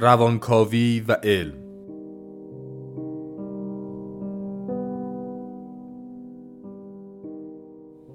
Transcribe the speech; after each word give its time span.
روانکاوی 0.00 1.04
و 1.08 1.12
علم. 1.12 1.54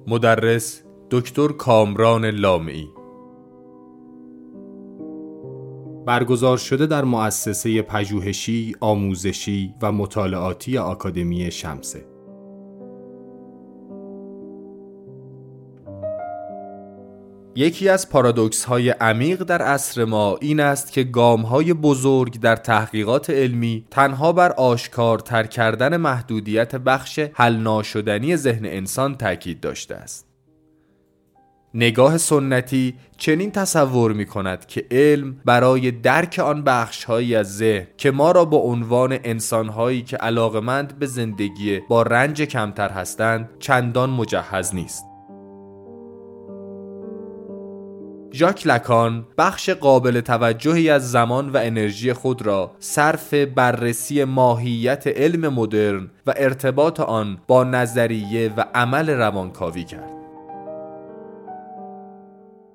مدرس 0.08 0.84
دکتر 1.12 1.48
کامران 1.48 2.26
لامعی. 2.26 2.90
برگزار 6.06 6.58
شده 6.58 6.86
در 6.86 7.04
مؤسسه 7.04 7.82
پژوهشی، 7.82 8.76
آموزشی 8.80 9.76
و 9.82 9.92
مطالعاتی 9.92 10.78
آکادمی 10.78 11.52
شمسه. 11.52 12.13
یکی 17.56 17.90
از 17.90 18.10
پارادوکس 18.10 18.66
های 18.66 18.90
عمیق 18.90 19.44
در 19.44 19.62
عصر 19.62 20.06
ما 20.06 20.38
این 20.42 20.60
است 20.60 20.92
که 20.92 21.04
گام 21.04 21.42
های 21.42 21.74
بزرگ 21.74 22.40
در 22.40 22.56
تحقیقات 22.56 23.30
علمی 23.30 23.86
تنها 23.92 24.34
بر 24.34 24.52
آشکارتر 24.52 25.44
کردن 25.44 25.98
محدودیت 25.98 26.76
بخش 26.76 27.20
حل 27.34 27.56
ناشدنی 27.56 28.36
ذهن 28.36 28.66
انسان 28.66 29.16
تاکید 29.16 29.60
داشته 29.60 29.96
است. 29.96 30.28
نگاه 31.74 32.18
سنتی 32.18 32.94
چنین 33.18 33.52
تصور 33.52 34.14
می 34.14 34.26
کند 34.26 34.66
که 34.66 34.86
علم 34.92 35.42
برای 35.46 35.92
درک 35.92 36.40
آن 36.40 36.64
بخش 36.64 37.04
هایی 37.04 37.36
از 37.36 37.58
ذهن 37.58 37.88
که 37.98 38.12
ما 38.12 38.32
را 38.32 38.46
با 38.46 38.58
عنوان 38.58 39.18
انسان 39.24 39.70
هایی 39.70 40.02
که 40.02 40.18
علاقمند 40.18 41.00
به 41.00 41.06
زندگی 41.06 41.80
با 41.80 42.02
رنج 42.02 42.42
کمتر 42.42 42.90
هستند 42.90 43.50
چندان 43.60 44.10
مجهز 44.10 44.76
نیست. 44.76 45.13
ژاک 48.36 48.68
لکان 48.68 49.26
بخش 49.38 49.70
قابل 49.70 50.22
توجهی 50.22 50.90
از 50.90 51.12
زمان 51.12 51.50
و 51.50 51.58
انرژی 51.58 52.14
خود 52.14 52.42
را 52.42 52.72
صرف 52.80 53.34
بررسی 53.34 54.24
ماهیت 54.24 55.08
علم 55.08 55.54
مدرن 55.54 56.10
و 56.28 56.34
ارتباط 56.38 57.00
آن 57.00 57.38
با 57.48 57.64
نظریه 57.64 58.54
و 58.58 58.66
عمل 58.76 59.10
روانکاوی 59.10 59.84
کرد. 59.84 60.14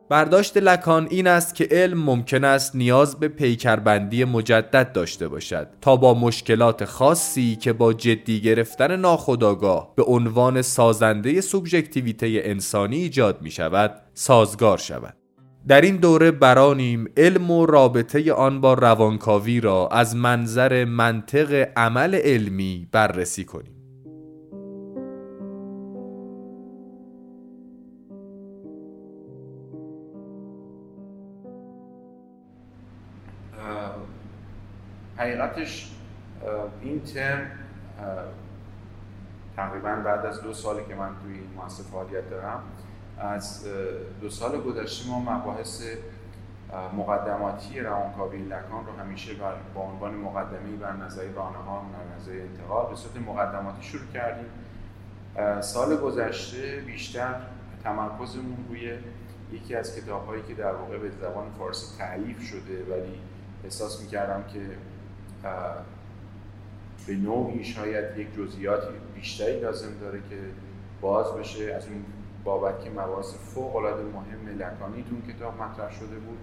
برداشت 0.09 0.57
لکان 0.57 1.07
این 1.11 1.27
است 1.27 1.55
که 1.55 1.69
علم 1.71 2.03
ممکن 2.03 2.45
است 2.45 2.77
نیاز 2.77 3.21
به 3.21 3.29
پیکربندی 3.29 4.25
مجدد 4.25 4.93
داشته 4.93 5.29
باشد 5.29 5.69
تا 5.81 5.97
با 5.97 6.15
مشکلات 6.15 6.85
خاصی 6.85 7.57
که 7.57 7.73
با 7.73 7.93
جدی 7.93 8.41
گرفتن 8.41 8.97
ناخودآگاه 8.97 9.93
به 9.97 10.03
عنوان 10.03 10.63
سازنده 10.63 11.41
سوبژکتیویته 11.41 12.41
انسانی 12.45 12.97
ایجاد 12.97 13.43
می 13.43 13.51
شود 13.51 14.01
سازگار 14.15 14.79
شود. 14.79 15.28
در 15.67 15.81
این 15.81 15.97
دوره 15.97 16.31
برانیم 16.31 17.09
علم 17.17 17.51
و 17.51 17.67
رابطه 17.67 18.33
آن 18.33 18.61
با 18.61 18.75
روانکاوی 18.75 19.61
را 19.61 19.89
از 19.93 20.17
منظر 20.17 20.85
منطق 20.85 21.69
عمل 21.77 22.15
علمی 22.15 22.89
بررسی 22.93 23.45
کنیم. 23.45 23.75
حقیقتش 35.17 35.91
این 36.83 37.01
ترم 37.01 37.51
تقریبا 39.57 39.97
بعد 40.05 40.27
از 40.27 40.43
دو 40.43 40.53
سالی 40.53 40.81
که 40.89 40.95
من 40.95 41.11
توی 41.23 41.33
این 41.33 41.49
مؤسسه 41.57 41.83
فعالیت 41.83 42.31
دارم 42.31 42.63
از 43.21 43.65
دو 44.21 44.31
سال 44.31 44.61
گذشته 44.61 45.09
ما 45.09 45.21
مباحث 45.21 45.83
مقدماتی 46.97 47.81
روانکاوی 47.81 48.39
لکان 48.39 48.87
رو 48.87 48.93
همیشه 49.01 49.33
با 49.75 49.81
عنوان 49.81 50.15
مقدمه 50.15 50.77
بر 50.81 50.93
نظر 50.93 51.23
ها 51.37 51.83
و 51.83 52.17
نظر 52.17 52.33
انتقال 52.33 52.91
به 52.91 52.97
صورت 52.97 53.17
مقدماتی 53.17 53.83
شروع 53.83 54.07
کردیم. 54.15 54.51
سال 55.61 55.97
گذشته 55.97 56.83
بیشتر 56.87 57.35
تمرکزمون 57.85 58.67
روی 58.69 58.93
یکی 59.53 59.75
از 59.75 59.97
کتاب 59.97 60.27
هایی 60.27 60.43
که 60.43 60.55
در 60.55 60.73
واقع 60.73 60.99
به 60.99 61.11
زبان 61.11 61.51
فارسی 61.59 61.99
تعلیف 61.99 62.43
شده 62.43 62.85
ولی 62.91 63.21
احساس 63.65 64.03
می‌کردم 64.03 64.45
که 64.53 64.61
به 67.07 67.15
نوعی 67.15 67.65
شاید 67.65 68.19
یک 68.19 68.35
جزئیاتی 68.37 68.95
بیشتری 69.15 69.61
لازم 69.61 69.99
داره 70.01 70.19
که 70.19 70.37
باز 71.01 71.33
بشه. 71.33 71.75
از 71.75 71.87
اون 71.87 72.05
بابت 72.45 72.85
که 72.85 72.91
مباحث 72.91 73.35
فوق 73.35 73.77
العاده 73.77 74.03
مهم 74.03 74.59
لکانی 74.59 75.03
تو 75.03 75.33
کتاب 75.33 75.63
مطرح 75.63 75.93
شده 75.93 76.19
بود 76.19 76.39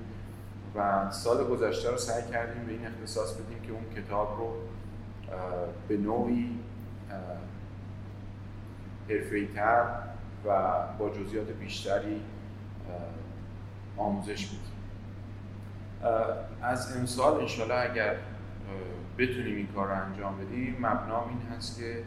و 0.75 1.11
سال 1.11 1.43
گذشته 1.47 1.91
رو 1.91 1.97
سعی 1.97 2.31
کردیم 2.31 2.65
به 2.65 2.71
این 2.71 2.87
اختصاص 2.87 3.33
بدیم 3.33 3.61
که 3.61 3.71
اون 3.71 3.83
کتاب 3.95 4.37
رو 4.37 4.53
به 5.87 5.97
نوعی 5.97 6.59
تر 9.55 9.85
و 10.45 10.81
با 10.99 11.09
جزئیات 11.09 11.47
بیشتری 11.47 12.21
آموزش 13.97 14.45
بدیم. 14.45 14.59
از 16.61 16.97
امسال 16.97 17.41
انشالله 17.41 17.91
اگر 17.91 18.15
بتونیم 19.17 19.55
این 19.55 19.67
کار 19.67 19.87
رو 19.87 19.93
انجام 19.93 20.37
بدیم 20.37 20.77
مبنام 20.79 21.29
این 21.29 21.41
هست 21.57 21.79
که 21.79 22.03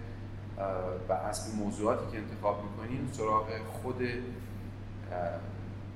و 1.09 1.13
از 1.13 1.55
موضوعاتی 1.57 2.13
که 2.13 2.19
انتخاب 2.19 2.65
می‌کنیم 2.65 3.09
سراغ 3.13 3.47
خود 3.83 3.99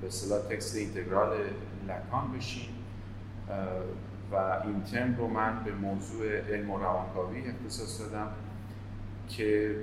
به 0.01 0.07
اصطلاح 0.07 0.39
تکست 0.39 0.75
اینتگرال 0.75 1.37
لکان 1.87 2.31
بشیم. 2.37 2.69
و 4.31 4.35
این 4.35 4.83
ترم 4.83 5.15
رو 5.17 5.27
من 5.27 5.63
به 5.63 5.71
موضوع 5.71 6.25
علم 6.27 6.69
و 6.69 6.77
روانکاوی 6.77 7.47
اختصاص 7.47 8.01
دادم 8.01 8.27
که 9.29 9.75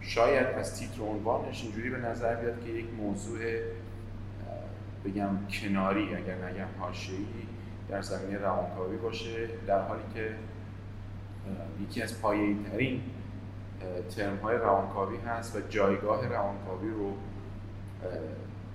شاید 0.00 0.46
از 0.46 0.78
تیتر 0.78 1.02
عنوانش 1.02 1.62
اینجوری 1.62 1.90
به 1.90 1.98
نظر 1.98 2.34
بیاد 2.34 2.64
که 2.64 2.70
یک 2.70 2.86
موضوع 2.98 3.38
بگم 5.04 5.46
کناری 5.48 6.14
اگر 6.14 6.34
نگم 6.34 6.80
حاشیه‌ای 6.80 7.46
در 7.88 8.02
زمینه 8.02 8.38
روانکاوی 8.38 8.96
باشه 8.96 9.48
در 9.66 9.82
حالی 9.82 10.02
که 10.14 10.34
یکی 11.82 12.02
از 12.02 12.20
پایه‌ای 12.20 12.56
ترین 12.72 13.00
ترم 14.16 14.36
های 14.36 14.56
روانکاوی 14.56 15.16
هست 15.16 15.56
و 15.56 15.60
جایگاه 15.60 16.28
روانکاوی 16.28 16.90
رو 16.90 17.12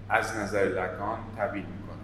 از 0.09 0.38
نظر 0.38 0.64
لکان 0.64 1.20
تبیین 1.38 1.66
می‌کنه. 1.66 2.02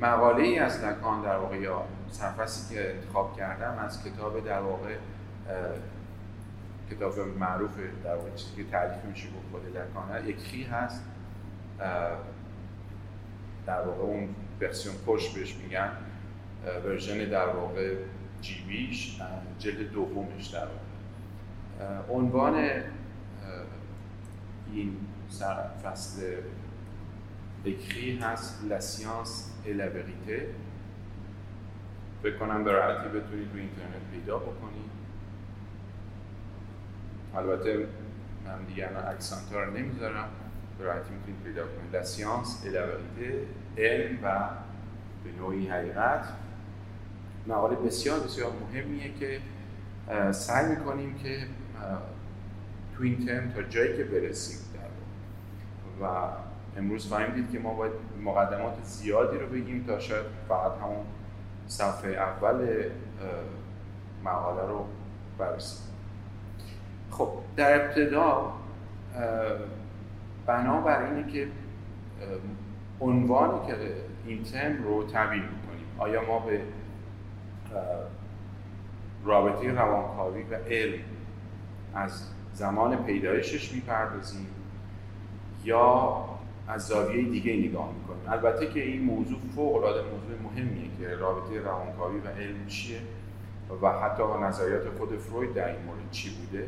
مقاله 0.00 0.42
ای 0.42 0.58
از 0.58 0.84
لکان 0.84 1.22
در 1.22 1.36
واقع 1.36 1.56
یا 1.56 1.84
سرفصلی 2.10 2.76
که 2.76 2.94
انتخاب 2.94 3.36
کردم 3.36 3.78
از 3.78 4.04
کتاب 4.04 4.44
در 4.44 4.60
واقع 4.60 4.96
کتاب 6.90 7.18
معروف 7.18 7.70
در 8.04 8.14
واقع 8.14 8.30
چیزی 8.30 8.56
که 8.56 8.70
تعریف 8.70 9.04
میشه 9.04 9.28
با 9.28 9.58
خود 9.58 9.76
لکانه 9.76 10.28
یکی 10.28 10.62
هست؟ 10.62 11.04
در 13.66 13.80
واقع 13.86 14.02
اون 14.02 14.28
ورسیون 14.60 14.94
پشت 15.06 15.34
بهش 15.34 15.54
میگن 15.54 15.90
ورژن 16.84 17.30
در 17.30 17.46
واقع 17.46 17.94
جیبیش 18.42 19.20
جلد 19.58 19.92
دومش 19.92 20.46
در 20.46 20.66
عنوان 22.10 22.54
این 24.72 24.96
فصل 25.84 26.22
بکری 27.64 28.18
هست 28.18 28.64
لسیانس 28.64 29.52
الابریته 29.66 30.46
فکر 32.22 32.36
کنم 32.36 32.64
به 32.64 32.72
راحتی 32.72 33.08
بتونید 33.08 33.48
رو 33.52 33.58
اینترنت 33.58 34.10
پیدا 34.12 34.38
بکنید. 34.38 34.90
البته 37.34 37.88
من 38.44 38.64
دیگه 38.64 38.86
انا 38.86 39.00
اکسانت 39.00 39.52
رو 39.52 39.70
نمی‌ذارم. 39.70 40.28
به 40.78 40.84
راحتی 40.84 41.14
می‌تونید 41.14 41.42
پیدا 41.42 41.62
کنید 41.62 41.96
لسیانس 41.96 42.66
الابریته 42.66 43.46
علم 43.78 44.18
و 44.22 44.48
به 45.24 45.32
نوعی 45.38 45.68
حقیقت. 45.68 46.28
مقاله 47.46 47.76
بسیار 47.76 48.20
بسیار 48.20 48.52
مهمیه 48.72 49.14
که 49.20 49.40
سعی 50.32 50.66
می‌کنیم 50.66 51.14
که 51.14 51.38
تو 52.96 53.02
این 53.02 53.26
ترم 53.26 53.50
تا 53.50 53.62
جایی 53.62 53.96
که 53.96 54.04
برسیم 54.04 54.58
در 54.74 56.06
و 56.06 56.28
امروز 56.76 57.08
فهمیدید 57.08 57.50
که 57.52 57.58
ما 57.58 57.74
باید 57.74 57.92
مقدمات 58.24 58.74
زیادی 58.84 59.38
رو 59.38 59.46
بگیم 59.46 59.84
تا 59.86 59.98
شاید 59.98 60.24
فقط 60.48 60.72
همون 60.82 61.06
صفحه 61.66 62.10
اول 62.10 62.84
مقاله 64.24 64.68
رو 64.68 64.86
برسیم 65.38 65.82
خب 67.10 67.28
در 67.56 67.84
ابتدا 67.84 68.52
بنا 70.46 70.80
بر 70.80 71.02
اینه 71.02 71.32
که 71.32 71.48
عنوانی 73.00 73.66
که 73.66 73.76
این 74.26 74.42
ترم 74.42 74.82
رو 74.82 75.04
تبیین 75.04 75.42
می‌کنیم 75.42 75.86
آیا 75.98 76.26
ما 76.26 76.38
به 76.38 76.60
رابطه 79.24 79.72
روانکاوی 79.72 80.42
و 80.42 80.54
علم 80.54 81.00
از 81.94 82.28
زمان 82.54 83.04
پیدایشش 83.04 83.72
می‌پردازیم 83.72 84.46
یا 85.64 86.16
از 86.68 86.86
زاویه 86.86 87.22
دیگه 87.22 87.68
نگاه 87.68 87.92
می‌کنیم. 87.98 88.22
البته 88.28 88.66
که 88.66 88.82
این 88.82 89.04
موضوع 89.04 89.38
فوق 89.54 89.76
العاده 89.76 90.02
موضوع 90.02 90.38
مهمیه 90.44 90.90
که 90.98 91.16
رابطه 91.16 91.60
روانکاوی 91.60 92.18
و 92.18 92.28
علم 92.28 92.66
چیه 92.66 92.98
و 93.82 93.88
حتی 93.88 94.22
نظریات 94.42 94.88
خود 94.98 95.18
فروید 95.18 95.54
در 95.54 95.68
این 95.68 95.82
مورد 95.86 96.10
چی 96.10 96.30
بوده. 96.30 96.66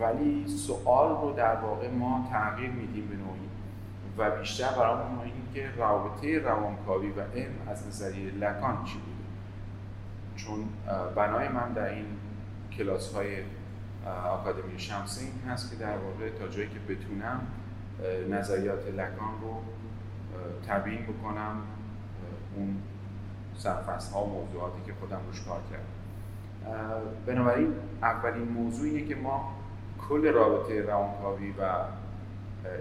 ولی 0.00 0.48
سوال 0.48 1.22
رو 1.22 1.32
در 1.32 1.56
واقع 1.56 1.90
ما 1.90 2.28
تغییر 2.32 2.70
میدیم 2.70 3.06
به 3.06 3.16
نوعی 3.16 3.48
و 4.18 4.38
بیشتر 4.38 4.70
برامون 4.78 5.20
این 5.24 5.32
که 5.54 5.70
رابطه 5.76 6.38
روانکاوی 6.38 7.10
و 7.10 7.20
علم 7.20 7.54
از 7.66 7.86
نظریه 7.86 8.30
لکان 8.30 8.84
چی 8.84 8.98
چون 10.38 10.68
بنای 11.16 11.48
من 11.48 11.72
در 11.72 11.88
این 11.88 12.06
کلاس 12.76 13.14
های 13.14 13.36
آکادمی 14.30 14.78
شمسی 14.78 15.24
این 15.24 15.50
هست 15.50 15.70
که 15.70 15.76
در 15.76 15.96
واقع 15.96 16.30
تا 16.30 16.48
جایی 16.48 16.68
که 16.68 16.94
بتونم 16.94 17.40
نظریات 18.30 18.86
لکان 18.86 19.40
رو 19.42 19.62
تبیین 20.68 21.02
بکنم 21.02 21.62
اون 22.56 22.76
سرفصل 23.56 24.12
ها 24.12 24.24
و 24.24 24.28
موضوعاتی 24.28 24.78
که 24.86 24.92
خودم 25.00 25.20
روش 25.26 25.40
کار 25.40 25.60
کردم. 25.70 25.98
بنابراین 27.26 27.74
اولین 28.02 28.48
موضوعیه 28.48 29.06
که 29.06 29.14
ما 29.14 29.54
کل 30.08 30.32
رابطه 30.32 30.82
روانکاوی 30.82 31.50
و 31.50 31.72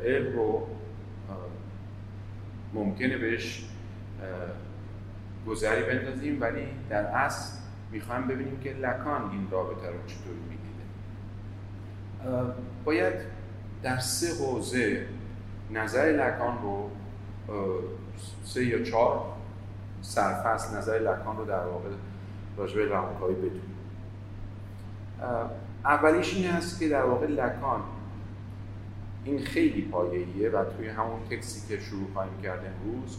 علم 0.06 0.36
رو 0.36 0.68
ممکنه 2.74 3.18
بهش 3.18 3.70
گذری 5.48 5.84
بندازیم 5.84 6.42
ولی 6.42 6.68
در 6.90 7.04
اصل 7.04 7.58
می‌خوایم 7.92 8.28
ببینیم 8.28 8.60
که 8.60 8.74
لکان 8.74 9.32
این 9.32 9.48
رابطه 9.52 9.88
رو 9.88 9.98
چطوری 10.08 10.40
می‌دیده 10.50 10.84
باید 12.86 13.14
در 13.84 13.98
سه 13.98 14.44
حوزه 14.44 15.08
نظر 15.72 16.06
لکان 16.06 16.58
رو 16.62 16.90
سه 18.44 18.66
یا 18.66 18.84
چهار 18.84 19.26
سرفصل 20.02 20.78
نظر 20.78 21.00
لکان 21.00 21.38
رو 21.38 21.46
در 21.46 21.66
واقع 21.66 21.90
راجبه 22.58 22.86
روانکاوی 22.86 23.36
بدونیم. 23.36 23.62
اولیش 25.86 26.36
این 26.36 26.48
هست 26.50 26.80
که 26.80 26.90
در 26.90 27.04
واقع 27.04 27.28
لکان 27.28 27.82
این 29.24 29.40
خیلی 29.40 29.82
پایه‌ایه 29.82 30.50
و 30.50 30.64
توی 30.78 30.88
همون 30.88 31.20
تکسی 31.30 31.68
که 31.68 31.84
شروع 31.84 32.08
خواهیم 32.14 32.42
کرد 32.44 32.60
امروز 32.60 33.18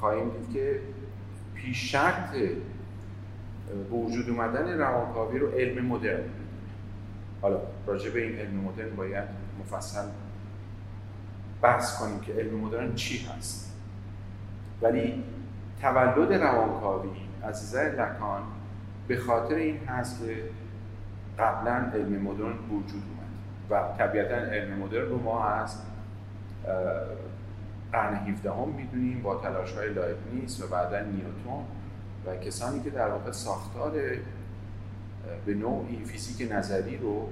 خواهیم 0.00 0.28
دید 0.28 0.54
که 0.54 0.80
پیش 1.68 1.92
شرط 1.92 2.34
وجود 3.90 4.30
اومدن 4.30 4.78
روانکاوی 4.78 5.38
رو 5.38 5.50
علم 5.50 5.86
مدرن. 5.86 6.24
حالا 7.42 7.60
راجع 7.86 8.10
به 8.10 8.22
این 8.22 8.38
علم 8.38 8.54
مدرن 8.54 8.96
باید 8.96 9.24
مفصل 9.60 10.04
بحث 11.62 11.98
کنیم 12.00 12.20
که 12.20 12.32
علم 12.32 12.54
مدرن 12.54 12.94
چی 12.94 13.26
هست. 13.26 13.76
ولی 14.82 15.24
تولد 15.80 16.32
روانکاوی 16.32 17.10
از 17.42 17.62
نظر 17.62 17.84
لکان 17.84 18.42
به 19.08 19.16
خاطر 19.16 19.54
این 19.54 19.78
هست 19.86 20.26
که 20.26 20.42
قبلا 21.38 21.90
علم 21.94 22.22
مدرن 22.22 22.58
وجود 22.70 23.02
اومد 23.08 23.28
و 23.70 23.96
طبیعتا 23.98 24.34
علم 24.34 24.78
مدرن 24.78 25.08
رو 25.08 25.22
ما 25.22 25.44
از 25.44 25.76
قرن 27.92 28.14
17 28.14 28.52
هم 28.52 28.68
می‌دونیم 28.68 29.22
با 29.22 29.36
تلاش 29.36 29.72
های 29.72 29.94
لایبنیز 29.94 30.62
و 30.62 30.66
بعدا 30.66 31.00
نیوتون 31.00 31.64
و 32.26 32.36
کسانی 32.36 32.80
که 32.80 32.90
در 32.90 33.08
واقع 33.08 33.32
ساختار 33.32 33.92
به 35.46 35.54
نوعی 35.54 36.04
فیزیک 36.04 36.52
نظری 36.52 36.96
رو 36.96 37.28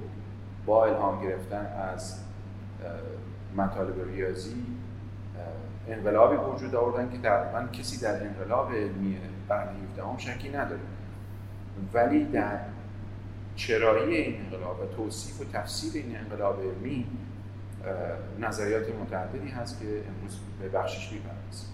با 0.66 0.86
الهام 0.86 1.22
گرفتن 1.22 1.66
از 1.66 2.18
مطالب 3.56 4.08
ریاضی 4.08 4.64
انقلابی 5.88 6.36
وجود 6.36 6.74
آوردن 6.74 7.10
که 7.10 7.18
تقریبا 7.18 7.66
کسی 7.72 8.00
در 8.00 8.26
انقلاب 8.26 8.72
علمی 8.72 9.18
قرن 9.48 9.68
17 9.90 10.04
هم 10.04 10.16
شکی 10.16 10.48
نداره 10.48 10.80
ولی 11.92 12.24
در 12.24 12.58
چرایی 13.56 14.16
این 14.16 14.40
انقلاب 14.40 14.80
و 14.80 14.96
توصیف 14.96 15.40
و 15.40 15.44
تفسیر 15.44 16.02
این 16.04 16.16
انقلاب 16.16 16.60
علمی 16.60 17.06
نظریات 18.40 18.84
متعددی 19.02 19.48
هست 19.48 19.80
که 19.80 19.86
امروز 19.86 20.40
به 20.60 20.68
بخشش 20.68 21.12
می‌پردازیم. 21.12 21.70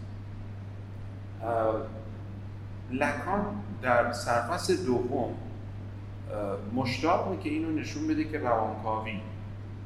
لکان 2.90 3.44
در 3.82 4.12
سرفصل 4.12 4.76
دوم 4.86 5.34
مشتاقه 6.74 7.36
که 7.36 7.48
اینو 7.48 7.70
نشون 7.70 8.08
بده 8.08 8.24
که 8.24 8.38
روانکاوی 8.38 9.20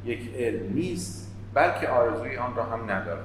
یک 0.04 0.34
علم 0.34 0.74
نیست 0.74 1.32
بلکه 1.54 1.88
آرزوی 1.88 2.36
آن 2.36 2.54
را 2.54 2.64
هم 2.64 2.90
ندارد. 2.90 3.24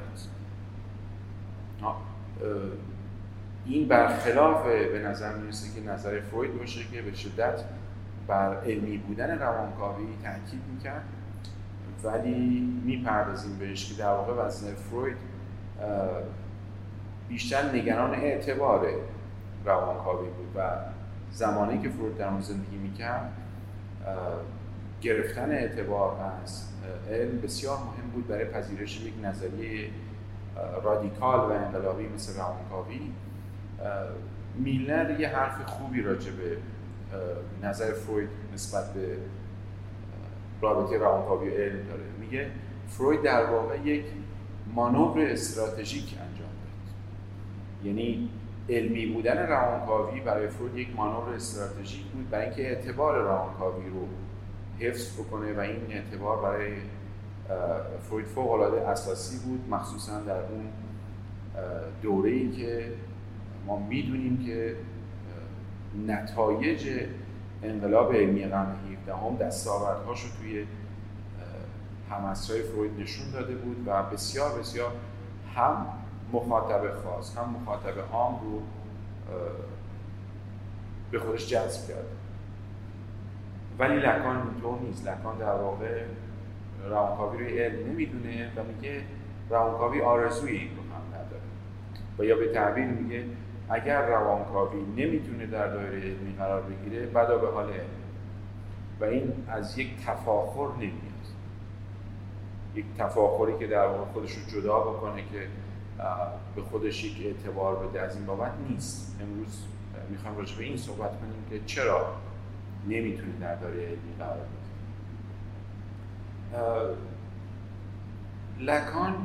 این 3.66 3.88
برخلاف 3.88 4.66
به 4.66 5.04
نظر 5.06 5.36
می‌رسه 5.38 5.76
که 5.76 5.88
نظر 5.88 6.20
فروید 6.20 6.58
باشه 6.58 6.84
که 6.92 7.02
به 7.02 7.16
شدت 7.16 7.64
بر 8.28 8.56
علمی 8.56 8.98
بودن 8.98 9.40
روانکاوی 9.40 10.06
تاکید 10.24 10.62
می‌کرد. 10.74 11.04
ولی 12.04 12.60
می‌پردازیم 12.86 13.58
بهش 13.60 13.94
که 13.94 14.02
در 14.02 14.10
واقع 14.10 14.34
وزن 14.34 14.74
فروید 14.74 15.18
بیشتر 17.30 17.76
نگران 17.76 18.14
اعتبار 18.14 18.88
روانکاوی 19.66 20.30
بود 20.30 20.48
و 20.56 20.78
زمانی 21.32 21.82
که 21.82 21.90
فروید 21.90 22.18
در 22.18 22.28
اون 22.28 22.42
زندگی 22.42 22.78
می‌کرد 22.78 23.32
گرفتن 25.02 25.52
اعتبار 25.52 26.16
از 26.44 26.64
علم 27.12 27.42
بسیار 27.42 27.78
مهم 27.78 28.10
بود 28.14 28.28
برای 28.28 28.46
پذیرش 28.46 29.02
یک 29.02 29.14
نظریه 29.24 29.90
رادیکال 30.84 31.40
و 31.40 31.54
انقلابی 31.54 32.08
مثل 32.08 32.40
روانکاوی. 32.40 33.12
میلنر 34.56 35.20
یه 35.20 35.28
حرف 35.28 35.66
خوبی 35.66 36.02
راجع 36.02 36.32
به 36.32 36.58
نظر 37.68 37.92
فروید 37.94 38.30
نسبت 38.54 38.94
به 38.94 39.18
رابطه 40.62 40.98
روانکاوی 40.98 41.50
و 41.50 41.54
علم 41.54 41.88
داره. 41.88 42.04
میگه 42.20 42.48
فروید 42.88 43.22
در 43.22 43.46
واقع 43.46 43.80
یک 43.80 44.06
مانور 44.76 45.22
استراتژیک 45.22 46.04
انجام 46.04 46.50
داد. 46.50 47.88
یعنی 47.88 48.30
علمی 48.70 49.06
بودن 49.06 49.38
روانکاوی 49.38 50.20
برای 50.20 50.48
فروید 50.48 50.78
یک 50.78 50.96
مانور 50.96 51.34
استراتژیک 51.34 52.04
بود 52.04 52.30
برای 52.30 52.46
اینکه 52.46 52.68
اعتبار 52.68 53.22
روانکاوی 53.22 53.90
رو 53.90 54.08
حفظ 54.80 55.20
بکنه 55.20 55.54
و 55.54 55.60
این 55.60 55.82
اعتبار 55.90 56.42
برای 56.42 56.74
فروید 58.02 58.26
فوق 58.26 58.52
العاده 58.52 58.88
اساسی 58.88 59.50
بود 59.50 59.70
مخصوصا 59.70 60.20
در 60.20 60.42
اون 60.42 60.66
دوره 62.02 62.32
ای 62.32 62.52
که 62.52 62.94
ما 63.68 63.80
می‌دونیم 63.80 64.46
که 64.46 64.76
نتایج 66.08 66.90
انقلاب 67.64 68.14
علمی 68.14 68.46
قرن 68.46 68.76
17 69.00 69.16
هم 69.16 69.36
دستاوردهاش 69.36 70.22
رو 70.24 70.30
توی 70.42 70.66
همسرای 72.10 72.62
فروید 72.62 73.00
نشون 73.00 73.32
داده 73.32 73.56
بود 73.56 73.84
و 73.86 74.04
بسیار 74.04 74.60
بسیار 74.60 74.92
هم 75.56 75.86
مخاطب 76.34 76.94
خاص 77.04 77.38
هم 77.38 77.50
مخاطب 77.50 77.94
عام 78.12 78.40
رو 78.44 78.62
به 81.12 81.20
خودش 81.20 81.48
جذب 81.48 81.88
کرد. 81.88 82.06
ولی 83.80 83.96
لکان 83.96 84.38
اینطور 84.38 84.80
نیست. 84.80 85.08
لکان 85.08 85.38
در 85.38 85.54
واقع 85.54 86.04
روانکاوی 86.90 87.38
روی 87.38 87.60
علم 87.60 87.90
نمی‌دونه 87.90 88.52
و 88.56 88.64
میگه 88.64 89.02
روانکاوی 89.50 90.02
آرزوی 90.02 90.52
این 90.52 90.70
رو 90.78 90.84
هم 90.84 91.08
نداره. 91.08 91.42
و 92.20 92.24
یا 92.24 92.36
به 92.36 92.54
تعبیر 92.54 92.86
میگه 92.86 93.26
اگر 93.72 94.02
روانکاوی 94.02 94.82
نمی‌تونه 94.82 95.46
در 95.46 95.68
دایره 95.68 96.02
علمی 96.02 96.36
قرار 96.38 96.62
بگیره 96.62 97.06
بدا 97.06 97.38
به 97.38 97.52
حال 97.52 97.70
علم. 97.70 97.86
و 99.00 99.04
این 99.04 99.34
از 99.48 99.78
یک 99.78 100.06
تفاخر 100.06 100.76
نمیاد. 100.78 101.02
یک 102.76 102.86
تفاخری 102.98 103.58
که 103.60 103.68
در 103.68 103.88
واقع 103.88 104.12
خودش 104.12 104.32
رو 104.32 104.62
جدا 104.62 104.80
بکنه 104.80 105.22
که 105.22 105.48
به 106.56 106.62
خودش 106.62 107.04
یک 107.04 107.26
اعتبار 107.26 107.88
بده 107.88 108.02
از 108.02 108.16
این 108.16 108.26
بابت 108.26 108.52
نیست. 108.70 109.18
امروز 109.22 109.64
می‌خوام 110.10 110.38
راجع 110.38 110.58
به 110.58 110.64
این 110.64 110.78
صحبت 110.78 111.20
کنیم 111.20 111.46
که 111.50 111.60
چرا 111.66 112.16
نمی‌تونه 112.88 113.32
در 113.42 113.56
دایره 113.56 113.88
علمی 113.88 114.14
قرار 114.20 114.38
بگیره. 114.38 114.62
لکان 118.60 119.16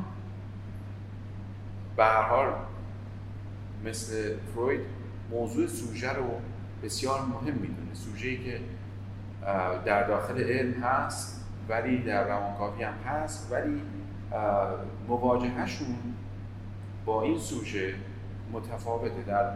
به 1.97 2.03
هر 2.03 2.21
حال 2.21 2.53
مثل 3.87 4.35
فروید 4.53 4.81
موضوع 5.31 5.67
سوژه 5.67 6.13
رو 6.13 6.41
بسیار 6.83 7.21
مهم 7.21 7.53
می‌دونه. 7.53 7.93
سوژه‌ای 7.93 8.37
که 8.37 8.59
در 9.85 10.07
داخل 10.07 10.43
علم 10.43 10.73
هست 10.83 11.45
ولی 11.69 11.97
در 11.97 12.27
روانکاوی 12.27 12.83
هم 12.83 12.93
هست 12.93 13.51
ولی 13.51 13.81
مواجههشون 15.07 15.97
با 17.05 17.21
این 17.21 17.39
سوژه 17.39 17.93
متفاوته. 18.51 19.23
در 19.27 19.51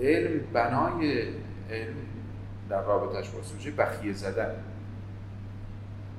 علم 0.00 0.40
بنای 0.52 1.22
علم 1.70 1.94
در 2.68 2.82
رابطش 2.82 3.28
با 3.30 3.42
سوژه 3.42 3.70
بخیه 3.70 4.12
زدن. 4.12 4.54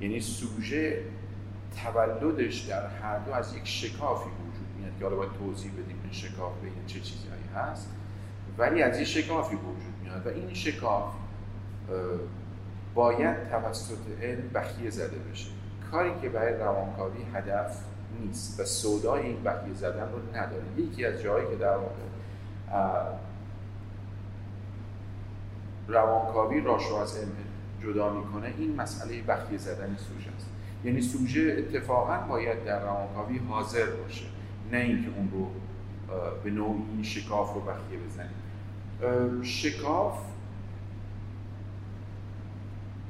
یعنی 0.01 0.19
سوژه 0.19 1.03
تولدش 1.83 2.59
در 2.59 2.87
هر 2.87 3.19
دو 3.19 3.33
از 3.33 3.55
یک 3.55 3.67
شکافی 3.67 4.29
وجود 4.29 4.67
میاد 4.79 4.97
که 4.99 5.05
حالا 5.05 5.15
باید 5.15 5.31
توضیح 5.31 5.71
بدیم 5.71 5.99
این 6.03 6.11
شکاف 6.11 6.51
بین 6.61 6.85
چه 6.87 6.99
چیزهایی 6.99 7.38
هست 7.55 7.89
ولی 8.57 8.83
از 8.83 8.99
یک 8.99 9.07
شکافی 9.07 9.55
وجود 9.55 9.93
میاد. 10.03 10.27
و 10.27 10.29
این 10.29 10.53
شکاف 10.53 11.13
باید 12.95 13.49
توسط 13.49 13.97
علم 14.21 14.49
بخیه 14.53 14.89
زده 14.89 15.17
بشه. 15.31 15.49
کاری 15.91 16.11
که 16.21 16.29
برای 16.29 16.53
روانکاوی 16.53 17.19
هدف 17.33 17.77
نیست 18.19 18.59
و 18.59 18.63
سودای 18.63 19.21
این 19.21 19.43
بخیه 19.43 19.73
زدن 19.73 20.09
رو 20.11 20.37
نداره. 20.37 20.63
یکی 20.77 21.05
از 21.05 21.21
جایی 21.21 21.47
که 21.47 21.55
در 21.55 21.77
واقع 21.77 21.93
روانکاوی 25.87 26.61
راشو 26.61 26.95
از 26.95 27.17
علم 27.17 27.31
جدا 27.83 28.13
می‌کنه 28.13 28.53
این 28.57 28.75
مسئله 28.75 29.21
بخیه 29.21 29.57
زدن 29.57 29.95
سوژه 29.97 30.29
است. 30.35 30.47
یعنی 30.83 31.01
سوژه 31.01 31.55
اتفاقا 31.57 32.17
باید 32.17 32.63
در 32.63 32.79
روانکاوی 32.79 33.37
حاضر 33.37 33.85
باشه. 33.85 34.25
نه 34.71 34.77
اینکه 34.77 35.07
اون 35.17 35.29
رو 35.31 35.47
به 36.43 36.49
نوعی 36.49 37.03
شکاف 37.03 37.53
رو 37.53 37.61
بخیه 37.61 37.99
بزنیم. 37.99 39.43
شکاف 39.43 40.19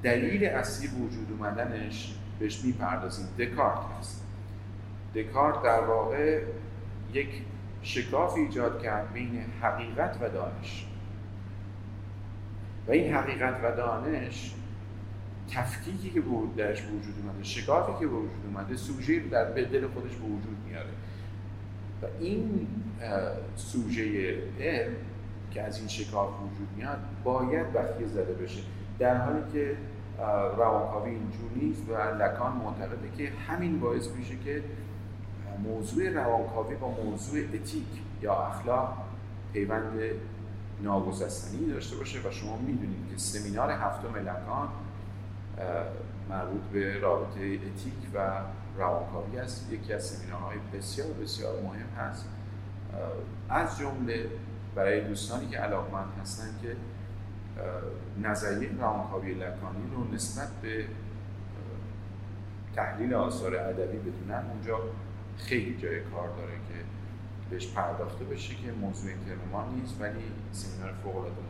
دلیل 0.04 0.46
اصلی 0.46 0.88
وجود 0.88 1.28
اومدنش 1.32 2.16
بهش 2.40 2.66
می‌پردازیم. 2.66 3.28
دکارت 3.40 3.80
هست. 4.00 4.26
دکارت 5.16 5.64
در 5.64 5.82
واقع 5.82 6.42
یک 7.14 7.30
شکاف 7.82 8.36
ایجاد 8.36 8.82
کرد 8.82 9.14
بین 9.14 9.46
حقیقت 9.62 10.18
و 10.22 10.30
دانش. 10.30 10.86
و 12.88 12.92
این 12.92 13.14
حقیقت 13.14 13.60
و 13.64 13.76
دانش 13.76 14.54
تفکیکی 15.52 16.10
که 16.10 16.24
درش 16.58 16.84
وجود 16.84 17.16
اومده 17.24 17.44
شکافی 17.44 18.00
که 18.00 18.08
وجود 18.08 18.46
اومده 18.46 18.76
سوژه 18.76 19.20
در 19.20 19.44
دل 19.44 19.88
خودش 19.88 20.16
به 20.16 20.26
وجود 20.26 20.58
میاره. 20.68 20.90
و 22.02 22.06
این 22.20 22.68
سوژه 23.56 24.38
علم 24.60 24.94
که 25.52 25.62
از 25.62 25.78
این 25.78 25.88
شکاف 25.88 26.30
وجود 26.30 26.68
میاد 26.78 27.00
باید 27.24 27.74
بخیه 27.74 28.08
زده 28.08 28.34
بشه. 28.34 28.62
در 29.00 29.18
حالی 29.18 29.40
که 29.54 29.78
روانکاوی 30.58 31.10
اینجور 31.10 31.52
نیست 31.56 31.82
و 31.90 32.24
لکان 32.24 32.52
معتقده 32.52 33.10
که 33.18 33.30
همین 33.48 33.80
باعث 33.80 34.08
میشه 34.08 34.36
که 34.46 34.64
موضوع 35.64 36.10
روانکاوی 36.10 36.76
با 36.76 36.92
موضوع 37.04 37.40
اتیک 37.54 37.88
یا 38.22 38.34
اخلاق 38.34 38.98
پیوند 39.54 40.00
ناگسستنی 40.82 41.72
داشته 41.72 41.98
باشه 41.98 42.20
و 42.20 42.32
شما 42.32 42.58
می‌دونید 42.58 43.10
که 43.12 43.18
سمینار 43.18 43.72
هفتم 43.72 44.16
لکان 44.16 44.70
مربوط 46.30 46.62
به 46.74 47.00
رابطه 47.00 47.40
اتیک 47.40 47.94
و 48.14 48.42
روانکاوی 48.80 49.40
است. 49.40 49.72
یکی 49.72 49.94
از 49.94 50.04
سمینارهای 50.04 50.58
بسیار 50.74 51.08
بسیار 51.08 51.62
مهم 51.62 51.90
هست. 51.98 52.26
از 53.50 53.78
جمله 53.80 54.30
برای 54.76 55.02
دوستانی 55.02 55.48
که 55.48 55.58
علاقمند 55.58 56.14
هستند 56.22 56.60
که 56.62 56.76
نظریه 58.30 58.70
روانکاوی 58.80 59.34
لکانی 59.34 59.92
رو 59.96 60.14
نسبت 60.14 60.48
به 60.62 60.86
تحلیل 62.76 63.14
آثار 63.14 63.56
ادبی 63.56 63.98
بدونن 63.98 64.44
اونجا 64.52 64.80
خیلی 65.38 65.78
جای 65.78 66.02
کار 66.02 66.28
داره 66.28 66.54
که 66.54 66.74
بهش 67.50 67.68
پرداخته 67.68 68.26
بشه 68.26 68.56
که 68.56 68.72
موضوع 68.72 69.10
این 69.10 69.20
ما 69.52 69.66
نیست 69.66 70.02
ولی 70.02 70.24
سمینار 70.52 70.94
فوق 71.04 71.16
العاده 71.16 71.42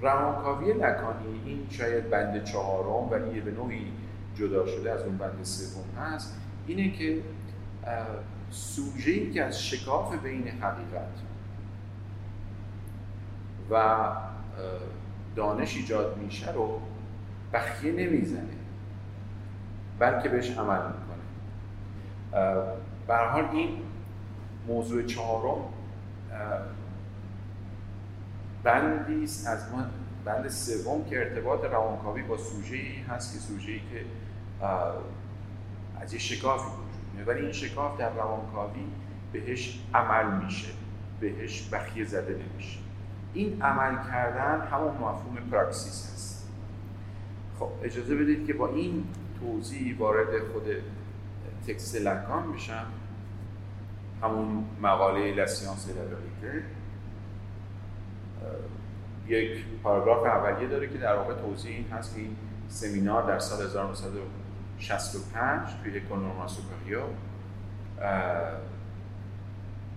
روانکاوی 0.00 0.72
لکانی 0.72 1.40
این 1.44 1.66
شاید 1.70 2.10
بند 2.10 2.44
چهارم 2.44 3.10
ولی 3.10 3.40
به 3.40 3.50
نوعی 3.50 3.92
جدا 4.34 4.66
شده 4.66 4.92
از 4.92 5.02
اون 5.02 5.16
بند 5.16 5.42
سوم 5.42 5.84
هست 5.98 6.40
اینه 6.66 6.90
که 6.90 7.22
سوژه‌ای 8.50 9.30
که 9.30 9.44
از 9.44 9.62
شکاف 9.62 10.14
بین 10.22 10.48
حقیقت 10.48 11.22
و 13.70 14.06
دانش 15.36 15.76
ایجاد 15.76 16.16
میشه 16.16 16.52
رو 16.52 16.80
بخیه 17.52 17.92
نمی‌زنه 17.92 18.56
بلکه 19.98 20.28
بهش 20.28 20.50
عمل 20.50 20.82
می‌کنه. 20.86 21.16
به 23.06 23.16
حال 23.16 23.44
این 23.52 23.68
موضوع 24.68 25.02
چهارم 25.02 25.64
بندی 28.62 29.24
است 29.24 29.46
از 29.46 29.72
ما 29.72 29.84
بند 30.24 30.48
سوم 30.48 31.04
که 31.04 31.18
ارتباط 31.18 31.64
روانکاوی 31.64 32.22
با 32.22 32.36
سوژه 32.36 32.78
هست 33.08 33.32
که 33.32 33.38
سوژه 33.38 33.72
ای 33.72 33.78
که 33.78 34.04
از 36.00 36.12
یه 36.12 36.18
شکافی 36.18 36.70
وجود 36.70 37.28
ولی 37.28 37.40
این 37.40 37.52
شکاف 37.52 37.98
در 37.98 38.10
روانکاوی 38.10 38.84
بهش 39.32 39.80
عمل 39.94 40.44
میشه. 40.44 40.68
بهش 41.20 41.68
بخیه 41.72 42.04
زده 42.04 42.34
نمیشه. 42.52 42.78
این 43.34 43.62
عمل 43.62 43.96
کردن 44.10 44.66
همون 44.66 44.94
مفهوم 44.94 45.36
پراکسیس 45.50 46.12
هست. 46.12 46.48
خب 47.58 47.68
اجازه 47.82 48.14
بدید 48.14 48.46
که 48.46 48.52
با 48.52 48.68
این 48.68 49.04
توضیح 49.40 49.98
وارد 49.98 50.52
خود 50.52 50.66
تکست 51.66 51.96
لکان 51.96 52.52
بشم. 52.52 52.86
همون 54.22 54.64
مقاله 54.82 55.34
لسیانس 55.34 55.88
لبریته 55.88 56.64
یک 59.28 59.64
پاراگراف 59.82 60.26
اولیه 60.26 60.68
داره 60.68 60.88
که 60.88 60.98
در 60.98 61.16
واقع 61.16 61.34
توضیح 61.34 61.76
این 61.76 61.88
هست 61.88 62.14
که 62.14 62.20
این 62.20 62.36
سمینار 62.68 63.26
در 63.26 63.38
سال 63.38 63.66
1965 63.66 65.68
توی 65.82 65.96
اکونورما 65.96 66.48
سوپریو 66.48 67.00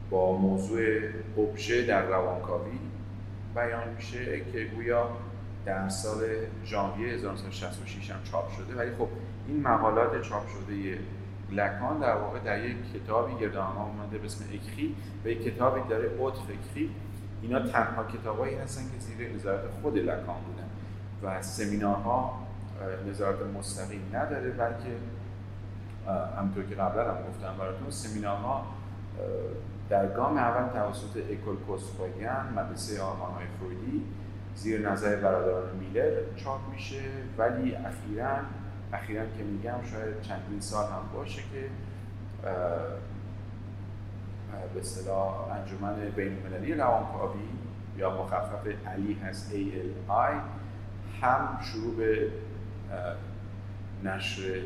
با 0.10 0.38
موضوع 0.38 0.80
ابژه 1.38 1.86
در 1.86 2.06
روانکاوی 2.06 2.80
بیان 3.56 3.94
میشه 3.96 4.42
که 4.52 4.64
گویا 4.76 5.10
در 5.66 5.90
سال 5.90 6.20
ژانویه 6.66 7.14
1966 7.14 8.12
هم 8.12 8.24
چاپ 8.24 8.52
شده. 8.52 8.76
ولی 8.76 8.92
خب 8.92 9.08
این 9.48 9.62
مقالات 9.62 10.22
چاپ 10.22 10.48
شده 10.48 11.00
لکان 11.52 12.00
در 12.00 12.16
واقع 12.16 12.40
در 12.40 12.66
یک 12.66 12.78
کتابی 12.94 13.34
گردان 13.42 13.78
آمده 13.78 14.18
به 14.18 14.26
اسم 14.26 14.46
اکری 14.46 14.96
و 15.26 15.28
یک 15.28 15.44
کتابی 15.44 15.82
داره 15.90 16.10
اوت 16.18 16.34
اکری 16.34 16.90
اینا 17.42 17.60
تنها 17.60 18.04
کتابایی 18.04 18.56
هستن 18.56 18.82
که 18.82 19.00
زیر 19.00 19.36
نظارت 19.36 19.62
خود 19.82 19.98
لکان 19.98 20.36
بودن 20.46 20.70
و 21.24 21.42
سمینارها 21.42 22.40
نظارت 23.10 23.38
مستقیم 23.58 24.02
نداره 24.14 24.52
بلکه 24.52 24.96
همطور 26.38 26.66
که 26.66 26.76
قبلا 26.76 27.16
هم 27.16 27.18
گفتم 27.30 27.56
براتون 27.60 27.90
سمینارها 27.90 28.66
در 29.90 30.08
گام 30.08 30.38
اول 30.38 30.74
توسط 30.74 31.18
اکل 31.18 31.56
کوسپاگیان 31.68 32.54
مدرسه 32.56 33.02
آرمان 33.02 33.32
های 33.32 33.46
فرویدی 33.60 34.04
زیر 34.56 34.92
نظر 34.92 35.16
برادران 35.16 35.76
میلر 35.76 36.12
چاپ 36.36 36.60
میشه 36.74 37.02
ولی 37.38 37.76
اخیرا 37.76 38.36
اخیرا 38.94 39.24
که 39.38 39.44
میگم 39.44 39.80
شاید 39.92 40.22
چندین 40.22 40.60
سال 40.60 40.86
هم 40.86 41.10
باشه 41.14 41.42
که 41.42 41.70
به 44.74 44.80
اصطلاح 44.80 45.52
انجمن 45.52 45.96
بین 46.16 46.38
المللی 46.38 46.74
روانکاوی 46.74 47.40
یا 47.98 48.22
مخفف 48.22 48.68
علی 48.88 49.14
هست 49.14 49.52
ALI 49.52 50.34
هم 51.22 51.60
شروع 51.62 51.96
به 51.96 52.32
نشر 54.04 54.62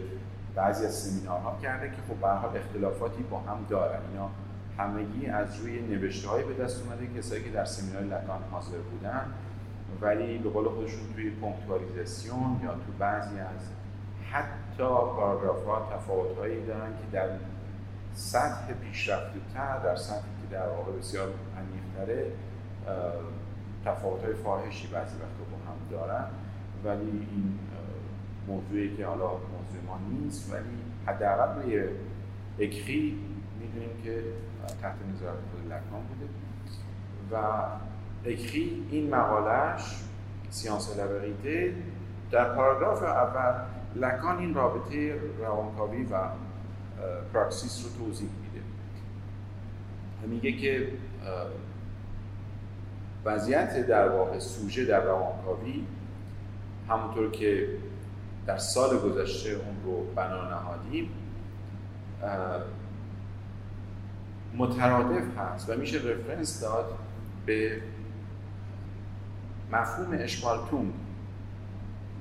بعضی 0.56 0.86
از 0.86 0.96
سمینارها 0.96 1.60
کرده 1.62 1.90
که 1.90 1.96
خب 2.08 2.16
به 2.22 2.28
حال 2.28 2.58
اختلافاتی 2.58 3.24
با 3.24 3.40
هم 3.40 3.66
دارن. 3.70 4.00
اینا 4.12 4.30
همگی 4.78 5.28
از 5.28 5.60
روی 5.60 5.82
نوشته 5.82 6.30
های 6.30 6.44
به 6.44 6.63
دست 6.63 6.84
اومده 6.84 7.20
کسایی 7.20 7.44
که 7.44 7.50
در 7.50 7.66
سمینار 7.66 8.04
لکان 8.04 8.40
حاضر 8.52 8.78
بودن 8.78 9.25
ولی 10.02 10.38
به 10.38 10.50
قول 10.50 10.70
خودشون 10.70 11.13
توی 11.16 11.30
پونکتوالیزاسیون 11.30 12.60
یا 12.63 12.72
تو 12.72 12.92
بعضی 13.00 13.40
از 13.40 13.70
حتی 14.32 14.84
پاراگراف 14.84 15.66
ها 15.66 15.90
تفاوت 15.96 16.38
هایی 16.38 16.66
دارن 16.66 16.90
که 16.90 17.18
در 17.18 17.28
سطح 18.13 18.74
پیشرفته 18.74 19.39
تر 19.53 19.79
در 19.79 19.96
سطحی 19.96 20.29
که 20.41 20.55
در 20.55 20.67
واقع 20.67 20.91
بسیار 20.91 21.27
عمیق‌تره 21.58 22.32
تفاوت 23.86 24.24
های 24.24 24.34
فاحشی 24.34 24.88
بعضی 24.88 25.15
وقتا 25.15 25.43
با 25.51 25.58
هم 25.72 25.77
دارن. 25.91 26.25
ولی 26.84 27.27
این 27.32 27.60
موضوعی 28.48 28.98
که 28.98 29.05
حالا 29.05 29.27
موضوع 29.27 29.84
ما 29.88 30.00
نیست 30.10 30.53
ولی 30.53 30.63
حداقل 31.08 31.62
روی 31.62 31.84
اکری 32.60 33.20
می‌دونیم 33.60 34.03
که 34.03 34.24
تحت 34.82 34.96
نظارت 35.13 35.38
خود 35.51 35.65
لکان 35.65 36.01
بوده. 36.10 36.29
و 37.32 37.65
اکری 38.25 38.88
این 38.91 39.15
مقالش 39.15 40.03
سیانس 40.50 41.00
لبریته 41.00 41.75
در 42.32 42.55
پاراگراف 42.55 43.03
اول 43.03 43.53
لکان 43.96 44.38
این 44.38 44.53
رابطه 44.53 45.15
روانکاوی 45.39 46.03
و 46.03 46.15
پراکسیس 47.34 47.86
رو 47.86 48.06
توضیح 48.06 48.30
میده. 48.42 48.66
میگه 50.28 50.52
که 50.52 50.88
وضعیت 53.26 53.88
در 53.88 54.10
واقع 54.10 54.40
سوژه 54.40 54.86
در 54.86 55.04
روانکاوی 55.04 55.86
همونطور 56.90 57.32
که 57.32 57.68
در 58.48 58.58
سال 58.58 58.98
گذشته 58.98 59.50
اون 59.50 59.76
رو 59.86 60.04
بنا 60.16 60.50
نهادیم 60.50 61.10
مترادف 64.58 65.38
هست 65.38 65.70
و 65.70 65.74
میشه 65.74 65.98
reference 65.98 66.62
داد 66.62 66.98
به 67.46 67.82
مفهوم 69.72 70.18
Spaltung 70.20 70.94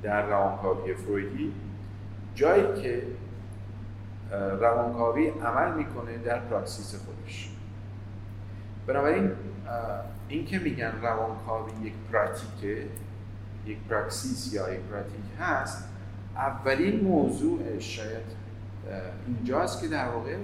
در 0.03 0.27
روانکاوی 0.27 0.95
فرویدی 0.95 1.53
جایی 2.35 2.83
که 2.83 3.03
روانکاوی 4.61 5.29
عمل 5.29 5.75
می‌کنه 5.75 6.19
در 6.19 6.39
پراکسیس 6.39 6.95
خودش. 7.05 7.51
بنابراین 8.87 9.31
این 10.29 10.47
که 10.47 10.59
میگن 10.59 10.93
روانکاوی 11.03 11.87
یک 11.87 11.93
پراتیکه 12.13 12.87
یک 13.67 13.79
پراکسیس 13.91 14.55
یا 14.55 14.75
یک 14.75 14.81
پراتیک 14.81 15.25
هست 15.41 15.89
اولین 16.37 17.01
موضوع 17.01 17.79
شاید 17.79 18.43
اینجاست 19.27 19.83
که 19.83 19.89
در 19.89 20.09
واقع 20.09 20.37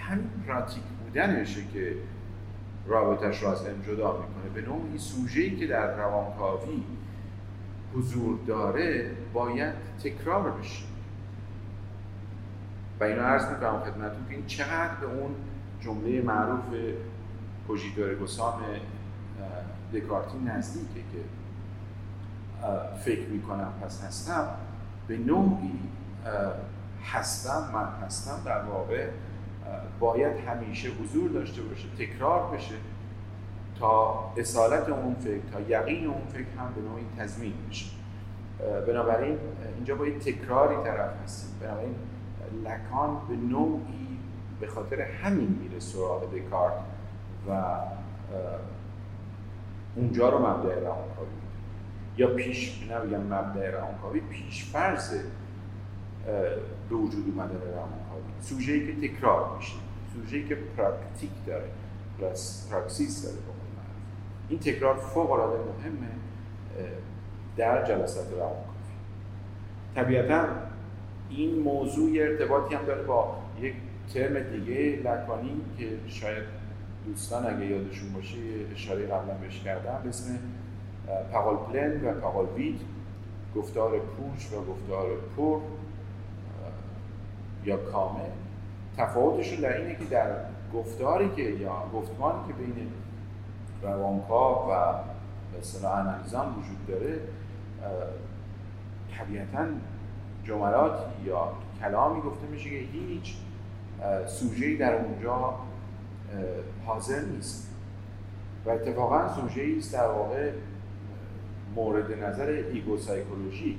همین 0.00 0.30
پراتیک 0.46 0.82
بودنشه 1.04 1.60
که 1.72 1.96
رابطش 2.86 3.42
را 3.42 3.52
از 3.52 3.66
علم 3.66 3.82
جدا 3.82 4.12
می‌کنه. 4.12 4.50
به 4.54 4.60
نوعی 4.60 4.98
سوژه‌ای 4.98 5.56
که 5.56 5.66
در 5.66 5.96
روانکاوی 5.96 6.82
حضور 7.94 8.38
داره 8.46 9.10
باید 9.32 9.74
تکرار 10.02 10.50
بشه. 10.50 10.87
و 13.00 13.04
اینو 13.04 13.22
عرض 13.22 13.48
می‌کنم 13.48 13.80
خدمتتون 13.80 14.26
که 14.28 14.34
این 14.34 14.46
چقدر 14.46 14.94
به 15.00 15.06
اون 15.06 15.34
جمله 15.80 16.22
معروف 16.22 16.64
پوژیدور 17.66 18.14
گسام 18.14 18.60
دکارتی 19.94 20.38
نزدیکه 20.38 21.00
که 21.12 21.18
فکر 23.04 23.28
می‌کنم 23.28 23.72
پس 23.82 24.04
هستم. 24.04 24.48
به 25.08 25.18
نوعی 25.18 25.78
هستم 27.12 27.70
من 27.74 28.06
هستم 28.06 28.42
در 28.44 28.62
واقع 28.62 29.06
باید 30.00 30.36
همیشه 30.48 30.88
حضور 30.88 31.30
داشته 31.30 31.62
باشه 31.62 31.88
تکرار 31.98 32.56
بشه 32.56 32.74
تا 33.80 34.24
اصالت 34.36 34.88
اون 34.88 35.14
فکر 35.14 35.40
تا 35.52 35.60
یقین 35.60 36.06
اون 36.06 36.26
فکر 36.32 36.58
هم 36.58 36.72
به 36.74 36.80
نوعی 36.80 37.04
تضمین 37.18 37.52
بشه. 37.70 37.86
بنابراین 38.86 39.38
اینجا 39.76 39.94
با 39.94 40.04
تکراری 40.04 40.76
طرف 40.84 41.10
هستیم. 41.24 41.50
بنابراین 41.60 41.94
لکان 42.64 43.20
به 43.28 43.36
نوعی 43.36 44.18
به 44.60 44.66
خاطر 44.66 45.00
همین 45.00 45.58
میره 45.62 45.80
سراغ 45.80 46.34
دکارت 46.34 46.74
و 47.48 47.78
اونجا 49.96 50.28
رو 50.28 50.38
مبدع 50.38 50.74
روانکاوی 50.74 51.28
یا 52.16 52.34
پیش 52.34 52.82
نمیگم 52.90 53.20
مبدع 53.20 53.70
روانکاوی 53.70 54.20
پیش 54.20 54.64
فرض 54.64 55.14
به 56.88 56.96
وجود 56.96 57.24
اومدن 57.28 57.54
روانکاوی. 57.54 58.32
سوژه‌ای 58.40 58.86
که 58.86 59.08
تکرار 59.08 59.56
میشه. 59.56 59.76
سوژه‌ای 60.14 60.48
که 60.48 60.54
پراکتیک 60.54 61.30
داره. 61.46 61.68
پراکسیس 62.70 63.24
داره 63.24 63.36
این 64.48 64.58
تکرار 64.58 64.94
فوق 64.94 65.30
العاده 65.30 65.58
مهمه 65.58 66.08
در 67.56 67.84
جلسات 67.84 68.32
روانکاوی. 68.32 68.64
طبیعتا 69.94 70.44
این 71.30 71.58
موضوع 71.58 72.10
ارتباطی 72.18 72.74
هم 72.74 72.84
داره 72.84 73.02
با 73.02 73.36
یک 73.60 73.74
ترم 74.14 74.40
دیگه 74.40 74.96
لکانی 75.04 75.60
که 75.78 75.88
شاید 76.06 76.44
دوستان 77.06 77.46
اگه 77.46 77.66
یادشون 77.66 78.12
باشه 78.12 78.38
اشاره 78.74 79.06
قبلا 79.06 79.34
بهش 79.34 79.60
کردم 79.60 80.00
به 80.02 80.08
اسم 80.08 80.38
پقال 81.32 81.56
پلن 81.56 82.04
و 82.04 82.20
پقال 82.20 82.46
وید. 82.56 82.80
گفتار 83.56 83.90
پوش 83.90 84.52
و 84.52 84.64
گفتار 84.72 85.06
پر 85.36 85.60
یا 87.64 87.76
کامل. 87.76 88.30
تفاوتشون 88.96 89.60
در 89.60 89.76
اینه 89.76 89.94
که 89.94 90.04
در 90.04 90.30
گفتاری 90.74 91.30
که 91.36 91.42
یا 91.42 91.82
گفتمانی 91.94 92.38
که 92.48 92.52
بین 92.52 92.92
روانکا 93.82 94.66
و 94.70 94.92
به 95.52 95.58
اصطلاح 95.58 96.18
وجود 96.26 96.86
داره 96.88 97.20
طبیعتا 99.18 99.66
جملاتی 100.48 101.04
یا 101.26 101.52
کلامی 101.80 102.20
گفته 102.20 102.46
میشه 102.46 102.70
که 102.70 102.76
هیچ 102.76 103.34
سوژه‌ای 104.26 104.76
در 104.76 104.94
اونجا 104.94 105.54
حاضر 106.86 107.20
نیست. 107.20 107.74
و 108.66 108.70
اتفاقا 108.70 109.34
سوژه‌ای 109.34 109.78
است 109.78 109.92
در 109.92 110.06
واقع 110.06 110.50
مورد 111.74 112.24
نظر 112.24 112.46
ego 112.72 112.96
psychology. 112.96 113.78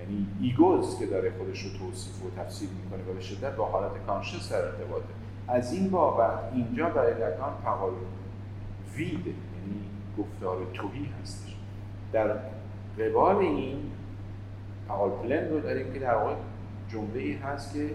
یعنی 0.00 0.26
ایگوز 0.40 0.98
که 0.98 1.06
داره 1.06 1.32
خودش 1.38 1.62
رو 1.62 1.70
توصیف 1.78 2.24
و 2.24 2.42
تفسیر 2.42 2.68
می‌کنه 2.84 3.12
و 3.12 3.14
به 3.14 3.20
شدت 3.20 3.56
با 3.56 3.66
حالت 3.66 4.06
conscious 4.06 4.52
در 4.52 4.64
ارتباطه 4.64 5.04
از 5.48 5.72
این 5.72 5.90
بابت 5.90 6.38
اینجا 6.54 6.88
برای 6.88 7.14
لکان 7.14 7.52
parole 7.64 7.92
vide 8.96 9.26
یعنی 9.26 9.80
گفتار 10.18 10.56
تهی 10.72 11.08
هستش. 11.22 11.56
در 12.12 12.36
قبال 12.98 13.36
این 13.36 13.76
parole 14.88 15.10
pleine 15.10 15.50
رو 15.50 15.60
داریم 15.60 15.92
که 15.92 15.98
در 15.98 16.14
واقع 16.14 16.34
جمله 16.88 17.20
ای 17.20 17.32
هست 17.32 17.74
که 17.74 17.90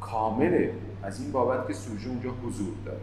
کامله 0.00 0.74
از 1.02 1.20
این 1.20 1.32
بابت 1.32 1.66
که 1.66 1.72
سوژه 1.72 2.08
اونجا 2.08 2.30
حضور 2.30 2.74
داره. 2.84 3.00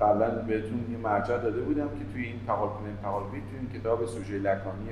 قبلا 0.00 0.30
بهتون 0.30 0.86
یه 0.90 0.98
مرجع 0.98 1.38
داده 1.38 1.60
بودم 1.60 1.88
که 1.88 2.04
توی 2.12 2.24
این 2.24 2.38
پقال 2.46 2.68
پلن 2.68 2.96
پقال 3.02 3.22
توی 3.30 3.40
این 3.58 3.80
کتاب 3.80 4.06
سوژه 4.06 4.38
لکانی 4.38 4.88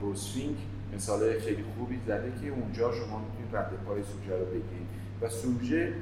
بروسفینک 0.00 0.56
مثال 0.94 1.38
خیلی 1.38 1.64
خوبی 1.78 2.00
زده 2.06 2.32
که 2.40 2.48
اونجا 2.48 2.92
شما 2.92 3.18
می‌تونید 3.18 3.56
رد 3.56 3.70
پای 3.86 4.02
سوژه 4.02 4.38
رو 4.38 4.44
بگیرید. 4.44 4.88
و 5.22 5.28
سوژه 5.28 5.92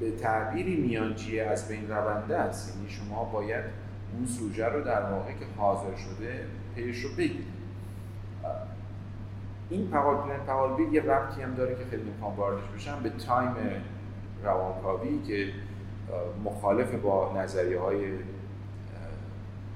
به 0.00 0.10
تعبیری 0.10 0.76
میانجیه 0.76 1.44
از 1.44 1.68
بین 1.68 1.88
رونده 1.88 2.38
است. 2.38 2.76
یعنی 2.76 2.88
شما 2.88 3.24
باید 3.24 3.64
اون 4.14 4.26
سوژه 4.26 4.66
رو 4.66 4.84
در 4.84 5.02
واقع 5.02 5.32
که 5.32 5.44
حاضر 5.56 5.96
شده 5.96 6.44
پیش 6.74 7.00
رو 7.00 7.10
بگیرید 7.10 7.58
این 9.70 9.90
parole 9.90 10.16
pleine 10.16 10.92
یه 10.92 11.02
ربطی 11.02 11.42
هم 11.42 11.54
داره 11.54 11.74
که 11.74 11.84
خیلی 11.90 12.02
می‌خوام 12.02 12.36
واردش 12.36 12.64
بشم 12.76 13.02
به 13.02 13.10
time 13.10 13.54
روانکاوی 14.44 15.22
که 15.26 15.52
مخالف 16.44 16.94
با 16.94 17.32
نظریه 17.36 17.80
های 17.80 18.12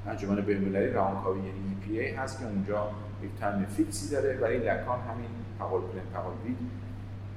انجمن 0.06 0.40
بین‌المللی 0.40 0.86
روانکاوی 0.86 1.40
یعنی 1.40 1.76
IPA 1.82 2.18
هست 2.18 2.40
که 2.40 2.46
اونجا 2.46 2.90
یک 3.22 3.30
time 3.40 3.64
fix 3.64 3.99
ی 3.99 4.10
داره 4.10 4.36
برای 4.36 4.58
لکان 4.58 5.00
همین 5.00 5.30
parole 5.58 5.80
pleine 5.80 6.56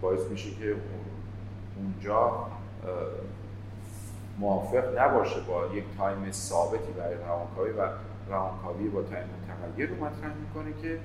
باعث 0.01 0.29
میشه 0.31 0.49
که 0.51 0.75
اونجا 1.77 2.47
موافق 4.39 4.99
نباشه 4.99 5.39
با 5.47 5.65
یک 5.75 5.83
time 5.97 6.31
ثابتی 6.31 6.91
برای 6.97 7.15
روانکاوی 7.15 7.71
و 7.71 7.89
روانکاوی 8.29 8.89
با 8.89 9.01
time 9.01 9.25
متغیر 9.49 9.89
رو 9.89 9.95
مطرح 9.95 10.33
می‌کنه 10.33 10.81
که 10.81 10.99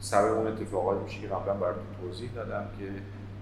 سبب 0.00 0.32
اون 0.32 0.46
اتفاقاتی 0.46 1.04
میشه 1.04 1.20
که 1.20 1.26
قبلا 1.26 1.54
براتون 1.54 1.84
توضیح 2.00 2.30
دادم 2.34 2.64
که 2.78 2.84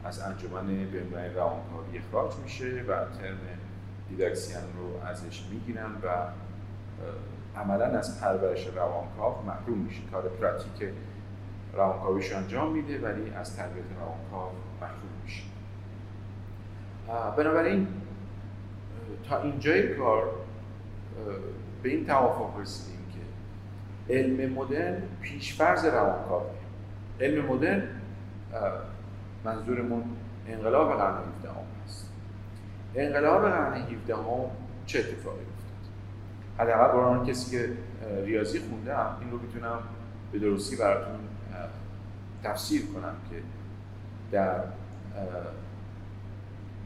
از 0.05 0.21
انجمن 0.21 0.67
بین‌المللی 0.67 1.35
روانکاوی 1.35 1.99
اخراج 1.99 2.37
میشه 2.43 2.85
و 2.89 2.93
term 2.95 3.39
didacticien 4.09 4.63
رو 4.63 5.09
ازش 5.09 5.43
می‌گیرن 5.51 5.91
و 6.03 6.09
عملا 7.61 7.99
از 7.99 8.21
پرورش 8.21 8.67
روانکاو 8.67 9.43
محروم 9.47 9.79
میشه. 9.79 10.03
کار 10.13 10.23
پراتیک 10.23 10.89
روانکاویش 11.75 12.33
انجام 12.33 12.73
میده 12.73 12.99
ولی 12.99 13.31
از 13.31 13.57
تربیت 13.57 13.85
روانکاو 14.01 14.53
محروم 14.81 15.11
میشه. 15.25 15.43
بنابراین 17.37 17.89
تا 19.29 19.43
اینجای 19.43 19.95
کار 19.95 20.31
به 21.83 21.89
این 21.89 22.07
توافق 22.07 22.61
رسیدیم 22.61 22.99
که 23.15 24.15
علم 24.15 24.53
مدرن 24.53 25.03
پیشفرز 25.21 25.85
روانکاوی 25.85 26.57
علم 27.21 27.47
مدرن 27.47 27.83
منظورمون 29.45 30.05
انقلاب 30.49 30.97
قرن 30.97 31.15
17 31.39 31.51
هست 31.85 32.11
انقلاب 32.95 33.43
قرن 33.43 33.83
17 33.83 34.15
چه 34.87 34.99
اتفاقی 34.99 35.41
افتاد؟ 35.41 35.89
حداقل 36.59 36.99
برای 36.99 37.31
کسی 37.31 37.51
که 37.51 37.73
ریاضی 38.25 38.61
خونده 38.61 38.97
هم 38.97 39.17
این 39.21 39.31
رو 39.31 39.39
می‌تونم 39.39 39.79
به 40.33 40.39
درستی 40.39 40.77
براتون 40.77 41.19
تفسیر 42.43 42.83
کنم 42.87 43.15
که 43.31 43.37
در 44.33 44.61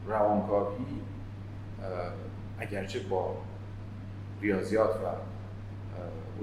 روانکاوی 0.06 0.84
اگرچه 2.58 3.00
با 3.00 3.36
ریاضیات 4.40 4.90
و 4.90 5.06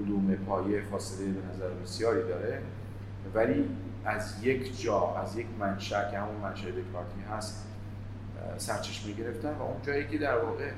علوم 0.02 0.34
پایه 0.34 0.82
فاصله 0.82 1.26
به 1.26 1.54
نظر 1.54 1.68
بسیاری 1.68 2.28
داره 2.28 2.62
ولی 3.34 3.68
از 4.04 4.44
یک 4.44 4.82
جا 4.82 5.16
از 5.16 5.36
یک 5.36 5.46
منشأ 5.58 6.10
که 6.10 6.18
همون 6.18 6.36
منشأ 6.36 6.68
دکارتی 6.68 7.20
هست 7.30 7.66
سرچشمه 8.56 9.12
گرفتن 9.12 9.54
و 9.54 9.62
اون 9.62 9.82
جایی 9.82 10.06
که 10.06 10.18
در 10.18 10.38
واقع 10.38 10.70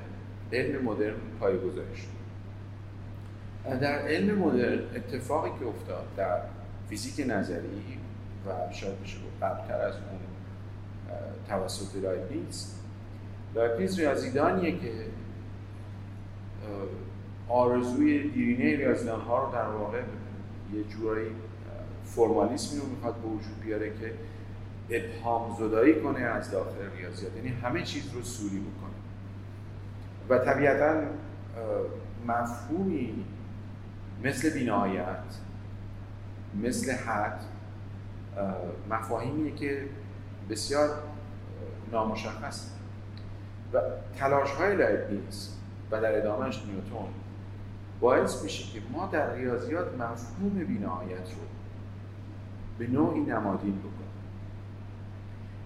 علم 0.53 0.85
مدرن 0.85 1.13
گذاری 1.39 1.95
شد. 1.95 2.21
در 3.79 3.99
علم 3.99 4.37
مدرن 4.37 4.79
اتفاقی 4.95 5.49
که 5.59 5.65
افتاد 5.65 6.07
در 6.17 6.39
فیزیک 6.89 7.27
نظری 7.29 7.97
و 8.47 8.73
شاید 8.73 9.01
بشه 9.03 9.17
قبلتر 9.41 9.81
از 9.81 9.93
اون 9.93 10.19
توسط 11.47 11.95
لایبنیز 11.95 12.80
لایبنیز 13.55 13.99
ریاضیدانیه 13.99 14.79
که 14.79 14.91
آرزوی 17.49 18.29
دیرینه 18.29 18.77
ریاضیدان 18.77 19.21
ها 19.21 19.45
رو 19.45 19.51
در 19.51 19.67
واقع 19.67 20.01
یه 20.73 20.83
جورایی 20.83 21.31
فرمالیسمی 22.05 22.79
رو 22.79 22.87
می‌خواد 22.87 23.15
به 23.15 23.27
وجود 23.27 23.59
بیاره 23.63 23.89
که 23.89 24.13
ابهام 24.89 25.55
زدایی 25.59 26.01
کنه 26.01 26.19
از 26.19 26.51
داخل 26.51 26.91
ریاضیات. 26.97 27.35
یعنی 27.35 27.49
همه 27.49 27.83
چیز 27.83 28.13
رو 28.13 28.21
سوری 28.21 28.59
بکنه. 28.59 28.91
و 30.29 30.45
طبیعتا 30.45 31.01
مفهومی 32.27 33.25
مثل 34.23 34.53
بینایت 34.53 35.23
مثل 36.63 36.91
حد 36.91 37.41
مفاهیمیه 38.89 39.55
که 39.55 39.85
بسیار 40.49 40.89
نامشخص 41.91 42.80
و 43.73 43.81
تلاش 44.17 44.51
های 44.51 44.75
لایبنیز 44.75 45.57
و 45.91 46.01
در 46.01 46.17
ادامهش 46.17 46.63
نیوتون 46.65 47.07
باعث 47.99 48.43
میشه 48.43 48.73
که 48.73 48.85
ما 48.91 49.09
در 49.11 49.33
ریاضیات 49.33 49.87
مفهوم 49.93 50.49
بینایت 50.49 51.29
رو 51.29 51.41
به 52.77 52.87
نوعی 52.87 53.19
نمادین 53.19 53.79
بکنیم. 53.79 53.91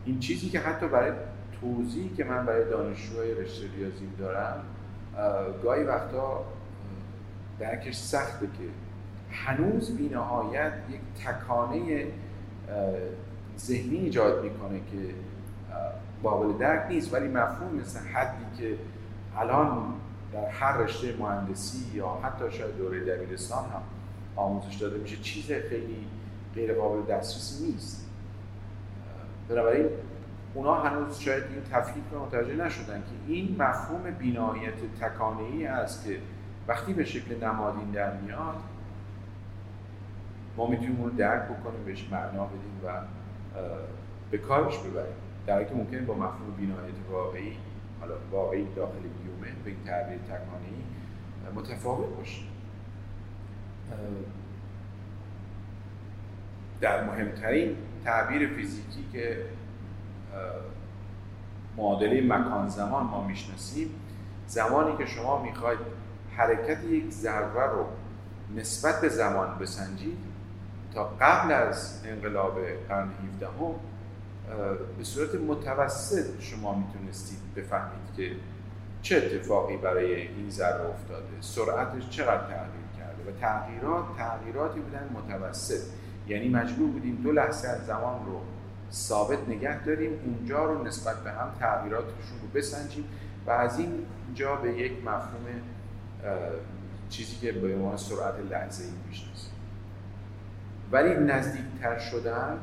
این 0.06 0.20
چیزی 0.20 0.50
که 0.50 0.60
حتی 0.60 0.88
برای 0.88 1.12
توضیحی 1.62 2.10
که 2.10 2.24
من 2.24 2.46
برای 2.46 2.70
دانشجوهای 2.70 3.34
رشته 3.34 3.66
ریاضی 3.78 4.08
دارم 4.20 4.64
گاهی 5.64 5.84
وقتا 5.84 6.46
درکش 7.60 7.96
سخته 7.96 8.46
که 8.46 8.64
هنوز 9.32 9.98
بینهایت 9.98 10.74
یک 10.90 11.26
تکانه 11.26 12.08
ذهنی 13.58 13.98
ایجاد 13.98 14.44
می‌کنه 14.44 14.80
که 14.80 15.16
قابل 16.24 16.58
درک 16.58 16.86
نیست 16.90 17.14
ولی 17.14 17.28
مفهوم 17.28 17.76
مثل 17.76 18.00
حدی 18.00 18.58
که 18.58 18.78
الان 19.38 19.94
در 20.34 20.50
هر 20.50 20.78
رشته 20.78 21.16
مهندسی 21.20 21.98
یا 21.98 22.20
حتی 22.24 22.52
شاید 22.52 22.78
دوره 22.78 23.00
دبیرستان 23.00 23.64
هم 23.64 23.82
آموزش 24.36 24.76
داده 24.76 24.98
میشه 24.98 25.18
چیز 25.18 25.46
خیلی 25.46 26.08
غیر 26.56 26.74
قابل 26.74 27.14
دسترسی 27.14 27.66
نیست. 27.66 28.06
بنابراین 29.50 29.90
اونا 30.54 30.74
هنوز 30.74 31.20
شاید 31.20 31.44
این 31.44 31.64
تفکیک 31.72 32.04
رو 32.12 32.26
متوجه 32.26 32.56
نشدن 32.56 33.00
که 33.00 33.34
این 33.34 33.56
مفهوم 33.60 34.12
بینایت 34.20 35.00
تکانه 35.02 35.42
ای 35.42 35.66
است 35.66 36.06
که 36.08 36.20
وقتی 36.68 36.94
به 36.94 37.06
شکل 37.06 37.44
نمادین 37.44 37.92
در 37.92 38.14
میاد 38.14 38.56
ما 40.58 40.68
می‌تونیم 40.68 41.02
اون 41.02 41.10
درک 41.10 41.44
بکنیم 41.44 41.84
بهش 41.86 42.08
معنا 42.12 42.46
بدیم 42.46 42.82
و 42.86 42.90
به 44.32 44.38
کارش 44.38 44.78
ببریم. 44.78 45.16
در 45.48 45.64
که 45.64 45.76
ممکنه 45.76 46.02
با 46.02 46.14
مفهوم 46.14 46.56
بینایت 46.58 46.94
واقعی 47.12 47.58
حالا 48.00 48.14
واقعی 48.32 48.68
داخل 48.76 49.00
بیومه 49.00 49.56
به 49.64 49.70
این 49.70 49.84
تعبیر 49.86 50.18
تکانی 50.18 50.84
متفاوت 51.56 52.18
باشه. 52.18 52.42
در 56.82 57.04
مهمترین 57.04 57.78
تعبیر 58.06 58.48
فیزیکی 58.48 59.06
که 59.14 59.46
معادله 61.78 62.22
مکان 62.22 62.70
زمان 62.70 63.04
ما 63.04 63.28
می‌شناسیم 63.28 63.90
زمانی 64.48 64.98
که 64.98 65.06
شما 65.06 65.44
می‌خواید 65.44 65.80
حرکت 66.38 66.84
یک 66.84 67.12
ذره 67.12 67.72
رو 67.72 67.86
نسبت 68.56 69.02
به 69.02 69.10
زمان 69.10 69.58
بسنجید 69.58 70.18
تا 70.94 71.04
قبل 71.22 71.52
از 71.52 72.02
انقلاب 72.06 72.60
قرن 72.90 73.10
17 73.34 73.48
هم 73.48 73.76
به 74.98 75.04
صورت 75.04 75.36
متوسط 75.36 76.26
شما 76.40 76.76
می‌تونستید 76.76 77.40
بفهمید 77.56 78.16
که 78.18 78.32
چه 79.02 79.18
اتفاقی 79.18 79.78
برای 79.78 80.22
این 80.22 80.50
ذره 80.50 80.90
افتاده. 80.90 81.42
سرعتش 81.42 82.10
چقدر 82.10 82.44
تغییر 82.44 82.86
کرده؟ 82.98 83.32
و 83.32 83.40
تغییرات 83.42 84.06
تغییراتی 84.18 84.80
بودن 84.80 85.10
متوسط. 85.14 85.82
یعنی 86.28 86.50
مجبور 86.50 86.92
بودیم 86.92 87.16
دو 87.24 87.32
لحظه 87.32 87.68
از 87.68 87.86
زمان 87.86 88.26
رو 88.26 88.42
ثابت 88.92 89.50
نگه 89.50 89.84
داریم 89.84 90.12
اونجا 90.26 90.66
رو 90.66 90.84
نسبت 90.84 91.16
به 91.16 91.32
هم 91.32 91.52
تغییراتشون 91.60 92.40
رو 92.42 92.48
بسنجیم 92.60 93.06
و 93.48 93.52
از 93.52 93.80
این 93.80 94.06
جا 94.34 94.56
به 94.56 94.74
یک 94.74 94.92
مفهوم 95.06 95.46
چیزی 97.10 97.36
که 97.36 97.52
به 97.52 97.74
عنوان 97.74 97.98
سرعت 97.98 98.36
لحظه 98.52 98.84
ای 98.84 98.90
می‌شناسیم 99.08 99.54
ولی 100.92 101.16
نزدیکتر 101.16 102.00
شدن 102.00 102.58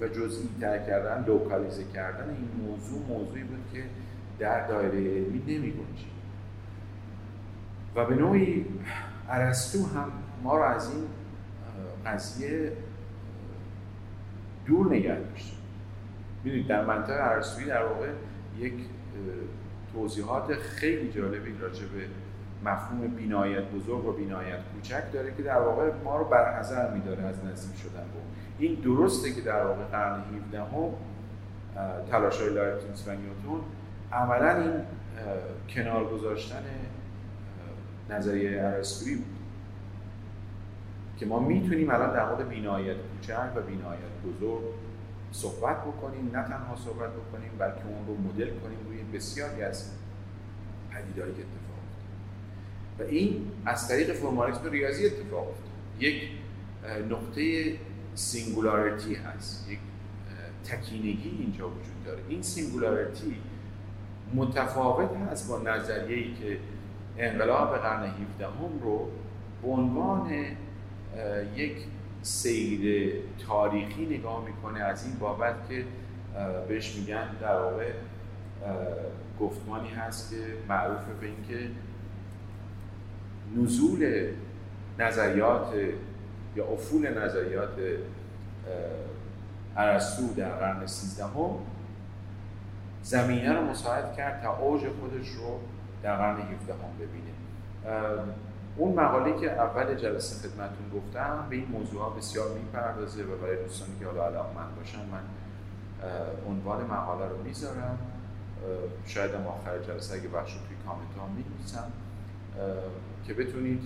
و 0.00 0.08
جزئی 0.08 0.48
تر 0.60 0.78
کردن 0.78 1.24
لوکالیزه 1.26 1.84
کردن 1.94 2.28
این 2.28 2.66
موضوع 2.66 3.02
موضوعی 3.08 3.42
بود 3.42 3.64
که 3.72 3.84
در 4.38 4.68
دایره 4.68 4.98
علمی 4.98 5.42
نمی 5.46 5.74
و 7.94 8.04
به 8.04 8.14
نوعی 8.14 8.66
عرستو 9.28 9.86
هم 9.86 10.12
ما 10.42 10.56
رو 10.56 10.62
از 10.62 10.90
این 10.90 11.04
قضیه 12.06 12.72
دور 14.66 14.94
نگه 14.94 15.18
داشت 15.20 15.58
می‌دونید 16.44 16.66
در 16.66 16.84
منطقه 16.84 17.20
عرستویی 17.20 17.66
در 17.66 17.84
واقع 17.84 18.08
یک 18.58 18.74
توضیحات 19.92 20.54
خیلی 20.54 21.12
جالبی 21.12 21.58
راجع 21.60 21.86
به 21.86 22.04
مفهوم 22.70 23.06
بینایت 23.06 23.64
بزرگ 23.64 24.06
و 24.06 24.12
بینایت 24.12 24.58
کوچک 24.74 25.12
داره 25.12 25.34
که 25.36 25.42
در 25.42 25.60
واقع 25.60 25.90
ما 26.04 26.16
رو 26.16 26.24
برحضر 26.24 26.94
میداره 26.94 27.22
از 27.22 27.44
نزدیک 27.44 27.80
شدن 27.80 28.04
با 28.14 28.20
این 28.58 28.74
درسته 28.74 29.32
که 29.32 29.40
در 29.40 29.66
واقع 29.66 29.84
قرن 29.84 30.20
17 30.20 30.60
هم 30.60 30.68
تلاش 32.10 32.40
های 32.40 32.50
لایبنیز 32.54 33.08
و 33.08 33.10
نیوتون 33.10 33.60
عملا 34.12 34.62
این 34.62 34.72
کنار 35.68 36.04
گذاشتن 36.04 36.64
نظریه 38.10 38.62
ارسطویی 38.62 39.16
بود. 39.16 39.26
که 41.16 41.26
ما 41.26 41.38
می‌تونیم 41.38 41.90
الان 41.90 42.12
در 42.12 42.28
مورد 42.28 42.48
بی‌نهایت 42.48 42.96
کوچک 42.96 43.56
و 43.56 43.60
بی‌نهایت 43.60 43.98
بزرگ 44.26 44.62
صحبت 45.32 45.76
بکنیم 45.82 46.30
نه 46.32 46.42
تنها 46.42 46.76
صحبت 46.76 47.10
بکنیم 47.10 47.50
بلکه 47.58 47.86
اون 47.86 48.06
رو 48.06 48.16
مدل 48.16 48.50
کنیم 48.50 48.78
روی 48.88 49.18
بسیاری 49.18 49.62
از 49.62 49.90
پدیدهایی 50.90 51.34
که 51.34 51.40
اتفاق 51.40 51.78
افتاد. 51.88 53.06
و 53.06 53.10
این 53.10 53.50
از 53.66 53.88
طریق 53.88 54.12
فرمالیسم 54.12 54.70
ریاضی 54.70 55.06
اتفاق 55.06 55.48
افتاد. 55.48 55.68
یک 56.00 56.22
نقطه 57.10 57.72
singularity 58.18 59.14
هست 59.14 59.70
یک 59.70 59.78
تکینگی 60.64 61.38
اینجا 61.38 61.68
وجود 61.68 62.04
داره. 62.06 62.22
این 62.28 62.42
singularity 62.42 63.36
متفاوت 64.34 65.16
هست 65.16 65.48
با 65.48 65.58
نظریه‌ای 65.58 66.34
که 66.34 66.58
انقلاب 67.18 67.76
قرن 67.76 68.02
17 68.04 68.46
هم 68.46 68.80
رو 68.82 69.08
به 69.62 69.68
عنوان 69.68 70.32
یک 71.56 71.76
سیر 72.22 73.12
تاریخی 73.46 74.06
نگاه 74.06 74.44
می‌کنه 74.44 74.80
از 74.80 75.06
این 75.06 75.18
بابت 75.18 75.54
که 75.68 75.84
بهش 76.68 76.96
میگن 76.96 77.36
در 77.40 77.60
واقع 77.60 77.92
گفتمانی 79.40 79.88
هست 79.88 80.30
که 80.30 80.36
معروف 80.68 81.00
به 81.20 81.26
اینکه 81.26 81.70
نزول 83.56 84.28
نظریات 84.98 85.74
یا 86.56 86.66
افول 86.66 87.18
نظریات 87.18 87.78
ارسطو 89.76 90.34
در 90.34 90.50
قرن 90.50 90.86
سیزدهم 90.86 91.50
زمینه 93.02 93.52
رو 93.52 93.64
مساعد 93.64 94.16
کرد 94.16 94.42
تا 94.42 94.56
اوج 94.56 94.80
خودش 94.80 95.28
رو 95.28 95.60
در 96.02 96.16
قرن 96.16 96.36
17 96.36 96.72
هم 96.72 96.78
ببینه 97.00 97.32
اون 98.76 98.94
مقاله 98.94 99.40
که 99.40 99.52
اول 99.52 99.94
جلسه 99.94 100.48
خدمتون 100.48 100.90
گفتم 100.94 101.46
به 101.50 101.56
این 101.56 101.68
موضوع 101.68 102.16
بسیار 102.16 102.48
می‌پردازه 102.58 103.22
و 103.22 103.36
برای 103.42 103.62
دوستانی 103.62 103.98
که 104.00 104.06
حالا 104.06 104.26
علاقه 104.26 104.48
من 104.54 104.74
باشن 104.76 104.98
من 104.98 105.22
عنوان 106.48 106.84
مقاله 106.84 107.28
رو 107.28 107.42
می‌ذارم. 107.42 107.98
شاید 109.06 109.34
هم 109.34 109.46
آخر 109.46 109.78
جلسه 109.78 110.14
اگه 110.14 110.28
بخش 110.28 110.52
توی 110.52 110.76
کامنت 110.86 111.16
ها 111.76 111.84
که 113.26 113.34
بتونید 113.34 113.82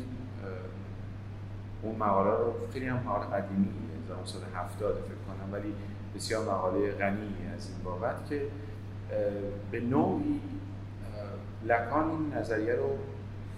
اون 1.83 1.97
مقاله 1.97 2.31
رو 2.31 2.55
خیلی 2.73 2.87
هم 2.87 2.97
مقاله 2.97 3.27
قدیمی 3.27 3.68
1970 4.05 4.95
فکر 4.95 5.03
کنم 5.05 5.53
ولی 5.53 5.75
بسیار 6.14 6.45
مقاله 6.45 6.90
غنی 6.90 7.35
از 7.57 7.68
این 7.68 7.79
بابت 7.85 8.29
که 8.29 8.42
به 9.71 9.81
نوعی 9.81 10.40
لکان 11.64 12.11
این 12.11 12.35
نظریه 12.35 12.75
رو 12.75 12.99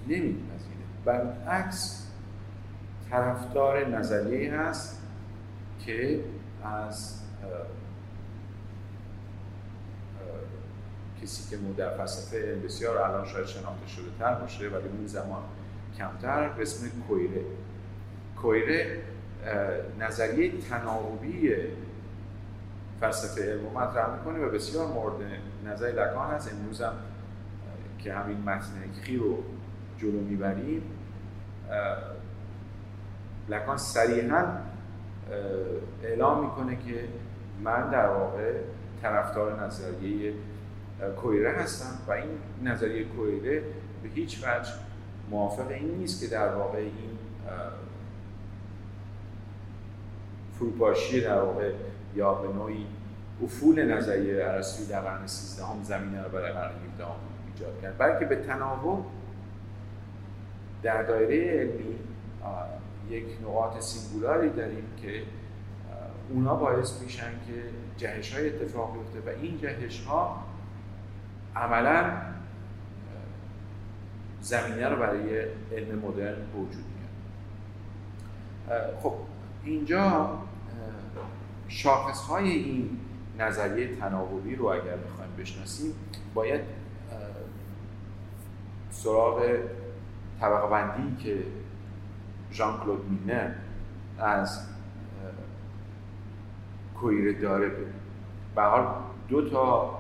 نمیپذیره. 0.08 0.74
برعکس 1.04 2.06
طرفدار 3.10 3.88
نظریه 3.88 4.54
هست 4.54 5.02
که 5.78 6.24
از 6.64 7.20
کسی 11.22 11.50
که 11.50 11.56
در 11.76 11.96
فلسفه 11.96 12.54
بسیار 12.54 12.98
الان 12.98 13.26
شاید 13.26 13.46
شناخته 13.46 13.87
شده 13.87 14.04
تر 14.18 14.34
باشه 14.34 14.68
ولی 14.68 14.88
اون 14.88 15.06
زمان 15.06 15.42
کمتر 15.98 16.48
به 16.48 16.62
اسم 16.62 17.00
کویره. 17.08 17.40
کویره 18.44 18.87
نظریه 20.00 20.52
تناوبی 20.70 21.54
فلسفه 23.00 23.52
علم 23.52 23.64
مطرح 23.74 24.18
می‌کنه 24.18 24.38
و 24.38 24.50
بسیار 24.50 24.87
مورد 24.87 25.14
نظر 25.66 25.87
لکان 25.87 26.30
هست. 26.30 26.52
امروز 26.52 26.80
هم 26.80 26.92
که 27.98 28.14
همین 28.14 28.40
متن 28.40 28.92
خی 29.02 29.16
رو 29.16 29.38
جلو 29.98 30.20
می‌بریم 30.20 30.83
لکان 33.48 33.76
صریحا 33.76 34.44
اعلام 36.02 36.44
می‌کنه 36.44 36.76
که 36.76 37.04
من 37.62 37.90
در 37.90 38.09
واقع 38.09 38.52
طرفدار 39.02 39.64
نظریه 39.64 40.33
کویره 41.22 41.52
هستم 41.52 41.98
و 42.09 42.12
این 42.12 42.38
نظریه 42.62 43.04
کویره 43.04 43.62
به 44.02 44.09
هیچ 44.14 44.44
وجه 44.44 44.70
موافق 45.30 45.68
این 45.70 45.94
نیست 45.98 46.22
که 46.22 46.26
در 46.26 46.54
واقع 46.54 46.78
این 46.78 47.18
فروپاشی 50.58 51.20
در 51.20 51.40
واقع 51.40 51.72
یا 52.14 52.34
به 52.34 52.48
نوعی 52.48 52.86
افول 53.42 53.94
نظریه 53.94 54.44
ارسطویی 54.44 54.88
در 54.88 55.00
قرن 55.00 55.26
13 55.26 55.64
هم 55.64 55.82
زمینه 55.82 56.22
رو 56.22 56.28
برای 56.28 56.52
قرن 56.52 56.72
17 56.92 57.06
ایجاد 57.54 57.80
کرد. 57.82 57.98
بلکه 57.98 58.24
به 58.24 58.36
تناوب 58.36 59.06
در 60.82 61.02
دایره 61.02 61.60
علمی 61.60 61.98
یک 63.10 63.24
نقاط 63.42 63.80
سینگولاری 63.80 64.50
داریم 64.50 64.84
که 65.02 65.22
اونا 66.30 66.54
باعث 66.54 67.02
میشن 67.02 67.30
که 67.46 67.62
جهش 67.96 68.34
های 68.34 68.48
اتفاق 68.48 68.92
بیفته 68.92 69.30
و 69.30 69.34
این 69.42 69.58
جهش 69.58 70.04
ها 70.04 70.44
عملا 71.56 72.12
زمینه 74.40 74.88
رو 74.88 74.96
برای 74.96 75.44
علم 75.72 75.98
مدرن 75.98 76.36
وجود 76.54 76.84
میاد 76.96 78.94
خب 79.02 79.12
اینجا 79.64 80.38
شاخص 81.68 82.20
های 82.20 82.50
این 82.50 82.98
نظریه 83.38 83.96
تناوبی 83.96 84.57
رو 84.57 84.66
اگر 84.66 84.96
بخوایم 84.96 85.31
بشناسیم 85.38 85.94
باید 86.35 86.61
سراغ 88.90 89.59
طبقه 90.40 90.66
بندی 90.66 91.24
که 91.24 91.42
ژان 92.53 92.81
کلود 92.81 93.11
مینر 93.11 93.50
از 94.18 94.66
کویره 97.00 97.40
داره 97.40 97.70
به 98.55 98.62
حال 98.62 98.87
دو 99.29 99.50
تا 99.50 99.90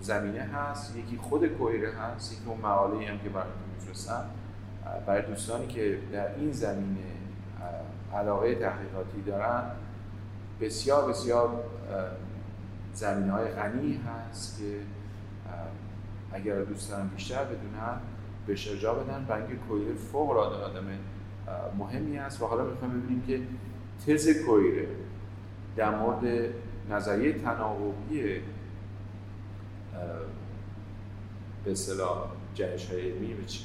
زمینه 0.00 0.40
هست. 0.40 0.96
یکی 0.96 1.16
خود 1.16 1.46
کویره 1.46 1.92
هست 1.92 2.32
یکی 2.32 2.42
اون 2.46 2.58
مقاله 2.58 3.06
هم 3.08 3.18
که 3.18 3.28
براتون 3.28 3.62
میفرستم. 3.74 4.24
برای 5.06 5.22
دوستانی 5.22 5.66
که 5.66 5.98
در 6.12 6.34
این 6.34 6.52
زمینه 6.52 7.10
علاقه 8.14 8.54
تحقیقاتی 8.54 9.22
دارن. 9.26 9.62
بسیار 10.60 11.08
بسیار 11.08 11.64
زمینه 12.94 13.32
های 13.32 13.48
غنی 13.48 14.00
هست 14.06 14.58
که 14.58 14.80
اگر 16.32 16.62
دوست 16.62 16.90
دارن 16.90 17.08
بیشتر 17.08 17.44
بدونن 17.44 18.00
به 18.46 18.56
شجاع 18.56 19.04
بدن. 19.04 19.26
و 19.28 19.32
اینکه 19.32 19.54
کویره 19.56 19.94
فوق 19.94 20.30
العاده 20.30 20.56
آدم 20.56 20.84
مهمی 21.78 22.18
است 22.18 22.42
و 22.42 22.46
حالا 22.46 22.64
می‌خوایم 22.64 23.00
ببینیم 23.00 23.22
که 23.22 23.40
تز 24.06 24.28
کویره 24.46 24.88
در 25.76 25.96
مورد 25.96 26.52
نظریه 26.90 27.32
تناوبی 27.32 28.40
به 31.64 31.72
اصطلاح 31.72 32.30
جهش 32.54 32.90
های 32.90 33.10
علمی 33.10 33.34
به 33.34 33.44
چی؟ 33.44 33.64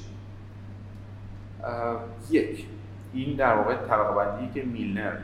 یک. 2.29 2.67
این 3.15 3.35
در 3.35 3.55
واقع 3.55 3.75
طبقه 3.75 4.15
بندی 4.15 4.49
که 4.53 4.63
میلنر 4.63 5.17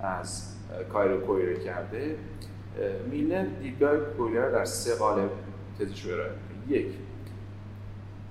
از 0.00 0.54
کایرو 0.92 1.20
کویره 1.20 1.64
کرده 1.64 2.16
میلنر 3.10 3.46
دیدگاه 3.62 3.96
کویره 3.96 4.50
در 4.50 4.64
سه 4.64 4.94
قالب 4.94 5.30
تزش 5.78 6.04
رو 6.04 6.14
ارائه 6.14 6.30
یک 6.68 6.86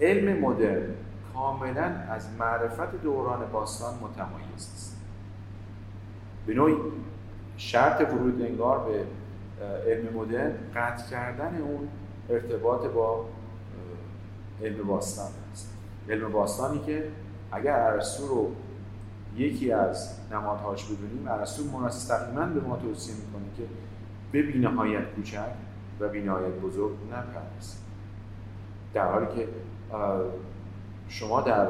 علم 0.02 0.40
مدرن 0.40 0.94
کاملا 1.34 1.84
از 2.10 2.28
معرفت 2.40 3.02
دوران 3.02 3.52
باستان 3.52 3.94
متمایز 3.94 4.72
است. 4.76 4.98
به 6.46 6.54
نوعی 6.54 6.76
شرط 7.58 8.14
ورود 8.14 8.42
انگار 8.42 8.80
به 8.80 9.04
علم 9.92 10.14
مدرن 10.14 10.52
قطع 10.76 11.10
کردن 11.10 11.62
اون 11.62 11.88
ارتباط 12.30 12.86
با 12.86 13.26
علم 14.64 14.88
باستان 14.88 15.32
است. 15.52 15.74
علم 16.10 16.32
باستانی 16.32 16.80
که 16.80 17.08
اگر 17.52 17.80
ارسطو 17.80 18.28
رو 18.28 18.52
یکی 19.38 19.72
از 19.72 20.20
نمادهاش 20.32 20.84
بدونیم 20.84 21.28
ارسطو 21.28 21.80
مستقیما 21.80 22.46
به 22.46 22.62
ما 22.62 22.78
توصیه 22.78 23.16
می‌کنه 23.16 23.46
که 23.58 23.64
به 24.32 24.42
بینهایت 24.42 25.04
کوچک 25.16 25.52
و 26.00 26.10
بینهایت 26.10 26.54
بزرگ 26.54 26.94
نپردازیم 27.12 27.82
در 28.94 29.12
حالی 29.12 29.26
که 29.36 29.48
شما 31.10 31.42
در 31.42 31.68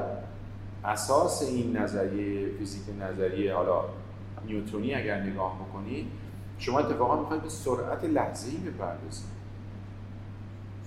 اساس 0.86 1.44
این 1.44 1.78
نظریه 1.78 2.50
فیزیک 2.58 2.84
نظریه 3.02 3.54
حالا 3.54 3.84
نیوتونی 4.46 4.96
اگر 4.96 5.22
نگاه 5.22 5.56
بکنید 5.56 6.08
شما 6.60 6.80
اتفاقا 6.80 7.20
می‌خواید 7.20 7.44
به 7.44 7.50
سرعت 7.50 8.04
لحظه‌ای 8.04 8.58
بپردازید. 8.58 9.38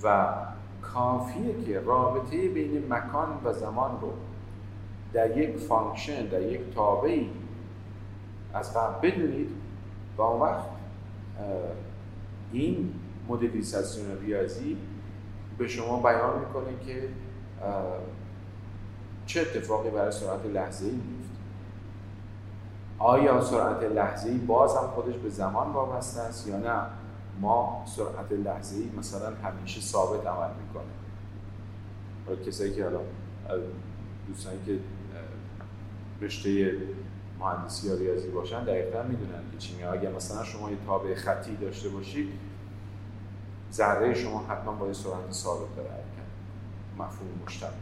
و 0.04 0.34
کافیه 0.82 1.64
که 1.66 1.80
رابطه 1.80 2.48
بین 2.48 2.92
مکان 2.92 3.28
و 3.44 3.52
زمان 3.52 4.00
رو 4.00 4.12
در 5.12 5.36
یک 5.36 5.56
function 5.56 6.26
در 6.26 6.42
یک 6.42 6.74
تابعی 6.74 7.30
از 8.54 8.76
قبل 8.76 9.10
بدونید 9.10 9.50
و 10.16 10.22
اون 10.22 10.40
وقت 10.40 10.64
این 12.52 12.92
مدلیزاسیون 13.28 14.20
ریاضی 14.20 14.76
به 15.58 15.68
شما 15.68 16.00
بیان 16.00 16.38
می‌کنه 16.38 16.86
که 16.86 17.08
چه 19.26 19.40
اتفاقی 19.40 19.90
برای 19.90 20.12
سرعت 20.12 20.46
لحظه 20.46 20.84
ای 20.84 20.92
میفته 20.92 21.34
آیا 22.98 23.40
سرعت 23.40 23.82
لحظه 23.82 24.28
ای 24.28 24.38
باز 24.38 24.76
هم 24.76 24.86
خودش 24.86 25.14
به 25.14 25.28
زمان 25.28 25.72
وابسته 25.72 26.20
است 26.20 26.48
یا 26.48 26.56
نه؟ 26.56 26.82
ما 27.40 27.84
سرعت 27.86 28.32
لحظه 28.32 28.76
ای 28.76 28.90
مثلا 28.98 29.32
همیشه 29.44 29.80
ثابت 29.80 30.26
عمل 30.26 30.50
می‌کنه 30.66 31.00
کسایی 32.46 32.74
که 32.74 32.84
حالا 32.84 33.00
دوستانی 34.28 34.58
که 34.66 34.78
رشته 36.20 36.72
مهندسی 37.40 37.88
یا 37.88 37.94
ریاضی 37.94 38.30
باشن 38.30 38.64
دقیقا 38.64 39.02
می‌دونن 39.02 39.42
که 39.52 39.58
چی 39.58 39.82
اگر 39.82 40.12
مثلا 40.12 40.44
شما 40.44 40.70
یه 40.70 40.76
تابع 40.86 41.14
خطی 41.14 41.56
داشته 41.56 41.88
باشید 41.88 42.28
ذره 43.72 44.14
شما 44.14 44.46
حتما 44.48 44.72
با 44.72 44.86
یه 44.86 44.92
سرعت 44.92 45.32
ثابت 45.32 45.76
داره. 45.76 45.88
حرکت 45.88 46.04
مفهوم 46.98 47.28
مشترک 47.46 47.72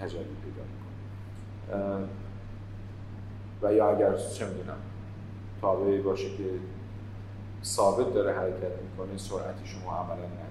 تجلی 0.00 0.18
پیدا 0.18 0.62
می‌کنه. 0.70 2.08
و 3.62 3.74
یا 3.74 3.90
اگر 3.90 4.16
چه 4.16 4.46
می‌دونم 4.46 4.78
تابعی 5.60 6.00
باشه 6.00 6.36
که 6.36 6.44
ثابت 7.64 8.14
داره 8.14 8.32
حرکت 8.32 8.72
می‌کنه 8.82 9.18
سرعتی 9.18 9.66
شما 9.66 9.92
عملا 9.92 10.14
نداره. 10.14 10.50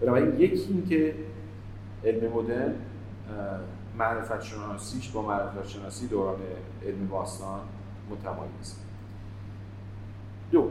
بنابراین 0.00 0.40
یکی 0.40 0.66
این 0.68 0.86
که 0.86 1.14
علم 2.04 2.32
مدرن 2.32 2.74
معرفت 4.00 4.42
شناسیش 4.42 5.10
با 5.10 5.22
معرفت 5.22 5.68
شناسی 5.68 6.06
دوران 6.06 6.38
علم 6.86 7.08
باستان 7.08 7.60
متمایز 8.10 8.76
دو 10.52 10.70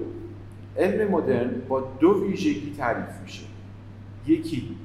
علم 0.78 1.12
مدرن 1.12 1.62
با 1.68 1.82
دو 2.00 2.24
ویژگی 2.24 2.76
تعریف 2.78 3.22
میشه. 3.24 3.46
یکی 4.28 4.78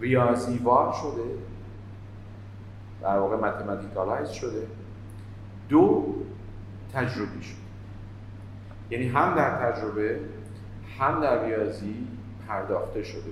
ریاضیوار 0.00 0.92
شده 0.92 1.38
در 3.02 3.18
واقع 3.18 3.36
متمتیکالایز 3.36 4.30
شده. 4.30 4.66
دو 5.68 6.14
تجربی 6.92 7.42
شده. 7.42 7.56
یعنی 8.90 9.08
هم 9.08 9.34
در 9.34 9.70
تجربه 9.70 10.20
هم 10.98 11.20
در 11.20 11.44
ریاضی 11.44 11.94
پرداخته 12.48 13.02
شده 13.02 13.30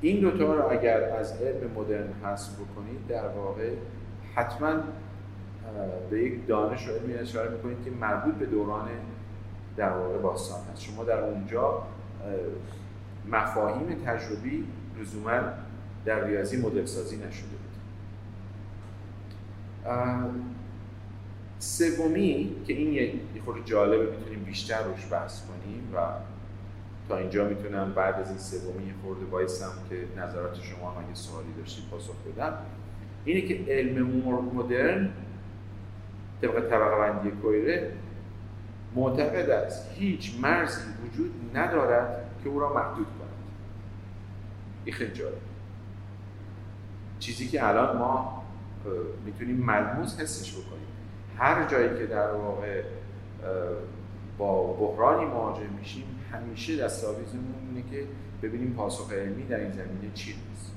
این 0.00 0.20
دوتا 0.20 0.54
رو 0.54 0.70
اگر 0.70 1.02
از 1.02 1.42
علم 1.42 1.70
مدرن 1.76 2.08
حذف 2.24 2.54
بکنید 2.54 3.06
در 3.08 3.28
واقع 3.28 3.70
حتما 4.34 4.72
به 6.10 6.22
یک 6.22 6.46
دانش 6.46 6.88
و 6.88 6.92
علمی 6.92 7.14
اشاره 7.14 7.50
می‌کنید 7.50 7.84
که 7.84 7.90
مربوط 7.90 8.34
به 8.34 8.46
دوران 8.46 8.88
در 9.76 9.90
واقع 9.90 10.18
باستان 10.18 10.60
هست 10.72 10.82
شما 10.82 11.04
در 11.04 11.20
اونجا 11.20 11.82
مفاهیم 13.30 14.02
تجربی 14.06 14.64
لزوما 15.00 15.40
در 16.04 16.24
ریاضی 16.24 16.56
مدل 16.56 16.84
سازی 16.84 17.16
نشده 17.16 17.48
بود. 17.48 17.68
سومی 21.58 22.56
که 22.66 22.72
این 22.72 22.92
یه 22.92 23.12
خورده 23.44 23.60
جالبه 23.64 24.10
می‌تونیم 24.16 24.44
بیشتر 24.44 24.82
روش 24.82 25.12
بحث 25.12 25.42
کنیم 25.46 25.94
و 25.94 25.98
تا 27.08 27.16
اینجا 27.16 27.48
می‌تونم 27.48 27.92
بعد 27.92 28.14
از 28.14 28.28
این 28.28 28.38
سومی 28.38 28.94
خورده 29.02 29.24
بایستم 29.24 29.72
که 29.90 30.20
نظرات 30.20 30.54
شما 30.54 30.90
هم 30.90 31.04
اگه 31.04 31.14
سوالی 31.14 31.52
داشتید 31.58 31.84
پاسخ 31.90 32.14
بدم. 32.26 32.58
اینه 33.24 33.40
که 33.40 33.64
علم 33.72 34.06
مدرن 34.54 35.10
طبق 36.42 36.68
طبقه 36.70 36.96
بندی 36.96 37.30
کویره 37.30 37.92
معتقد 38.94 39.50
است 39.50 39.90
هیچ 39.94 40.34
مرزی 40.42 40.80
وجود 41.04 41.30
ندارد 41.54 42.30
که 42.44 42.48
او 42.48 42.60
را 42.60 42.74
محدود 42.74 43.06
کند. 43.06 43.28
این 44.84 44.94
خیلی 44.94 45.22
چیزی 47.18 47.48
که 47.48 47.68
الان 47.68 47.96
ما 47.96 48.42
می‌تونیم 49.24 49.56
ملموس 49.56 50.20
حسش 50.20 50.52
بکنیم. 50.52 50.86
هر 51.38 51.66
جایی 51.66 51.98
که 51.98 52.06
در 52.06 52.32
واقع 52.32 52.82
با 54.38 54.62
بحرانی 54.62 55.24
مواجه 55.24 55.68
میشیم 55.78 56.04
همیشه 56.32 56.76
دستاویزمون 56.76 57.54
اینه 57.68 57.90
که 57.90 58.04
ببینیم 58.42 58.74
پاسخ 58.74 59.12
علمی 59.12 59.42
در 59.42 59.60
این 59.60 59.72
زمینه 59.72 60.14
چی 60.14 60.34
نیست 60.50 60.72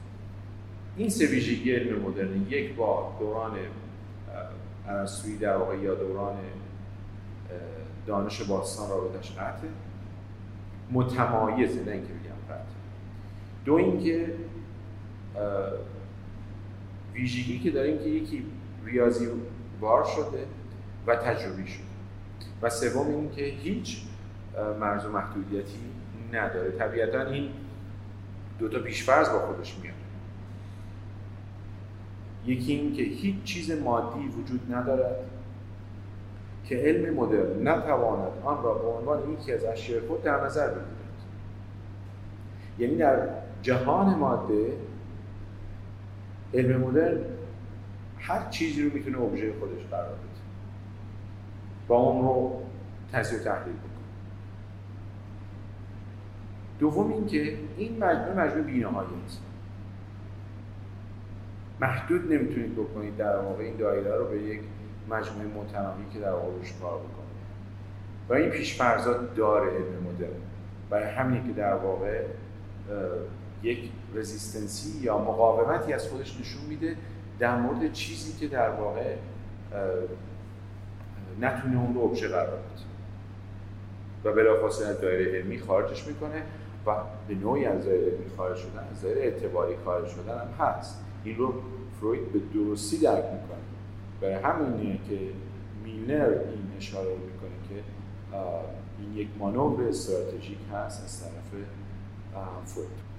این 0.97 1.09
سه 1.09 1.25
ویژگی 1.25 1.71
علم 1.71 2.01
مدرن 2.01 2.45
یک 2.49 2.75
با 2.75 3.15
دوران 3.19 3.51
ارسطویی 4.87 5.37
در 5.37 5.57
واقع 5.57 5.77
یا 5.77 5.95
دوران 5.95 6.35
دانش 8.07 8.41
باستان 8.41 8.89
رابطش 8.89 9.31
قطعه. 9.31 9.69
متمایزه 10.91 11.83
نه 11.83 11.91
اینکه 11.91 12.13
بگم 12.13 12.55
قطع 12.55 12.63
دو 13.65 13.73
اینکه 13.73 14.33
ویژگی 17.13 17.59
که 17.59 17.71
داریم 17.71 17.97
که 17.97 18.09
یکی 18.09 18.45
ریاضی 18.85 19.27
بار 19.79 20.03
شده 20.03 20.45
و 21.07 21.15
تجربی 21.15 21.67
شده. 21.67 21.90
و 22.61 22.69
سوم 22.69 23.07
این 23.07 23.31
که 23.31 23.43
هیچ 23.43 24.01
مرز 24.79 25.05
و 25.05 25.09
محدودیتی 25.09 25.79
نداره. 26.33 26.71
طبیعتا 26.71 27.21
این 27.21 27.49
دو 28.59 28.69
تا 28.69 28.79
پیشفرض 28.79 29.29
با 29.29 29.39
خودش 29.39 29.77
میاد. 29.77 29.95
یکی 32.45 32.73
این 32.73 32.93
که 32.93 33.03
هیچ 33.03 33.43
چیز 33.43 33.71
مادی 33.71 34.27
وجود 34.27 34.73
ندارد 34.73 35.15
که 36.65 36.75
علم 36.75 37.13
مدرن 37.13 37.67
نتواند 37.67 38.31
آن 38.43 38.63
را 38.63 38.73
به 38.73 38.87
عنوان 38.87 39.33
یکی 39.33 39.53
از 39.53 39.65
اشیاء 39.65 40.07
خود 40.07 40.23
در 40.23 40.45
نظر 40.45 40.67
بگیرد. 40.67 40.85
یعنی 42.79 42.95
در 42.95 43.27
جهان 43.61 44.15
ماده 44.15 44.73
علم 46.53 46.81
مدرن 46.81 47.19
هر 48.19 48.49
چیزی 48.49 48.83
رو 48.83 48.93
می‌تونه 48.93 49.21
ابژه 49.21 49.53
خودش 49.59 49.85
قرار 49.91 50.05
بده. 50.05 50.30
با 51.91 51.97
اون 51.97 52.21
رو 52.21 52.61
تجزیه 53.13 53.39
و 53.39 53.43
تحلیل 53.43 53.73
بکنه. 53.73 53.91
دوم 56.79 57.11
اینکه 57.11 57.57
این 57.77 58.03
مجموعه 58.03 58.33
مجموعه 58.33 58.61
بینهایت 58.61 59.07
محدود 61.81 62.33
نمی‌تونید 62.33 62.75
بکنید 62.75 63.17
در 63.17 63.37
واقع 63.37 63.63
این 63.63 63.75
دایره 63.75 64.15
رو 64.15 64.25
به 64.25 64.41
یک 64.41 64.61
مجموعه 65.09 65.47
متناهی 65.47 66.03
که 66.13 66.19
در 66.19 66.31
واقع 66.31 66.51
روش 66.51 66.73
کار 66.81 66.97
بکنید 66.97 67.31
و 68.29 68.33
این 68.33 68.49
پیش 68.49 68.81
داره 69.35 69.71
علم 69.71 70.07
مدرن. 70.13 70.29
برای 70.89 71.09
همینی 71.09 71.47
که 71.47 71.53
در 71.53 71.75
واقع 71.75 72.25
یک 73.63 73.91
رزیستنسی 74.15 74.99
یا 74.99 75.17
مقاومتی 75.17 75.93
از 75.93 76.07
خودش 76.07 76.39
نشون 76.39 76.65
میده 76.69 76.95
در 77.39 77.55
مورد 77.55 77.91
چیزی 77.91 78.39
که 78.39 78.47
در 78.47 78.69
واقع 78.69 79.15
نتونه 81.39 81.81
اون 81.81 81.93
رو 81.93 82.01
ابژه 82.01 82.27
قرار 82.27 82.47
بده. 82.47 82.81
و 84.23 84.33
بلافاصله 84.35 84.87
از 84.87 85.01
دایره 85.01 85.39
علمی 85.39 85.59
خارجش 85.59 86.07
می‌کنه 86.07 86.41
و 86.85 86.95
به 87.27 87.35
نوعی 87.35 87.65
از 87.65 87.85
دایره 87.85 88.11
علمی 88.11 88.29
خارج 88.37 88.57
شدن 88.57 88.87
از 88.91 89.01
دایره 89.01 89.21
اعتباری 89.21 89.75
خارج 89.85 90.07
شدن 90.07 90.37
هم 90.37 90.65
هست. 90.65 91.03
این 91.23 91.35
رو 91.35 91.53
فروید 91.99 92.31
به 92.31 92.39
درستی 92.53 92.97
درک 92.97 93.23
می‌کنه. 93.23 93.57
برای 94.21 94.33
همینه 94.33 94.99
که 95.09 95.19
میلنر 95.83 96.29
این 96.29 96.71
اشاره 96.77 97.09
رو 97.09 97.17
می‌کنه 97.17 97.51
که 97.69 97.83
این 98.99 99.17
یک 99.17 99.27
مانور 99.39 99.87
استراتژیک 99.87 100.57
هست 100.73 101.03
از 101.03 101.21
طرف 101.21 101.31
فروید. 102.65 103.11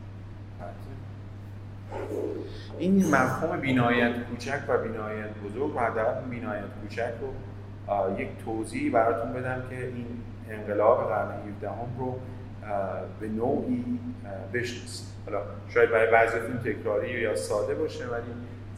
این 2.78 3.06
مفهوم 3.14 3.60
بینایت 3.60 4.12
کوچک 4.30 4.60
و 4.68 4.78
بینایت 4.78 5.30
بزرگ 5.44 5.76
و 5.76 5.78
حداقل 5.78 6.28
بینایت 6.30 6.64
کوچک 6.82 7.12
رو 7.20 7.28
یک 8.18 8.28
توضیحی 8.44 8.90
براتون 8.90 9.32
بدم 9.32 9.62
که 9.70 9.86
این 9.86 10.06
انقلاب 10.50 11.08
قرن 11.08 11.30
17 11.54 11.68
هم 11.68 11.76
رو 11.98 12.18
به 13.20 13.28
نوعی 13.28 13.84
بشناسید. 14.52 15.06
حالا 15.24 15.42
شاید 15.68 15.90
برای 15.90 16.10
بعضیتون 16.10 16.58
تکراری 16.58 17.10
یا 17.10 17.36
ساده 17.36 17.74
باشه 17.74 18.06
ولی 18.06 18.22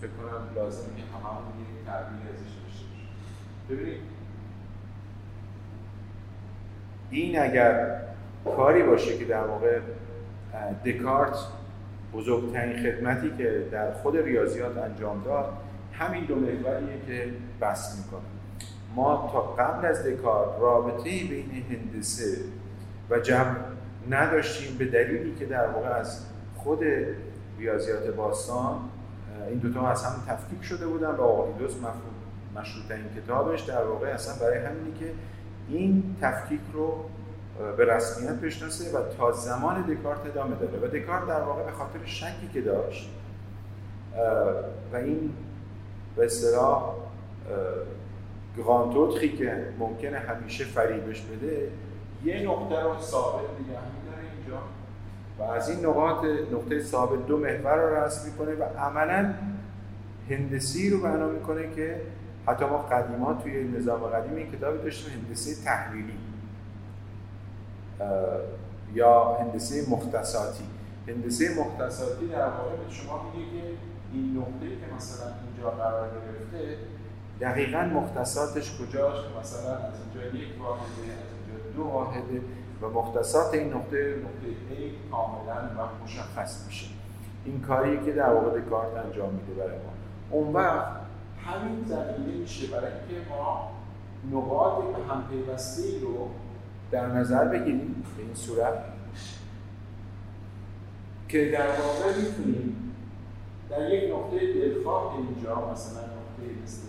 فکر 0.00 0.10
کنم 0.10 0.62
لازمه 0.62 0.96
که 0.96 1.02
هممون 1.02 1.60
یک 1.60 1.86
تعبیر 1.86 2.32
ازش 2.32 2.52
داشته 2.64 2.84
ببینید 3.70 4.00
این 7.10 7.38
اگر 7.38 8.00
کاری 8.56 8.82
باشه 8.82 9.18
که 9.18 9.24
در 9.24 9.44
واقع 9.44 9.78
دکارت 10.84 11.36
بزرگترین 12.12 12.82
خدمتی 12.82 13.30
که 13.38 13.68
در 13.72 13.92
خود 13.92 14.16
ریاضیات 14.16 14.78
انجام 14.78 15.22
داد 15.24 15.52
همین 15.92 16.24
دو 16.24 16.34
محوریه 16.36 16.98
که 17.06 17.28
بس 17.60 18.04
می‌کنه. 18.04 18.33
ما 18.94 19.30
تا 19.32 19.40
قبل 19.40 19.86
از 19.86 20.02
دکارت 20.02 20.60
رابطه 20.60 21.02
بین 21.02 21.64
هندسه 21.70 22.36
و 23.10 23.18
جبر 23.18 23.56
نداشتیم 24.10 24.78
به 24.78 24.84
دلیلی 24.84 25.34
که 25.34 25.46
در 25.46 25.68
واقع 25.68 25.88
از 25.88 26.20
خود 26.56 26.80
ریاضیات 27.58 28.06
باستان 28.06 28.76
این 29.48 29.58
دوتا 29.58 29.88
از 29.88 30.04
هم 30.04 30.12
تفکیک 30.28 30.62
شده 30.62 30.86
بودن 30.86 31.10
و 31.10 31.22
آقلیدوس 31.22 31.72
مشروط 32.56 32.90
این 32.90 33.22
کتابش 33.22 33.62
در 33.62 33.84
واقع 33.84 34.06
اصلا 34.06 34.46
برای 34.46 34.58
همینی 34.58 34.98
که 34.98 35.12
این 35.68 36.16
تفکیک 36.20 36.60
رو 36.72 37.04
به 37.76 37.84
رسمیت 37.84 38.34
بشناسه 38.34 38.98
و 38.98 39.02
تا 39.18 39.32
زمان 39.32 39.82
دکارت 39.82 40.26
ادامه 40.26 40.56
داده 40.56 40.86
و 40.86 40.90
دکارت 40.90 41.26
در 41.28 41.40
واقع 41.40 41.62
به 41.62 41.72
خاطر 41.72 41.98
شکی 42.04 42.48
که 42.52 42.60
داشت 42.60 43.10
و 44.92 44.96
این 44.96 45.32
به 46.16 46.24
اصطلاح 46.24 46.94
گرانتوتخی 48.58 49.36
که 49.36 49.64
ممکنه 49.78 50.18
همیشه 50.18 50.64
فریبش 50.64 51.20
بده 51.20 51.70
یه 52.24 52.42
نقطه 52.42 52.80
رو 52.80 53.00
ثابت 53.00 53.40
نگه 53.40 53.60
میداره 53.68 54.22
اینجا. 54.36 54.58
و 55.38 55.42
از 55.42 55.68
این 55.68 55.86
نقاط 55.86 56.24
نقطه 56.52 56.82
ثابت 56.82 57.26
دو 57.26 57.38
محور 57.38 57.76
رو 57.76 57.96
رسم 57.96 58.30
می‌کنه 58.30 58.54
و 58.54 58.62
عملا 58.62 59.34
هندسی 60.30 60.90
رو 60.90 61.00
بنا 61.00 61.28
می‌کنه 61.28 61.70
که 61.76 62.00
حتی 62.46 62.64
ما 62.64 62.78
قدیما 62.78 63.34
توی 63.34 63.64
نظام 63.64 64.00
قدیم 64.00 64.36
این 64.36 64.52
کتابی 64.52 64.78
داشتیم 64.78 65.12
هندسه 65.12 65.64
تحلیلی 65.64 66.18
یا 68.94 69.34
هندسه 69.34 69.90
مختصاتی. 69.90 70.64
هندسه 71.08 71.44
مختصاتی 71.60 72.26
در 72.26 72.48
واقع 72.48 72.76
به 72.86 72.90
شما 72.90 73.32
میگه 73.32 73.50
که 73.50 73.66
این 74.12 74.36
نقطه 74.38 74.68
که 74.68 74.94
مثلا 74.96 75.26
اینجا 75.26 75.70
قرار 75.70 76.08
گرفته 76.08 76.76
دقیقا 77.40 77.82
مختصاتش 77.82 78.78
کجاست؟ 78.78 79.24
مثلا 79.40 79.76
از 79.76 79.94
اینجا 80.14 80.38
یک 80.38 80.60
واحده 80.60 80.84
از 80.84 81.28
اینجا 81.38 81.76
دو 81.76 81.82
واحده 81.82 82.40
و 82.82 82.88
مختصات 82.88 83.54
این 83.54 83.72
نقطه 83.72 84.16
نقطه 84.16 84.46
A 84.70 85.10
کاملا 85.10 85.54
و 85.54 86.04
مشخص 86.04 86.66
میشه. 86.66 86.86
این 87.44 87.60
کاری 87.60 88.04
که 88.04 88.12
در 88.12 88.32
واقع 88.32 88.60
دکارت 88.60 89.04
انجام 89.04 89.34
میده 89.34 89.54
برای 89.54 89.76
ما. 89.76 89.92
اون 90.30 90.52
وقت 90.52 90.86
همین 91.46 91.84
زمینه 91.84 92.38
میشه 92.40 92.66
برای 92.66 92.92
اینکه 92.92 93.30
ما 93.30 93.70
نقاط 94.32 94.84
به 94.84 95.14
هم 95.14 95.24
پیوسته 95.30 96.00
رو 96.00 96.28
در 96.90 97.06
نظر 97.06 97.44
بگیریم 97.44 98.04
به 98.16 98.22
این 98.22 98.34
صورت 98.34 98.74
که 101.28 101.50
در 101.50 101.66
واقع 101.66 102.16
می‌تونیم 102.16 102.94
در 103.70 103.90
یک 103.90 104.14
نقطه 104.14 104.52
دلخواه 104.54 105.14
اینجا 105.16 105.72
مثلا 105.72 106.00
نقطه 106.00 106.62
مثل 106.62 106.86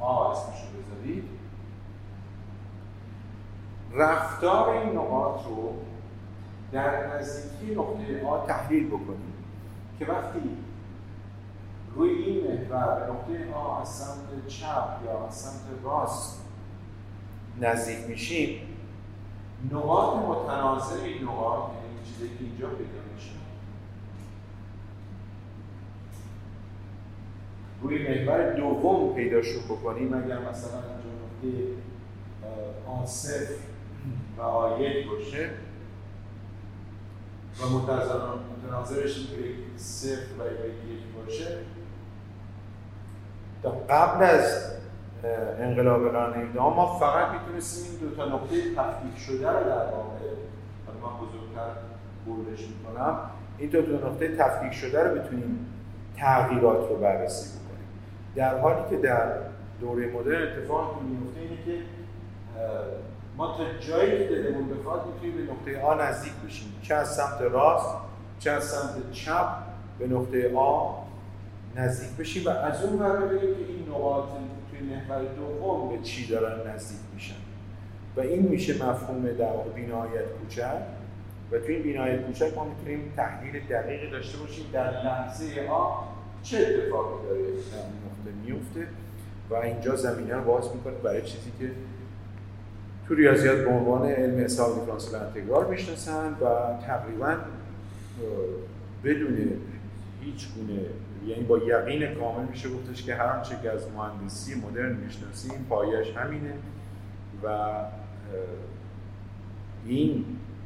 آ 0.00 0.32
اسمش 0.32 0.60
رو 0.62 0.82
بذارید 0.82 1.24
رفتار 3.92 4.68
این 4.68 4.92
نقاط 4.92 5.46
رو 5.46 5.74
در 6.72 7.16
نزدیکی 7.16 7.74
نقطه 7.74 8.26
آ 8.26 8.46
تحلیل 8.46 8.86
بکنیم 8.86 9.34
که 9.98 10.06
وقتی 10.06 10.40
روی 11.94 12.10
این 12.10 12.44
محور 12.44 13.10
نقطه 13.10 13.54
آ 13.54 13.80
از 13.80 13.88
سمت 13.88 14.46
چپ 14.48 14.88
یا 15.04 15.26
از 15.26 15.34
سمت 15.34 15.84
راست 15.84 16.44
نزدیک 17.60 17.98
میشیم 18.08 18.60
نقاط 19.72 20.16
متناظر 20.16 21.04
این 21.04 21.22
نقاط 21.22 21.70
یعنی 21.70 22.06
چیزی 22.06 22.28
که 22.28 22.44
اینجا 22.44 22.68
پیدا 22.68 23.00
میشه 23.14 23.30
روی 27.82 28.08
محور 28.08 28.52
دوم 28.52 29.14
پیداشون 29.14 29.62
بکنیم 29.62 30.14
اگر 30.14 30.38
مثلا 30.38 30.80
اینجا 30.80 31.10
نقطه 31.24 31.68
آ 32.88 33.06
صفر 33.06 33.54
و 34.38 34.42
آ 34.42 34.78
یک 34.78 35.06
باشه. 35.08 35.50
و 37.62 37.66
متناظرش 38.66 39.28
صفر 39.76 40.32
و 40.38 40.44
یک 40.90 41.00
باشه. 41.16 41.58
تا 43.62 43.70
قبل 43.70 44.24
از 44.24 44.72
انقلاب 45.60 46.08
قرن 46.08 46.42
18 46.42 46.60
ما 46.60 46.98
فقط 46.98 47.40
می‌تونستیم 47.40 47.84
این 47.90 48.10
دو 48.10 48.16
تا 48.16 48.28
نقطه 48.28 48.56
تفکیک 48.76 49.18
شده 49.18 49.48
رو 49.48 49.64
در 49.64 49.84
واقع 49.84 50.18
من 50.86 51.26
بزرگتر 51.26 51.70
بردش 52.26 52.60
می‌کنم. 52.60 53.18
این 53.58 53.70
دو 53.70 53.82
تا 53.82 54.08
نقطه 54.08 54.36
تفکیک 54.36 54.72
شده 54.72 55.02
رو 55.02 55.20
بتونیم 55.20 55.66
تغییرات 56.16 56.88
رو 56.88 56.96
بررسی 56.96 57.48
بکنیم. 57.48 57.67
در 58.38 58.58
حالی 58.58 58.90
که 58.90 58.96
در 58.96 59.32
دوره 59.80 60.06
مدرن 60.06 60.42
اتفاق 60.42 60.98
که 60.98 61.04
میفته 61.04 61.40
اینه 61.40 61.56
که 61.64 61.84
ما 63.36 63.56
تا 63.56 63.64
جایی 63.80 64.18
که 64.18 64.24
دلمون 64.24 64.68
بخواد 64.68 65.06
می‌تونیم 65.06 65.46
به 65.46 65.52
نقطه 65.52 65.82
آ 65.82 65.94
نزدیک 65.94 66.32
بشیم. 66.46 66.74
چه 66.82 66.94
از 66.94 67.14
سمت 67.14 67.40
راست 67.40 67.94
چه 68.38 68.50
از 68.50 68.64
سمت 68.64 69.12
چپ 69.12 69.48
به 69.98 70.06
نقطه 70.06 70.56
آ 70.56 70.94
نزدیک 71.76 72.16
بشیم 72.16 72.46
و 72.46 72.48
از 72.48 72.84
اون 72.84 72.98
ور 72.98 73.38
که 73.38 73.46
این 73.46 73.88
نقاط 73.88 74.24
توی 74.70 74.80
محور 74.80 75.22
دوم 75.36 75.88
به 75.88 76.02
چی 76.02 76.26
دارن 76.26 76.74
نزدیک 76.74 77.00
میشن. 77.14 77.34
و 78.16 78.20
این 78.20 78.42
میشه 78.42 78.74
مفهوم 78.74 79.22
در 79.22 79.52
واقع 79.52 79.70
بینایت 79.70 80.24
کوچک. 80.40 80.82
و 81.52 81.58
توی 81.58 81.74
این 81.74 81.82
بینایت 81.82 82.26
کوچک 82.26 82.56
ما 82.56 82.64
می‌تونیم 82.64 83.12
تحلیل 83.16 83.66
دقیقی 83.70 84.10
داشته 84.10 84.38
باشیم 84.38 84.64
در 84.72 84.90
لحظه 84.90 85.68
آ 85.70 86.17
چه 86.50 86.58
اتفاقی 86.58 87.28
داره؟ 87.28 87.42
میفته 88.46 88.86
و 89.50 89.54
اینجا 89.54 89.96
زمینه 89.96 90.34
رو 90.34 90.44
باز 90.44 90.64
می‌کنه 90.74 90.94
برای 90.94 91.22
چیزی 91.22 91.52
که 91.58 91.70
تو 93.08 93.14
ریاضیات 93.14 93.58
به 93.58 93.70
عنوان 93.70 94.08
علم 94.08 94.44
حساب 94.44 94.80
دیفرانسیل 94.80 95.14
انتگرال 95.14 95.70
می‌شناسن 95.70 96.32
و 96.32 96.46
تقریبا 96.86 97.36
بدون 99.04 99.36
هیچ 100.20 100.48
گونه 100.54 100.80
یعنی 101.26 101.44
با 101.44 101.58
یقین 101.58 102.14
کامل 102.14 102.44
میشه 102.50 102.68
گفتش 102.68 103.02
که 103.02 103.14
هر 103.14 103.36
آنچه 103.36 103.58
که 103.62 103.70
از 103.70 103.82
مهندسی 103.96 104.54
مدرن 104.54 104.96
می‌شناسیم 104.96 105.66
پایش 105.68 106.08
همینه. 106.16 106.52
و 107.44 107.68
این 109.86 110.24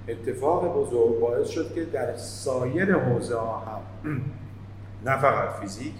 اتفاق 0.09 0.77
بزرگ 0.77 1.21
باعث 1.21 1.49
شد 1.49 1.75
که 1.75 1.85
در 1.85 2.17
سایر 2.17 2.93
حوزه 2.93 3.37
ها 3.37 3.59
هم 3.59 3.81
نه 5.05 5.17
فقط 5.17 5.49
فیزیک 5.61 5.95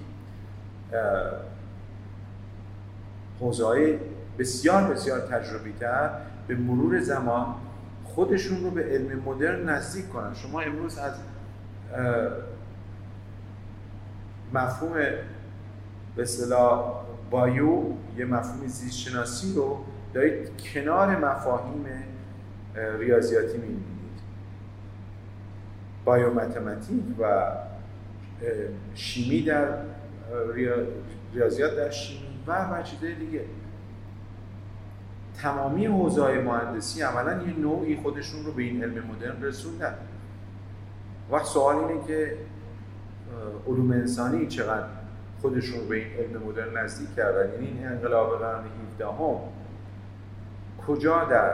حوزه 3.41 4.01
بسیار 4.39 4.83
بسیار 4.83 5.21
تجربی 5.21 5.73
تر 5.73 6.11
به 6.47 6.55
مرور 6.55 7.01
زمان 7.01 7.47
خودشون 8.05 8.65
رو 8.65 8.71
به 8.71 8.83
علم 8.83 9.23
مدرن 9.23 9.69
نزدیک 9.69 10.09
کنن. 10.09 10.35
شما 10.35 10.61
امروز 10.61 10.99
از 10.99 11.15
مفهوم 14.53 14.93
به 16.17 16.23
اصطلاح 16.23 17.03
بایو 17.31 17.83
یه 18.17 18.25
مفهوم 18.25 18.67
زیست 18.67 18.99
شناسی 18.99 19.55
رو 19.55 19.79
دارید 20.15 20.51
کنار 20.75 21.17
مفاهیم 21.17 21.87
ریاضیاتی 22.99 23.59
می‌بینید. 23.59 23.83
بایومتماتیک 26.05 27.03
و 27.19 27.53
شیمی 28.95 29.43
در 29.43 29.69
ریاضیات 31.35 31.77
در 31.77 31.91
شیمی 31.91 32.23
و 32.47 32.53
و 32.53 32.83
دیگه. 33.01 33.45
تمامی 35.43 35.87
حوزه 35.87 36.23
های 36.23 36.39
مهندسی 36.39 37.03
عملا 37.03 37.43
یه 37.43 37.59
نوعی 37.59 37.97
خودشون 37.97 38.45
رو 38.45 38.53
به 38.53 38.63
این 38.63 38.85
علم 38.85 39.05
مدرن 39.05 39.43
رسوندن. 39.43 39.95
وقت 41.31 41.45
سوال 41.47 41.77
اینه 41.77 42.07
که 42.07 42.37
علوم 43.67 43.91
انسانی 43.91 44.47
چقدر 44.47 44.87
خودشون 45.41 45.81
رو 45.81 45.87
به 45.87 45.97
این 45.97 46.13
علم 46.19 46.43
مدرن 46.43 46.85
نزدیک 46.85 47.15
کردن؟ 47.17 47.53
یعنی 47.53 47.67
این 47.67 47.87
انقلاب 47.87 48.39
قرن 48.39 48.65
17 48.93 49.07
هم 49.07 49.39
کجا 50.87 51.25
در 51.25 51.53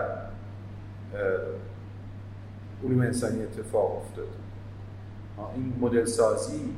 علوم 2.84 3.01
انسانی 3.01 3.43
اتفاق 3.43 3.97
افتاد؟ 3.97 4.48
این 5.55 5.74
مدل 5.80 6.05
سازی. 6.05 6.74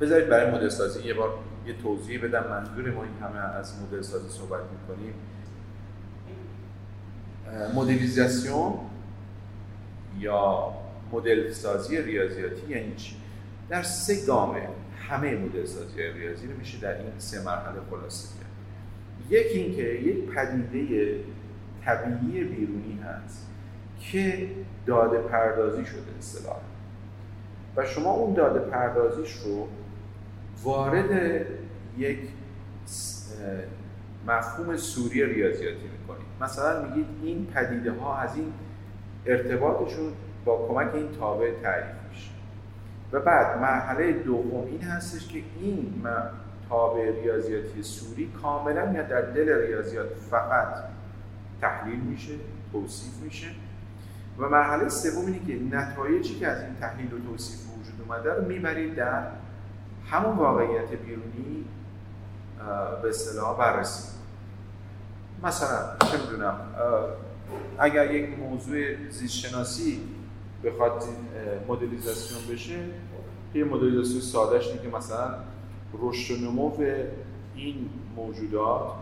بذارید 0.00 0.28
برای 0.28 0.50
مدل 0.50 0.68
سازی 0.68 1.02
یه 1.02 1.14
بار 1.14 1.38
یه 1.66 1.74
توضیح 1.82 2.24
بدم. 2.24 2.44
منظور 2.50 2.90
ما 2.90 3.02
این 3.02 3.14
همه 3.22 3.38
از 3.38 3.82
مدل 3.82 4.02
سازی 4.02 4.28
صحبت 4.28 4.60
می‌کنیم. 4.60 5.14
مدلیزاسیون 7.74 8.74
یا 10.18 10.72
مدل 11.12 11.52
سازی 11.52 12.02
ریاضیاتی 12.02 12.68
یعنی 12.68 12.94
چی؟ 12.94 13.16
در 13.68 13.82
سه 13.82 14.26
گامه 14.26 14.68
همه 15.08 15.36
مدل 15.36 15.64
سازی 15.64 16.02
ریاضی 16.02 16.46
رو 16.46 16.56
میشه 16.58 16.78
در 16.78 16.98
این 16.98 17.18
سه 17.18 17.44
مرحله 17.44 17.80
خلاصه 17.90 18.28
کرد. 18.38 18.50
یکی 19.32 19.58
اینکه 19.58 19.82
یک 19.82 20.30
پدیده 20.30 21.20
طبیعی 21.84 22.44
بیرونی 22.44 23.00
هست 23.02 23.46
که 24.00 24.50
داده 24.86 25.18
پردازی 25.18 25.86
شده 25.86 26.18
اصطلاح 26.18 26.56
و 27.76 27.84
شما 27.84 28.10
اون 28.10 28.34
داده 28.34 28.58
پردازیش 28.58 29.32
رو 29.32 29.68
وارد 30.62 31.40
یک 31.98 32.18
مفهوم 34.26 34.76
سوری 34.76 35.26
ریاضیاتی 35.26 35.88
می‌کنید. 36.00 36.26
مثلا 36.40 36.82
میگید 36.82 37.06
این 37.22 37.46
پدیده 37.46 37.92
ها 37.92 38.18
از 38.18 38.36
این 38.36 38.52
ارتباطشون 39.26 40.12
با 40.44 40.68
کمک 40.68 40.94
این 40.94 41.08
تابع 41.12 41.50
تعریف 41.62 41.96
میشه. 42.10 42.30
و 43.12 43.20
بعد 43.20 43.58
مرحله 43.58 44.12
دوم 44.12 44.66
این 44.66 44.82
هستش 44.82 45.28
که 45.28 45.42
این 45.60 46.06
تابع 46.68 47.10
ریاضیاتی 47.22 47.82
سوری 47.82 48.32
کاملا 48.42 48.92
یا 48.92 49.02
در 49.02 49.20
دل 49.20 49.48
ریاضیات 49.66 50.08
فقط 50.30 50.74
تحلیل 51.60 52.00
میشه 52.00 52.32
توصیف 52.72 53.22
میشه. 53.22 53.46
و 54.38 54.48
مرحله 54.48 54.88
سوم 54.88 55.26
اینه 55.26 55.40
که 55.46 55.76
نتایجی 55.76 56.34
که 56.34 56.48
از 56.48 56.62
این 56.62 56.74
تحلیل 56.80 57.12
و 57.12 57.18
توصیف 57.30 57.63
اومده 58.08 58.34
رو 58.34 58.44
می‌برید 58.44 58.94
در 58.94 59.26
همون 60.10 60.36
واقعیت 60.36 60.92
بیرونی 60.92 61.64
به 63.02 63.08
اصطلاح 63.08 63.58
بررسی. 63.58 64.08
مثلا 65.42 65.96
چه 66.10 66.18
می‌دونم 66.18 66.56
اگر 67.78 68.14
یک 68.14 68.38
موضوع 68.38 69.08
زیست 69.10 69.34
شناسی 69.34 70.00
بخواد 70.64 71.04
مدلیزاسیون 71.68 72.40
بشه 72.54 72.78
یه 73.54 73.64
مدلیزاسیون 73.64 74.20
سادهش 74.20 74.68
اینه 74.68 74.82
که 74.82 74.88
مثلا 74.88 75.34
رشد 76.02 76.34
و 76.34 76.36
نمو 76.36 76.72
این 77.54 77.90
موجودات 78.16 78.92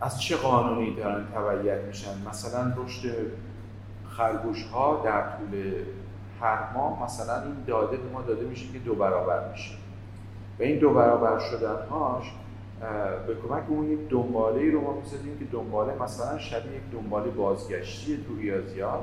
از 0.00 0.20
چه 0.20 0.36
قانونی 0.36 0.94
دارن 0.94 1.24
تبعیت 1.34 1.84
میشن؟ 1.84 2.28
مثلا 2.28 2.72
رشد 2.76 3.08
خرگوش 4.08 4.64
ها 4.64 5.02
در 5.04 5.22
طول 5.22 5.72
هر 6.40 6.72
ماه 6.74 7.04
مثلا 7.04 7.42
این 7.42 7.56
داده 7.66 7.96
به 7.96 8.12
ما 8.12 8.22
داده 8.22 8.46
میشه 8.46 8.72
که 8.72 8.78
دو 8.78 8.94
برابر 8.94 9.52
میشه. 9.52 9.74
و 10.58 10.62
این 10.62 10.78
دو 10.78 10.94
برابر 10.94 11.38
شدن 11.38 11.86
هاش 11.90 12.32
به 13.26 13.34
کمک 13.34 13.62
اون 13.68 13.90
یک 13.90 14.08
دنباله 14.08 14.60
ای 14.60 14.70
رو 14.70 14.80
ما 14.80 14.92
می‌زدیم 14.92 15.38
که 15.38 15.44
دنباله 15.44 16.02
مثلا 16.02 16.38
شبیه 16.38 16.72
یک 16.72 16.82
دنباله 16.92 17.30
بازگشتی 17.30 18.24
تو 18.28 18.36
ریاضیات 18.36 19.02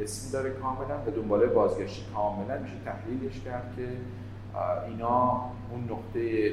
اسمی 0.00 0.32
داره 0.32 0.50
کاملا 0.50 0.96
به 0.96 1.10
دنباله 1.10 1.46
بازگشتی 1.46 2.02
کاملا 2.14 2.58
میشه 2.58 2.74
تحلیلش 2.84 3.40
کرد 3.40 3.74
که 3.76 3.88
اینا 4.88 5.40
اون 5.70 5.84
نقطه 5.90 6.52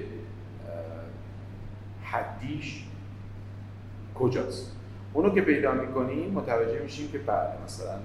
حدیش 2.03 2.85
کجاست. 4.15 4.71
اونو 5.13 5.29
که 5.29 5.41
پیدا 5.41 5.71
می‌کنیم 5.71 6.31
متوجه 6.31 6.79
میشیم 6.83 7.11
که 7.11 7.17
بعد 7.17 7.57
مثلا 7.65 7.95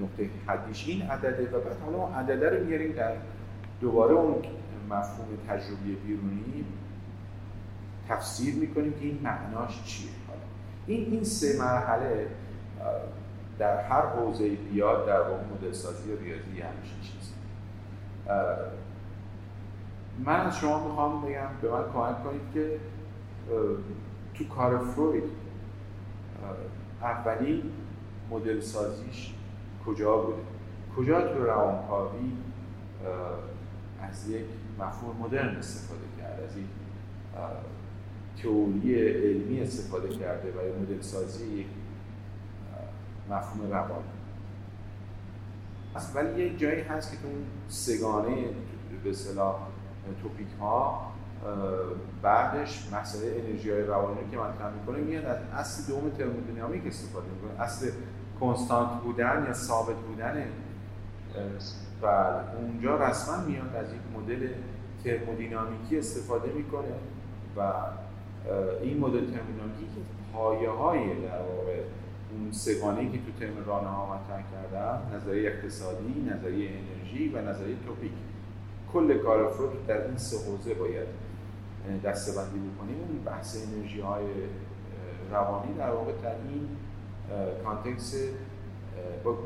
نقطه 0.00 0.30
حدیش 0.46 0.88
این 0.88 1.02
عدده 1.02 1.56
و 1.56 1.60
بعد 1.60 1.80
حالا 1.84 2.06
عدده 2.06 2.50
رو 2.50 2.64
میاریم 2.64 2.92
در 2.92 3.12
دوباره 3.80 4.14
اون 4.14 4.42
مفهوم 4.90 5.26
تجربی 5.48 5.94
بیرونی 5.94 6.64
تفسیر 8.08 8.54
می‌کنیم 8.54 8.92
که 8.92 9.04
این 9.04 9.20
معناش 9.22 9.84
چیه. 9.84 10.10
حالا 10.28 10.40
این 10.86 11.12
این 11.12 11.24
سه 11.24 11.58
مرحله 11.58 12.26
در 13.58 13.80
هر 13.80 14.06
حوزه 14.06 14.48
بیاد 14.48 15.06
در 15.06 15.20
واقع 15.20 15.42
مدل 15.54 15.72
سازی 15.72 16.16
ریاضی 16.16 16.60
همچین 16.60 17.00
چیز 17.02 17.32
من 20.24 20.50
شما 20.50 20.88
می‌خوام 20.88 21.22
بگم 21.22 21.48
به 21.62 21.70
من 21.70 21.82
کمک 21.92 22.24
کنید 22.24 22.42
که 22.54 22.78
تو 24.34 24.44
کار 24.44 24.78
فروید 24.78 25.24
اولی 27.02 27.62
مدل 28.30 28.60
سازیش 28.60 29.34
کجا 29.86 30.16
بوده؟ 30.16 30.42
کجا 30.96 31.34
تو 31.34 31.44
روانکاوی 31.44 32.32
از 34.02 34.30
یک 34.30 34.44
مفهوم 34.78 35.16
مدرن 35.16 35.56
استفاده 35.56 36.04
کرد 36.18 36.40
از 36.40 36.56
یک 36.56 36.66
تئوری 38.42 39.08
علمی 39.08 39.60
استفاده 39.60 40.08
کرده 40.08 40.52
و 40.52 40.82
مدل 40.82 41.00
سازی 41.00 41.46
یک 41.46 41.66
مفهوم 43.30 43.70
روان 43.70 44.02
ولی 46.14 46.42
یک 46.42 46.58
جایی 46.58 46.80
هست 46.80 47.10
که 47.10 47.16
تو 47.16 47.26
اون 47.26 47.44
سگانه 47.68 48.44
به 49.04 49.10
اصطلاح 49.10 49.56
توپیک 50.22 50.46
ها 50.60 51.12
بعدش 52.22 52.88
مسئله 52.92 53.42
انرژی 53.44 53.70
های 53.70 53.82
روانی 53.82 54.30
که 54.30 54.36
مطرح 54.36 54.72
می‌کنه 54.74 54.98
میاد 54.98 55.24
از 55.24 55.38
اصل 55.52 55.92
دوم 55.92 56.10
ترمودینامیک 56.10 56.86
استفاده 56.86 57.26
می‌کنه 57.26 57.60
اصل 57.60 57.90
کنستانت 58.40 59.00
بودن 59.02 59.44
یا 59.46 59.52
ثابت 59.52 59.96
بودن 59.96 60.44
و 62.02 62.06
اونجا 62.60 62.96
رسما 62.96 63.44
میاد 63.44 63.76
از 63.76 63.92
یک 63.92 64.00
مدل 64.16 64.48
ترمودینامیکی 65.04 65.98
استفاده 65.98 66.52
می‌کنه 66.52 66.94
و 67.56 67.72
این 68.82 68.98
مدل 68.98 69.20
ترمودینامیکی 69.20 69.84
که 69.94 70.00
پایه 70.32 70.70
های 70.70 71.00
در 71.00 71.38
واقع 71.38 71.80
اون 72.32 72.52
سگانه 72.52 73.12
که 73.12 73.18
تو 73.18 73.32
ترم 73.40 73.64
رانه 73.66 73.88
ها 73.88 74.14
مطرح 74.14 74.42
کردم 74.52 75.16
نظریه 75.16 75.50
اقتصادی، 75.50 76.30
نظریه 76.34 76.70
انرژی 76.70 77.28
و 77.28 77.50
نظریه 77.50 77.76
توپیک. 77.86 78.12
کل 78.92 79.18
کار 79.18 79.48
فروید 79.48 79.86
در 79.86 80.06
این 80.06 80.16
سه 80.16 80.36
حوزه 80.36 80.74
باید 80.74 81.06
دسته 82.04 82.32
بندی 82.32 82.58
بکنیم. 82.58 82.96
اون 82.96 83.24
بحث 83.24 83.56
انرژی 83.66 84.00
های 84.00 84.24
روانی 85.30 85.74
در 85.74 85.90
واقع 85.90 86.12
در 86.22 86.34
این 86.48 86.68
کانتکس 87.64 88.14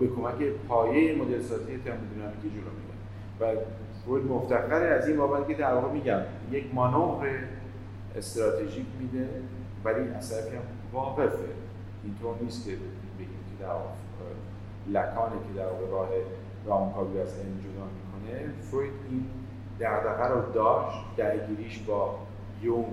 به 0.00 0.06
کمک 0.16 0.34
پایه 0.68 1.14
مدل 1.14 1.42
سازی 1.42 1.78
ترمودینامیکی 1.84 2.50
جلو 2.50 2.70
میره. 2.78 2.94
و 3.40 3.60
فروید 4.04 4.24
مفتخر 4.24 4.82
از 4.86 5.08
این 5.08 5.16
بابت 5.16 5.48
که 5.48 5.54
در 5.54 5.74
واقع 5.74 5.92
میگم 5.92 6.20
یک 6.50 6.74
مانور 6.74 7.28
استراتژیک 8.16 8.86
میده 9.00 9.28
ولی 9.84 10.08
اثر 10.08 10.50
که 10.50 10.58
واقفه. 10.92 11.44
اینطور 12.04 12.34
نیست 12.40 12.64
که 12.64 12.70
بگیم 13.18 13.44
که 13.58 13.64
در 13.64 13.68
لکانه 15.00 15.32
که 15.32 15.58
در 15.58 15.66
واقع 15.66 15.90
راه 15.90 16.08
رامکاوی 16.66 17.20
از 17.20 17.28
علم 17.28 17.58
جدا 17.58 17.84
می‌کنه. 17.96 18.52
فروید 18.70 18.92
این 19.10 19.24
دغدغه 19.80 20.28
رو 20.28 20.52
داشت 20.52 20.98
درگیریش 21.16 21.78
با 21.78 22.18
یونگ 22.62 22.86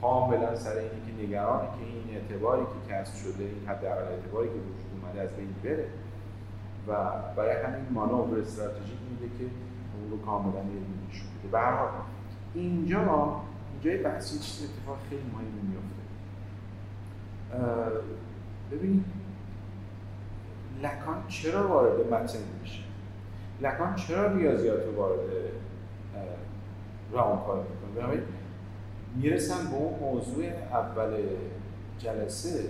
کاملا 0.00 0.56
سر 0.56 0.76
اینی 0.76 0.88
که 1.06 1.22
نگرانی 1.22 1.68
که 1.68 1.84
این 1.84 2.16
اعتباری 2.16 2.62
که 2.62 2.94
کسب 2.94 3.14
شده 3.14 3.44
این 3.44 3.66
حداقل 3.66 4.02
اعتباری 4.02 4.48
که 4.48 4.54
وجود 4.54 5.02
اومده 5.02 5.20
از 5.20 5.30
بین 5.36 5.54
بره 5.64 5.88
و 6.88 6.94
برای 7.36 7.62
همین 7.62 7.86
مانور 7.90 8.38
استراتژیک 8.38 8.98
میده 9.10 9.38
که 9.38 9.44
اون 9.44 10.10
رو 10.10 10.26
کاملا 10.26 10.62
نشون 10.62 11.28
بده. 11.44 11.50
به 11.52 11.58
اینجا 12.54 13.36
اینجای 13.72 14.02
بحثی 14.02 14.38
چیز 14.38 14.70
اتفاق 14.70 14.98
خیلی 15.10 15.22
مهمی 15.22 15.60
میفته 15.68 16.00
ببینید 18.72 19.04
لکان 20.82 21.26
چرا 21.28 21.68
وارد 21.68 22.12
متن 22.12 22.38
میشه؟ 22.62 22.82
لکان 23.60 23.94
چرا 23.94 24.36
ریاضیات 24.36 24.86
رو 24.86 24.96
وارد 24.96 25.20
روانکاوی 27.12 27.60
می‌کنه؟ 27.60 28.22
می‌رسن 29.14 29.70
به 29.70 29.76
اون 29.76 29.98
موضوع 30.00 30.44
اول 30.72 31.16
جلسه 31.98 32.64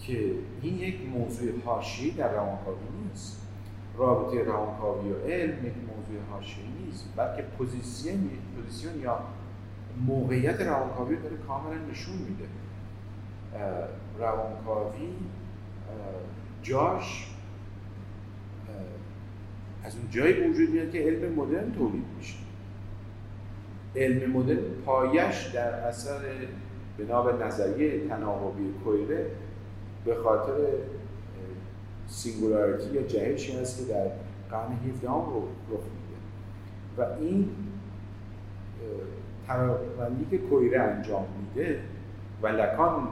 که 0.00 0.34
این 0.62 0.78
یک 0.78 0.96
موضوع 1.14 1.60
حاشیه‌ای 1.64 2.10
در 2.10 2.32
روانکاوی 2.32 2.78
نیست. 3.08 3.40
رابطه 3.96 4.42
روانکاوی 4.42 5.12
و 5.12 5.18
علم 5.18 5.66
یک 5.66 5.74
موضوع 5.74 6.22
حاشیه‌ای 6.30 6.68
نیست 6.86 7.08
بلکه 7.16 7.42
position 7.42 8.30
position 8.56 9.00
یا 9.00 9.20
موقعیت 10.06 10.60
روانکاوی 10.60 11.16
داره 11.16 11.36
کاملا 11.36 11.78
نشون 11.90 12.14
میده. 12.16 12.44
روانکاوی 14.18 15.08
جاش 16.62 17.30
از 19.84 19.96
اون 19.96 20.10
جایی 20.10 20.50
وجود 20.50 20.70
میاد 20.70 20.90
که 20.90 20.98
علم 20.98 21.32
مدرن 21.32 21.72
تولید 21.72 22.04
میشه. 22.18 22.43
علم 23.96 24.30
مدرن 24.30 24.58
پیدایش 24.86 25.46
در 25.46 25.70
اثر 25.70 26.20
بنا 26.98 27.22
به 27.22 27.44
نظریه 27.44 28.08
تناوبی 28.08 28.74
کویره 28.84 29.26
به 30.04 30.14
خاطر 30.14 30.52
singularity 32.08 32.90
یا 32.90 33.02
جهشی 33.02 33.58
هست 33.58 33.78
که 33.78 33.92
در 33.92 34.06
قرن 34.50 34.72
17 34.72 35.08
رو 35.08 35.48
رخ 35.70 35.80
میده. 35.80 36.18
و 36.98 37.20
این 37.20 37.50
طبقه‌بندی 39.46 40.26
که 40.30 40.38
کویره 40.38 40.80
انجام 40.80 41.26
میده 41.38 41.80
و 42.42 42.46
لکان 42.46 43.08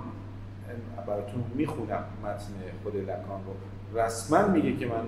براتون 1.06 1.44
می‌خونم 1.54 2.04
متن 2.24 2.52
خود 2.82 2.96
لکان 2.96 3.40
رو. 3.46 4.00
رسما 4.00 4.46
میگه 4.46 4.76
که 4.76 4.86
من 4.86 5.04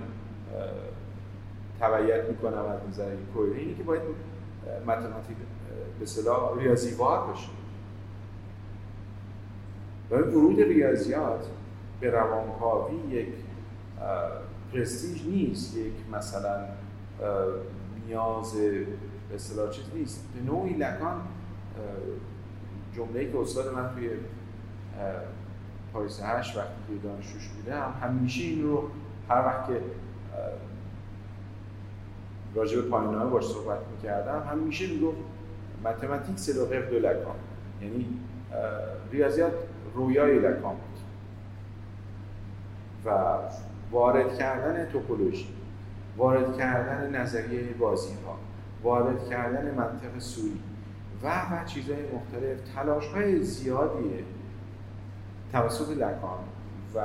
تبعیت 1.79 2.25
می‌کنم 2.29 2.65
از 2.65 2.79
نظر 2.89 3.15
کویره 3.35 3.59
اینه 3.59 3.73
که 3.77 3.83
باید 3.83 4.01
متماتیک 4.87 5.37
به 5.99 6.05
صلاح 6.05 6.59
ریاضیوار 6.59 7.27
باشه 7.27 7.49
و 10.11 10.15
ورود 10.15 10.61
ریاضیات 10.61 11.47
به 11.99 12.09
روانکاوی 12.09 12.95
یک 13.09 13.27
پرستیژ 14.73 15.25
نیست 15.25 15.77
یک 15.77 15.93
مثلا 16.11 16.65
نیاز 18.07 18.55
به 19.29 19.35
اصطلاح 19.35 19.69
چیز 19.69 19.85
نیست. 19.93 20.27
به 20.35 20.51
نوعی 20.51 20.73
لکان 20.73 21.21
جمله 22.95 23.31
که 23.31 23.39
استاد 23.39 23.73
من 23.75 23.89
توی 23.95 24.09
پاییز 25.93 26.21
هشت 26.23 26.57
وقتی 26.57 26.73
که 26.87 27.07
دانشجوش 27.07 27.49
هم 27.71 27.93
همیشه 28.01 28.43
این 28.43 28.63
رو 28.63 28.89
هر 29.29 29.45
وقت 29.45 29.67
که 29.67 29.81
راجع 32.55 32.81
به 32.81 32.97
های 32.97 33.29
باش 33.29 33.43
صحبت 33.45 33.79
می‌کردم 33.95 34.47
همیشه 34.51 34.87
می‌گفت 34.87 35.17
متماتیک 35.83 36.39
سلوغف 36.39 36.89
دو 36.89 36.99
لکان 36.99 37.35
یعنی 37.81 38.07
ریاضیات 39.11 39.53
رویای 39.95 40.39
لکان 40.39 40.75
بود 40.75 40.99
و 43.05 43.37
وارد 43.91 44.37
کردن 44.37 44.85
توپولوژی 44.85 45.47
وارد 46.17 46.57
کردن 46.57 47.21
نظریه 47.21 47.73
بازی 47.79 48.13
ها 48.25 48.37
وارد 48.83 49.29
کردن 49.29 49.75
منطق 49.75 50.19
سوری 50.19 50.59
و 51.23 51.27
و 51.27 51.65
چیزهای 51.65 52.01
مختلف 52.01 52.57
تلاش 52.75 53.07
های 53.07 53.43
زیادیه 53.43 54.23
توسط 55.51 55.89
لکان 55.89 56.39
و 56.95 57.01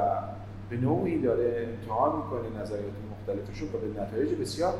به 0.71 0.77
نوعی 0.77 1.23
داره 1.23 1.69
امتحان 1.69 2.17
می‌کنه 2.17 2.63
نظریات 2.63 2.93
مختلفشون 3.11 3.69
و 3.69 3.73
به 3.73 4.03
نتایج 4.03 4.35
بسیار 4.35 4.75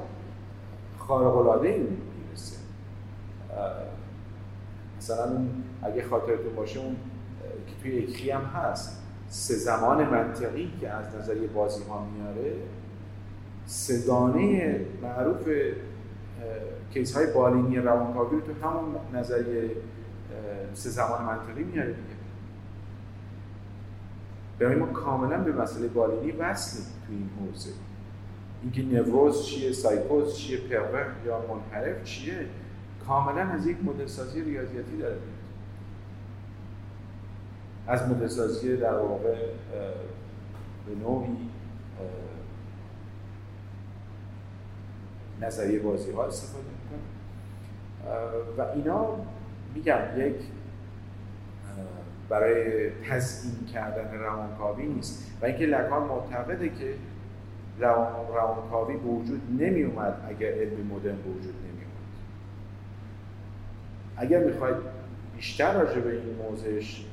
خارق 0.99 1.37
العاده 1.37 1.69
ای 1.69 1.87
مثلا 4.99 5.47
اگه 5.83 6.03
خاطرتون 6.03 6.55
باشه 6.57 6.81
اون 6.81 6.97
که 7.67 7.83
توی 7.83 8.05
اکری 8.05 8.31
هم 8.31 8.45
هست 8.45 9.03
سه 9.29 9.55
زمان 9.55 10.09
منطقی 10.09 10.73
که 10.81 10.91
از 10.91 11.15
نظریه 11.15 11.49
بازی 11.49 11.85
ها 11.85 12.05
میاره 12.05 12.53
سگانه 13.67 14.81
معروف 15.03 15.49
کیس 16.93 17.17
های 17.17 17.27
بالینی 17.33 17.77
روانکاوی 17.77 18.37
رو 18.37 18.41
تو 18.41 18.69
همون 18.69 18.95
نظریه 19.15 19.71
سه 20.75 20.91
زمان 20.91 21.23
منطقی 21.23 21.65
میاره 21.65 21.89
دیگه. 21.89 22.21
برای 24.59 24.75
ما 24.77 24.87
کاملا 24.87 25.39
به 25.39 25.53
مسئله 25.53 25.89
بالینی 25.89 26.33
وصلیم 26.33 26.87
تو 27.07 27.13
این 27.13 27.31
حوزه. 27.41 27.71
اینکه 28.63 28.83
نوروز 28.83 29.45
چیه 29.45 29.73
سایکوز 29.73 30.37
چیه 30.37 30.59
پرور 30.59 31.07
یا 31.27 31.45
منحرف 31.49 32.05
چیه 32.05 32.47
کاملا 33.07 33.41
از 33.41 33.67
یک 33.67 33.77
مدل 33.85 34.07
سازی 34.07 34.43
ریاضیاتی 34.43 34.97
داره. 34.97 35.17
از 37.87 38.09
مدل 38.09 38.29
سازی 38.29 38.77
در 38.77 38.95
واقع 38.95 39.37
به 40.87 40.95
نوعی 41.03 41.37
نظریه 45.41 45.79
بازی 45.79 46.13
ها 46.13 46.27
استفاده 46.27 46.65
می‌کنه. 46.65 47.01
و 48.59 48.63
اینا 48.75 49.07
میگم 49.75 49.99
یک 50.17 50.35
برای 52.29 52.91
تزیین 52.91 53.67
کردن 53.67 54.19
روانکاوی 54.19 54.87
نیست. 54.87 55.33
و 55.43 55.47
اینکه 55.47 55.67
لکان 55.67 56.03
معتقده 56.03 56.69
که 56.69 56.95
روان 57.79 58.27
روانکاوی 58.35 58.97
به 58.97 59.09
وجود 59.09 59.41
نمی 59.59 59.83
اومد 59.83 60.27
اگر 60.29 60.53
علم 60.53 60.87
مدرن 60.87 61.17
به 61.17 61.31
وجود 61.31 61.55
نمی 61.55 61.70
اگر 64.17 64.45
می‌خواید 64.45 64.77
بیشتر 65.37 65.83
راجع 65.83 66.01
به 66.01 66.11
این 66.11 66.37
موضوعش 66.51 67.05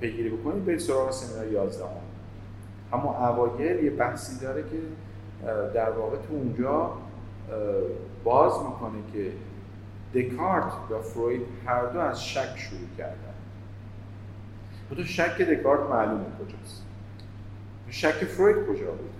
پیگیری 0.00 0.30
بکنید 0.30 0.64
برید 0.64 0.78
سراغ 0.78 1.10
سمینار 1.10 1.52
11 1.52 1.84
هم. 1.84 1.90
اما 2.92 3.28
اوایل 3.28 3.84
یه 3.84 3.90
بحثی 3.90 4.40
داره 4.40 4.62
که 4.62 4.76
در 5.74 5.90
واقع 5.90 6.16
تو 6.16 6.34
اونجا 6.34 6.92
باز 8.24 8.52
می‌کنه 8.52 8.98
که 9.12 9.32
دکارت 10.14 10.72
و 10.90 11.02
فروید 11.02 11.42
هر 11.66 11.86
دو 11.86 12.00
از 12.00 12.24
شک 12.24 12.56
شروع 12.56 12.88
کردن. 12.98 13.14
تو 14.96 15.04
شک 15.04 15.38
دکارت 15.38 15.90
معلومه 15.90 16.24
کجاست؟ 16.24 16.84
شک 17.90 18.24
فروید 18.24 18.56
کجا 18.56 18.90
بوده؟ 18.90 19.10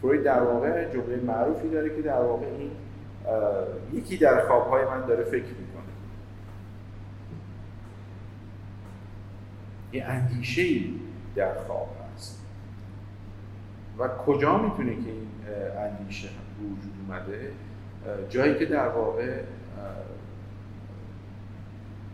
فروید 0.00 0.22
در 0.22 0.42
واقع 0.42 0.92
جمله 0.92 1.16
معروفی 1.16 1.68
داره 1.68 1.96
که 1.96 2.02
در 2.02 2.20
واقع 2.20 2.46
این 2.46 2.70
یکی 3.92 4.16
در 4.16 4.46
خوابهای 4.46 4.84
من 4.84 5.06
داره 5.06 5.24
فکر 5.24 5.44
یه 9.92 10.04
اندیشه 10.04 10.80
در 11.34 11.54
خواب 11.54 11.96
هست. 12.14 12.42
و 13.98 14.08
کجا 14.08 14.58
می‌تونه 14.58 14.90
که 14.90 15.10
این 15.10 15.28
اندیشه 15.78 16.28
وجود 16.60 16.92
اومده؟ 17.08 17.52
جایی 18.28 18.58
که 18.58 18.66
در 18.66 18.88
واقع 18.88 19.40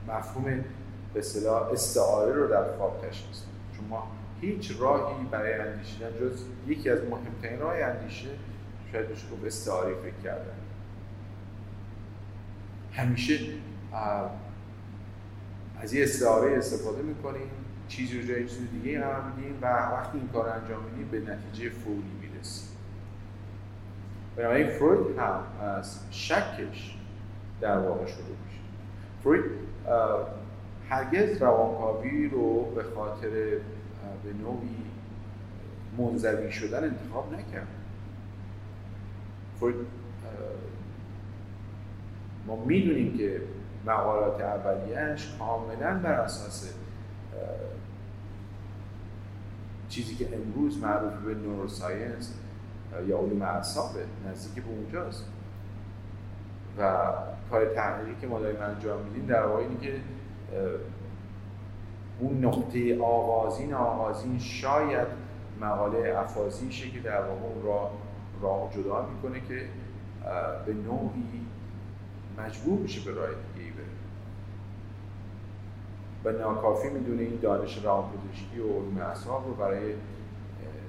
مفهوم 0.09 0.45
به 1.15 1.21
اصطلاح 1.21 1.63
استعاره 1.73 2.33
رو 2.33 2.49
در 2.49 2.77
خواب 2.77 3.07
تشخیص 3.09 3.43
چون 3.77 3.89
ما 3.89 4.09
هیچ 4.41 4.73
راهی 4.81 5.25
برای 5.31 5.55
اندیشیدن 5.55 6.11
جز 6.21 6.45
یکی 6.67 6.91
از 6.91 6.99
مهمترین 7.05 7.59
راه 7.59 7.75
اندیشه 7.77 8.29
شاید 8.93 9.09
بشه 9.09 9.31
گفت 9.33 9.45
استعاره 9.45 9.95
فکر 9.95 10.23
کردن. 10.25 10.59
همیشه 12.93 13.39
از 15.81 15.95
یه 15.95 16.03
استعاره 16.03 16.59
استفاده 16.59 17.03
می‌کنیم. 17.03 17.51
چیزی 17.97 18.21
رو 18.21 18.29
جای 18.29 18.49
چیز 18.49 18.71
دیگه 18.71 19.01
قرار 19.01 19.23
میدیم 19.23 19.59
و 19.63 19.67
وقتی 19.67 20.19
این 20.19 20.29
کار 20.29 20.49
انجام 20.49 20.83
میدیم 20.83 21.09
به 21.09 21.33
نتیجه 21.33 21.71
فوری 21.71 22.03
می‌رسیم. 22.21 22.69
بنابراین 24.37 24.69
فروید 24.69 25.19
هم 25.19 25.41
از 25.63 26.01
شکش 26.11 26.97
در 27.61 27.79
واقع 27.79 28.07
شروع 28.07 28.37
میشه. 28.47 28.59
فروید 29.23 29.45
هرگز 30.89 31.43
روانکاوی 31.43 32.29
رو 32.29 32.65
به 32.75 32.83
خاطر 32.83 33.31
به 34.25 34.33
نوعی 34.43 34.77
منزوی 35.99 36.53
شدن 36.53 36.85
انتخاب 36.85 37.33
نکرد. 37.35 37.69
فروید 39.61 39.87
ما 42.47 42.65
می‌دونیم 42.65 43.19
که 43.19 43.41
مقالات 43.87 44.41
اولیش 44.41 45.29
کاملا 45.39 45.99
بر 45.99 46.13
اساس 46.13 46.75
چیزی 49.93 50.15
که 50.15 50.29
امروز 50.35 50.79
معروف 50.79 51.13
به 51.13 51.35
نوروساینس 51.35 52.35
یا 53.09 53.19
علوم 53.19 53.43
اعصابه 53.43 54.05
نزدیک 54.27 54.65
به 54.65 54.71
اونجاست. 54.71 55.25
و 56.79 57.03
کار 57.51 57.65
تحلیلی 57.65 58.17
که 58.21 58.27
ما 58.27 58.41
داریم 58.41 58.61
انجام 58.63 59.03
میدیم 59.03 59.27
در 59.27 59.47
واقع 59.47 59.63
اینه 59.63 59.81
که 59.81 60.01
اون 62.21 62.45
نقطه 62.45 63.01
آغازین 63.01 63.75
آغازین 63.75 64.39
شاید 64.39 65.09
مقاله 65.61 66.15
افازیشه 66.19 66.91
که 66.91 67.01
در 67.01 67.21
واقع 67.21 67.43
اون 67.43 67.63
راه 67.63 67.91
راه 68.43 68.71
جدا 68.75 69.07
می‌کنه 69.07 69.41
که 69.49 69.69
به 70.67 70.75
نوعی 70.75 71.47
مجبور 72.39 72.79
میشه 72.79 73.01
به 73.01 73.21
راه 73.21 73.29
دیگه 73.57 73.72
و 76.25 76.33
ناکافی 76.33 76.89
می‌دونه 76.89 77.23
این 77.23 77.39
دانش 77.43 77.85
روانپزشکی 77.85 78.59
و 78.59 78.67
علوم 78.67 78.99
اعصاب 78.99 79.47
رو 79.47 79.55
برای 79.55 79.95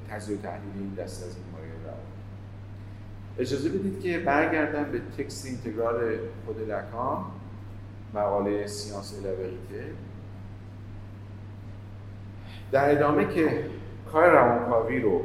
تجزیه 0.09 0.37
و 0.37 0.41
تحلیل 0.41 0.71
این 0.75 0.93
دست 0.93 1.23
از 1.23 1.35
این 1.35 1.45
روان 1.85 1.97
اجازه 3.39 3.69
بدید 3.69 3.99
که 3.99 4.19
برگردم 4.19 4.91
به 4.91 4.99
تکست 5.17 5.45
اینتگرال 5.45 6.17
خود 6.45 6.69
لکان 6.69 7.25
مقاله 8.13 8.67
سیانس 8.67 9.19
الوریته 9.19 9.93
در 12.71 12.91
ادامه 12.91 13.25
که 13.25 13.65
کار 14.11 14.29
روانکاوی 14.29 14.99
رو 14.99 15.21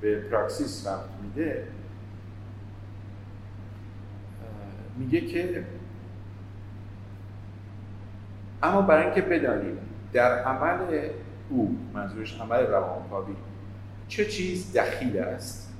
به 0.00 0.20
پراکسیس 0.20 0.86
رفت 0.86 1.08
میده 1.22 1.66
میگه 4.98 5.20
که 5.20 5.64
اما 8.62 8.82
برای 8.82 9.04
اینکه 9.04 9.22
بدانیم 9.22 9.78
در 10.12 10.42
عمل 10.42 11.08
او 11.50 11.78
منظورش 11.94 12.40
عمل 12.40 12.66
روانکاوی 12.66 13.34
چه 14.08 14.24
چیز 14.24 14.76
دخیل 14.76 15.18
است؟ 15.18 15.72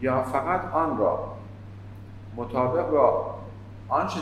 یا 0.00 0.22
فقط 0.22 0.64
آن 0.64 0.98
را 0.98 1.36
مطابق 2.36 2.90
با 2.90 3.34
آنچه 3.88 4.14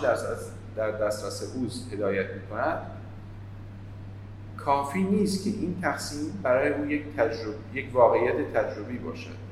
در 0.77 0.91
دسترس 0.91 1.57
اوست 1.57 1.93
هدایت 1.93 2.27
می 2.35 2.41
کند 2.51 2.79
کافی 4.57 5.03
نیست 5.03 5.45
که 5.45 5.51
این 5.51 5.81
تقسیم 5.83 6.41
برای 6.43 6.73
او 6.73 6.87
یک, 6.87 7.17
تجربه، 7.17 7.57
یک 7.75 7.95
واقعیت 7.95 8.53
تجربی 8.53 8.99
باشد. 8.99 9.43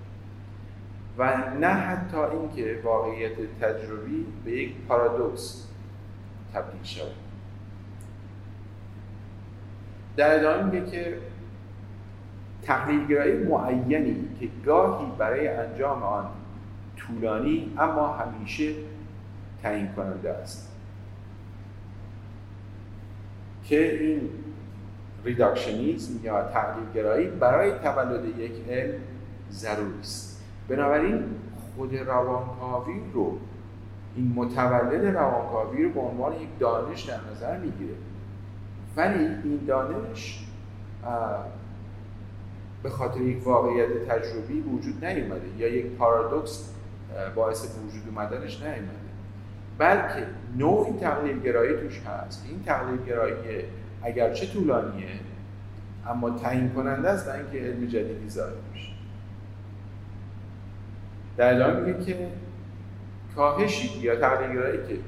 و 1.19 1.37
نه 1.61 1.67
حتی 1.67 2.17
اینکه 2.17 2.81
واقعیت 2.85 3.33
تجربی 3.61 4.27
به 4.45 4.51
یک 4.51 4.75
پارادوکس 4.89 5.67
تبدیل 6.55 6.83
شود. 6.83 7.30
در 10.21 10.39
ادامه 10.39 10.63
میگه 10.63 10.91
که 10.91 11.19
تحلیلگرایی 12.63 13.33
معینی 13.33 14.29
که 14.41 14.49
گاهی 14.67 15.07
برای 15.19 15.49
انجام 15.49 16.03
آن 16.03 16.27
طولانی 16.97 17.73
اما 17.79 18.09
همیشه 18.09 18.73
تعیین 19.63 19.89
کننده 19.97 20.31
است. 20.31 20.73
که 23.65 24.01
این 24.01 24.21
ریداکشنیزم 25.25 26.25
یا 26.25 26.43
تحلیلگرایی 26.43 27.27
برای 27.27 27.73
تولد 27.73 28.39
یک 28.39 28.53
علم 28.69 29.01
ضروری 29.51 30.01
است. 30.01 30.45
بنابراین 30.69 31.25
خود 31.77 31.97
روانکاوی 31.97 33.01
رو 33.13 33.39
این 34.17 34.33
متولد 34.37 35.17
روانکاوی 35.17 35.85
رو 35.85 35.91
به 35.91 36.01
عنوان 36.01 36.33
یک 36.33 36.59
دانش 36.59 37.03
در 37.03 37.19
نظر 37.33 37.59
می‌گیره. 37.59 37.95
ولی 38.97 39.25
این 39.25 39.61
دانش 39.67 40.47
به 42.83 42.91
خاطر 42.91 43.21
یک 43.21 43.47
واقعیت 43.47 44.09
تجربی 44.09 44.61
وجود 44.61 45.05
نیومده 45.05 45.49
یا 45.59 45.69
یک 45.69 45.87
پارادوکس 45.87 46.75
باعث 47.35 47.77
وجود 47.87 48.03
اومدنش 48.09 48.63
نیومده. 48.63 49.11
بلکه 49.79 50.27
نوعی 50.57 50.93
تقلیل 50.93 51.41
گرایی 51.41 51.77
توش 51.77 52.01
هست. 52.01 52.47
این 52.49 52.63
تقلیل 52.63 53.03
گرایی 53.07 53.65
اگرچه 54.03 54.47
طولانیه 54.47 55.09
اما 56.07 56.31
تعیین 56.31 56.71
کننده 56.71 57.09
است 57.09 57.27
در 57.27 57.37
اینکه 57.37 57.59
علم 57.59 57.87
جدیدی 57.87 58.29
ظاهر 58.29 58.53
میشه 58.73 58.93
در 61.37 61.81
میگه 61.81 62.05
که 62.05 62.29
کاهشی 63.37 63.99
یا 63.99 64.17
تقلیل 64.17 64.57
گرایی 64.57 64.79
که 64.89 64.99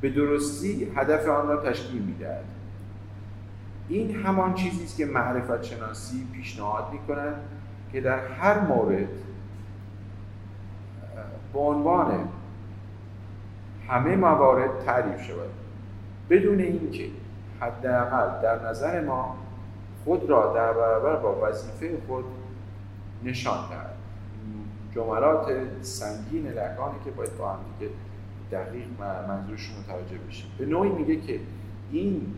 به 0.00 0.10
درستی 0.10 0.92
هدف 0.96 1.28
آن 1.28 1.48
را 1.48 1.70
تشکیل 1.70 2.02
می‌دهد. 2.02 2.44
این 3.88 4.14
همان 4.14 4.54
چیزی 4.54 4.84
است 4.84 4.96
که 4.96 5.06
معرفت 5.06 5.62
شناسی 5.62 6.28
پیشنهاد 6.32 6.92
می‌کنند 6.92 7.36
که 7.92 8.00
در 8.00 8.18
هر 8.18 8.60
مورد 8.60 9.08
به 11.52 11.58
عنوان 11.58 12.28
همه 13.88 14.16
موارد 14.16 14.84
تعریف 14.84 15.22
شود. 15.22 15.50
بدون 16.30 16.60
اینکه 16.60 17.08
حداقل 17.60 18.42
در 18.42 18.68
نظر 18.68 19.04
ما 19.04 19.36
خود 20.04 20.30
را 20.30 20.52
در 20.54 20.72
برابر 20.72 21.16
با 21.16 21.48
وظیفه 21.48 21.98
خود 22.06 22.24
نشان 23.24 23.68
دهد. 23.70 23.94
جملات 24.94 25.52
سنگین 25.80 26.46
لکانی 26.46 26.98
که 27.04 27.10
باید 27.10 27.36
با 27.38 27.52
هم 27.52 27.58
دیگه 27.78 27.92
دقیق 28.52 28.86
منظورش 29.28 29.70
متوجه 29.80 30.18
بشیم. 30.28 30.50
به 30.58 30.66
نوعی 30.66 30.90
میگه 30.90 31.20
که 31.20 31.40
این 31.90 32.34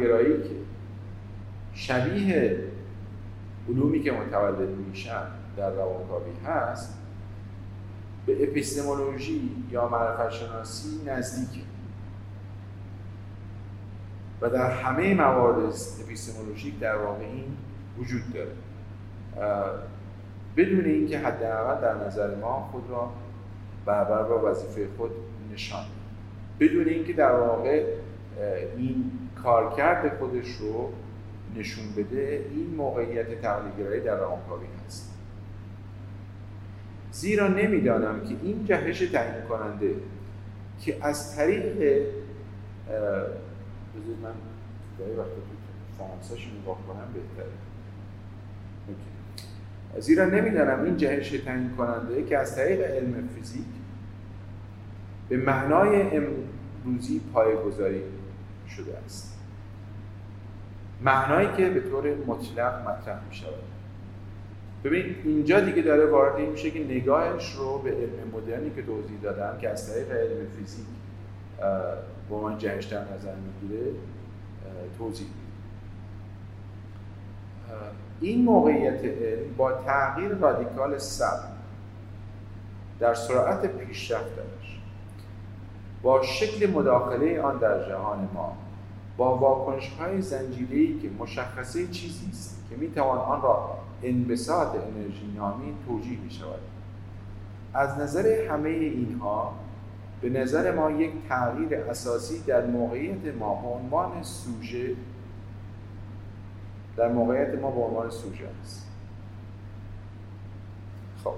گرایی 0.00 0.42
که 0.42 0.54
شبیه 1.74 2.58
علومی 3.68 4.02
که 4.02 4.12
متولد 4.12 4.68
میشن 4.68 5.22
در 5.56 5.70
روانکاوی 5.70 6.32
هست 6.46 6.98
به 8.26 8.42
اپیستمولوژی 8.42 9.50
یا 9.70 9.88
معرفت 9.88 10.30
شناسی 10.30 10.88
نزدیکه. 11.06 11.66
و 14.40 14.50
در 14.50 14.70
همه 14.70 15.14
موارد 15.14 15.74
اپیستمولوژیک 16.04 16.78
در 16.78 16.96
واقع 16.96 17.24
این 17.24 17.56
وجود 17.98 18.22
داره. 18.32 18.52
بدون 20.56 20.84
اینکه 20.84 21.18
حداقل 21.18 21.80
در 21.80 22.06
نظر 22.06 22.34
ما 22.34 22.68
خود 22.72 22.90
را 22.90 23.12
برابر 23.86 24.22
با 24.22 24.50
وظیفه 24.50 24.88
خود 24.96 25.10
نشان 25.52 25.84
بدون 26.60 26.88
اینکه 26.88 27.12
در 27.12 27.32
واقع 27.32 27.84
این 28.76 29.12
کارکرد 29.44 30.18
خودش 30.18 30.48
رو 30.48 30.92
نشون 31.56 31.84
بده 31.96 32.46
این 32.50 32.74
موقعیت 32.76 33.42
تقلیلگرایی 33.42 34.00
در 34.00 34.16
روانکاوی 34.16 34.66
هست. 34.86 35.14
زیرا 37.12 37.48
نمی‌دانم 37.48 38.20
که 38.20 38.34
این 38.42 38.64
جهش 38.64 38.98
تعیین 38.98 39.44
کننده 39.48 39.94
که 40.80 40.96
از 41.06 41.36
طریق 41.36 41.76
بذارید 43.94 44.18
من 44.22 44.32
گاهی 44.98 45.12
وقتا 45.12 45.34
تو 45.34 45.40
فرانسهش 45.98 46.48
نگاه 46.62 46.78
کنم 46.86 47.08
بهتره. 47.14 47.52
زیرا 50.00 50.24
نمی‌دانم 50.24 50.84
این 50.84 50.96
جهش 50.96 51.30
تعیین 51.30 51.70
کننده 51.76 52.24
که 52.24 52.38
از 52.38 52.56
طریق 52.56 52.80
علم 52.80 53.28
فیزیک 53.34 53.64
به 55.28 55.36
معنای 55.36 56.02
امروزی 56.16 57.20
پایگذاری 57.32 58.02
شده 58.76 58.98
است. 59.04 59.33
معنایی 61.04 61.48
که 61.56 61.70
به 61.70 61.80
طور 61.80 62.14
مطلق 62.26 62.88
مطرح 62.88 63.20
می 63.28 63.34
شود 63.34 63.54
ببین 64.84 65.16
اینجا 65.24 65.60
دیگه 65.60 65.82
داره 65.82 66.06
وارد 66.06 66.38
میشه 66.40 66.70
که 66.70 66.84
نگاهش 66.84 67.52
رو 67.52 67.78
به 67.78 67.90
علم 67.90 68.30
مدرنی 68.32 68.70
که 68.70 68.82
توضیح 68.82 69.20
دادم 69.22 69.58
که 69.58 69.70
از 69.70 69.92
طریق 69.92 70.12
علم 70.12 70.46
فیزیک 70.58 70.86
با 72.30 72.40
من 72.40 72.58
جهش 72.58 72.84
در 72.84 73.00
نظر 73.14 73.34
می‌گیره 73.34 73.86
توضیح 74.98 75.26
این 78.20 78.44
موقعیت 78.44 79.04
علم 79.04 79.54
با 79.56 79.72
تغییر 79.72 80.28
رادیکال 80.28 80.98
سب 80.98 81.40
در 83.00 83.14
سرعت 83.14 83.66
پیشرفتش 83.66 84.80
با 86.02 86.22
شکل 86.22 86.70
مداخله 86.70 87.40
آن 87.40 87.58
در 87.58 87.88
جهان 87.88 88.28
ما 88.34 88.56
با 89.16 89.36
واکنش 89.36 89.88
های 89.88 90.22
زنجیری 90.22 90.98
که 90.98 91.10
مشخصه 91.18 91.86
چیزی 91.86 92.30
است 92.30 92.64
که 92.70 92.76
می 92.76 92.90
توان 92.90 93.18
آن 93.18 93.42
را 93.42 93.78
انبساط 94.02 94.68
انرژی 94.68 95.32
نامی 95.36 95.74
توجیه 95.86 96.20
می 96.20 96.30
شود 96.30 96.60
از 97.74 97.98
نظر 97.98 98.46
همه 98.48 98.68
اینها 98.68 99.54
به 100.20 100.28
نظر 100.28 100.74
ما 100.74 100.90
یک 100.90 101.12
تغییر 101.28 101.74
اساسی 101.74 102.42
در 102.42 102.66
موقعیت 102.66 103.34
ما 103.38 103.54
به 103.54 103.68
عنوان 103.68 104.22
سوژه 104.22 104.94
در 106.96 107.12
موقعیت 107.12 107.54
ما 107.54 107.70
به 107.70 107.80
عنوان 107.80 108.10
سوژه 108.10 108.44
است. 108.62 108.86
خب. 111.24 111.34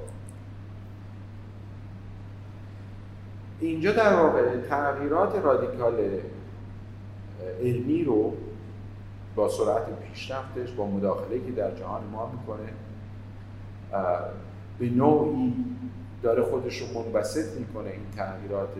اینجا 3.61 3.93
در 3.93 4.15
واقع 4.15 4.61
تغییرات 4.61 5.45
رادیکال 5.45 6.21
علمی 7.61 8.05
رو 8.05 8.33
با 9.35 9.49
سرعت 9.49 10.01
پیشرفتش 10.01 10.73
با 10.73 10.87
مداخله 10.87 11.41
که 11.47 11.53
در 11.53 11.75
جهان 11.75 12.05
ما 12.05 12.33
می‌کنه 12.33 12.73
به 14.79 14.91
نوعی 14.91 15.55
داره 16.23 16.43
خودش 16.43 16.79
رو 16.79 17.03
منبسط 17.03 17.59
می‌کنه 17.59 17.91
این 17.91 18.11
تغییرات 18.17 18.75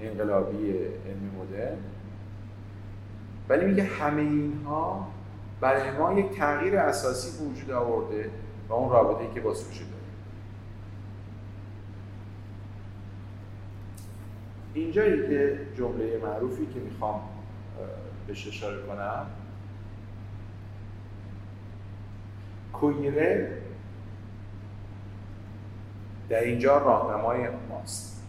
انقلابی 0.00 0.56
علمی 0.72 1.30
مدرن. 1.40 1.76
ولی 3.48 3.66
میگه 3.66 3.82
همه 3.82 4.22
اینها 4.22 5.08
برای 5.60 5.90
ما 5.90 6.12
یک 6.20 6.30
تغییر 6.30 6.76
اساسی 6.76 7.44
وجود 7.44 7.70
آورده 7.70 8.30
و 8.68 8.72
اون 8.72 8.90
رابطه 8.90 9.34
که 9.34 9.40
با 9.40 9.54
سوژه 9.54 9.84
داره. 9.84 9.94
اینجا 14.74 15.04
که 15.04 15.58
جمله 15.76 16.20
معروفی 16.22 16.66
که 16.66 16.80
می‌خوام 16.80 17.20
بهش 18.30 18.48
اشاره 18.48 18.82
کنم. 18.82 19.26
کویره 22.72 23.58
در 26.28 26.40
اینجا 26.40 26.78
راهنمای 26.78 27.48
ماست 27.68 28.26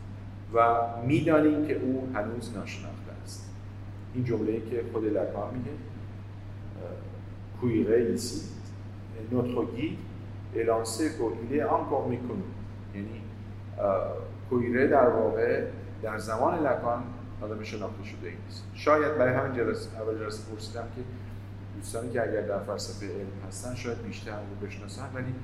و 0.54 0.78
می‌دانیم 1.06 1.68
که 1.68 1.76
او 1.76 2.12
هنوز 2.16 2.58
ناشناخته 2.58 3.12
است. 3.24 3.50
این 4.14 4.24
جمله 4.24 4.60
که 4.60 4.84
خود 4.94 5.06
لکان 5.06 5.54
میگه 5.54 5.72
کویره 7.62 7.98
ایسی 7.98 8.42
est 10.56 10.64
lancé 10.64 11.18
pour 11.18 11.32
il 11.44 11.56
est 11.56 11.64
encore 11.64 12.06
یعنی 12.96 13.22
کویره 14.50 14.88
در 14.88 15.08
واقع 15.10 15.66
در 16.04 16.18
زمان 16.18 16.60
لکان 16.60 17.04
آدم 17.42 17.64
شناخته 17.64 18.04
شده 18.04 18.34
نیست. 18.46 18.64
شاید 18.74 19.18
برای 19.18 19.34
همین 19.34 19.58
جلسه 19.58 20.02
اول 20.02 20.20
جلسه 20.20 20.52
پرسیدم 20.52 20.84
که 20.96 21.02
دوستانی 21.76 22.14
که 22.14 22.22
اگر 22.22 22.42
در 22.42 22.60
فلسفه 22.60 23.06
علم 23.06 23.48
هستن 23.48 23.76
شاید 23.76 24.02
بیشتر 24.04 24.32
رو 24.32 24.68
بشناسن 24.68 25.10
ولی 25.14 25.36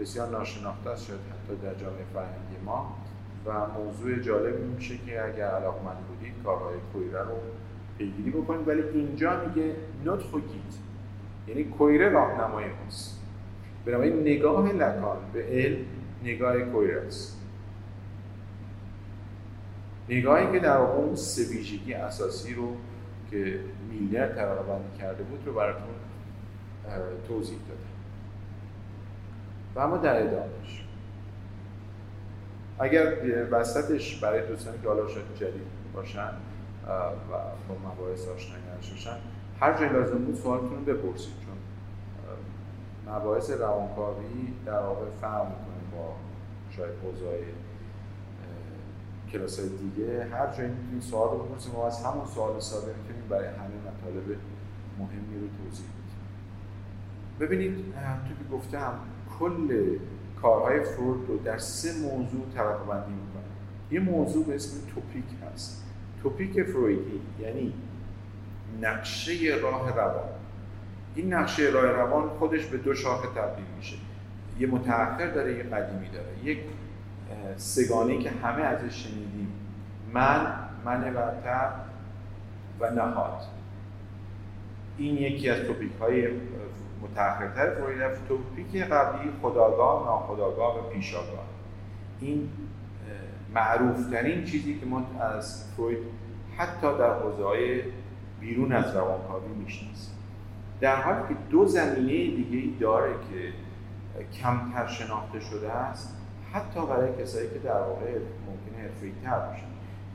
بسیار 0.00 0.28
ناشناخته 0.28 0.90
است 0.90 1.06
شاید 1.06 1.20
حتی 1.20 1.56
در 1.56 1.74
جامعه 1.74 2.04
فرهنگی 2.14 2.64
ما. 2.64 2.96
و 3.46 3.66
موضوع 3.66 4.18
جالب 4.18 4.60
میشه 4.60 4.98
که 5.06 5.24
اگر 5.24 5.46
علاقمند 5.46 5.96
بودید 6.08 6.34
کارهای 6.44 6.76
کویره 6.92 7.22
رو 7.22 7.36
پیگیری 7.98 8.30
بکنید. 8.30 8.68
ولی 8.68 8.82
اینجا 8.82 9.44
میگه 9.44 9.74
نطخ 10.04 10.34
و 10.34 10.38
یعنی 11.48 11.64
کویره 11.64 12.08
راهنمای 12.08 12.64
ماست. 12.84 13.20
بنابراین 13.86 14.20
نگاه 14.20 14.72
لکان 14.72 15.16
به 15.32 15.42
علم 15.42 15.84
نگاه 16.24 16.60
کویره 16.60 17.02
است. 17.06 17.33
نگاهی 20.08 20.52
که 20.52 20.58
در 20.58 20.76
اون 20.76 21.14
سه 21.14 21.42
ویژگی 21.42 21.94
اساسی 21.94 22.54
رو 22.54 22.76
که 23.30 23.60
میلر 23.90 24.28
طبقه 24.28 24.62
بندی 24.62 24.98
کرده 24.98 25.22
بود 25.22 25.46
رو 25.46 25.52
براتون 25.54 25.88
توضیح 27.28 27.58
داده 27.68 27.80
و 29.74 29.80
اما 29.80 29.96
در 29.96 30.22
ادامهش 30.22 30.84
اگر 32.78 33.14
وسطش 33.50 34.16
برای 34.16 34.46
دوستانی 34.46 34.78
که 34.82 34.88
حالا 34.88 35.08
شاید 35.08 35.34
جدید 35.34 35.62
باشن 35.94 36.30
و 36.88 37.00
با 37.68 37.74
مباحث 37.92 38.28
آشنایی 38.28 38.62
باشن 38.90 39.16
هر 39.60 39.78
جای 39.78 39.88
لازم 39.88 40.18
بود 40.18 40.34
سوالتون 40.34 40.86
رو 40.86 40.94
بپرسید 40.94 41.34
چون 41.34 41.56
مباحث 43.14 43.50
روانکاوی 43.50 44.52
در 44.66 44.78
واقع 44.78 45.06
فرق 45.20 45.44
می‌کنه 45.44 45.98
با 45.98 46.14
شاید 46.70 46.94
حوزه 47.02 47.24
کلاس 49.34 49.60
های 49.60 49.68
دیگه 49.68 50.24
هر 50.24 50.56
جایی 50.56 50.70
می‌تونید 50.70 51.02
سوال 51.02 51.30
رو 51.30 51.44
بپرسید. 51.44 51.74
و 51.74 51.78
از 51.78 52.04
همون 52.04 52.26
سوال 52.26 52.60
ساده 52.60 52.94
می‌تونید 52.98 53.28
برای 53.28 53.46
همه 53.46 53.76
مطالب 53.86 54.38
مهمی 54.98 55.40
رو 55.40 55.46
توضیح 55.64 55.86
بدید 55.86 56.14
ببینید 57.40 57.74
تو 58.28 58.34
که 58.34 58.56
گفتم 58.56 58.92
کل 59.38 59.98
کارهای 60.42 60.84
فرود 60.84 61.28
رو 61.28 61.38
در 61.38 61.58
سه 61.58 61.92
موضوع 61.92 62.46
طبقه 62.54 62.84
بندی 62.84 63.12
می‌کنه. 63.12 63.44
یه 63.90 64.00
موضوع 64.00 64.46
به 64.46 64.54
اسم 64.54 64.76
توپیک 64.94 65.24
هست. 65.52 65.84
توپیک 66.22 66.62
فرویدی 66.62 67.20
یعنی 67.40 67.74
نقشه 68.80 69.32
راه 69.62 69.96
روان. 69.96 70.28
این 71.14 71.34
نقشه 71.34 71.62
راه 71.62 71.84
روان 71.84 72.28
خودش 72.28 72.66
به 72.66 72.78
دو 72.78 72.94
شاخه 72.94 73.28
تبدیل 73.28 73.64
میشه. 73.76 73.96
یه 74.58 74.66
متأخر 74.66 75.30
داره 75.30 75.56
یه 75.56 75.62
قدیمی 75.62 76.08
داره. 76.08 76.28
یک 76.44 76.58
سگانه 77.56 78.18
که 78.18 78.30
همه 78.30 78.62
ازش 78.62 79.04
شنیدیم. 79.04 79.52
من 80.12 80.46
من 80.84 81.00
برتر 81.00 81.70
و 82.80 82.90
نهاد. 82.90 83.40
این 84.98 85.16
یکی 85.16 85.50
از 85.50 85.60
توپیک 85.66 85.92
های 86.00 86.28
متأخرتر 87.02 87.74
فروید 87.74 88.26
توپیک 88.28 88.82
قبلی 88.82 89.30
خداگاه 89.42 90.04
ناخداگاه 90.04 90.78
و 90.78 90.90
پیشاگاه. 90.90 91.44
این 92.20 92.48
معروفترین 93.54 94.44
چیزی 94.44 94.78
که 94.78 94.86
ما 94.86 95.06
از 95.20 95.64
فروید 95.76 95.98
حتی 96.56 96.98
در 96.98 97.18
حوزه 97.18 97.84
بیرون 98.40 98.72
از 98.72 98.96
روانکاوی 98.96 99.54
می‌شناسیم. 99.64 100.14
در 100.80 101.02
حالی 101.02 101.28
که 101.28 101.34
دو 101.50 101.66
زمینه 101.66 102.36
دیگه 102.36 102.58
ای 102.58 102.74
داره 102.80 103.12
که 103.12 103.52
کمتر 104.42 104.86
شناخته 104.86 105.40
شده 105.40 105.72
است 105.72 106.16
حتی 106.54 106.86
برای 106.86 107.22
کسایی 107.22 107.50
که 107.50 107.58
در 107.58 107.80
واقع 107.80 108.10
ممکنه 108.46 108.82
حرفه‌ای 108.82 109.12
تر 109.24 109.38
باشن 109.38 109.66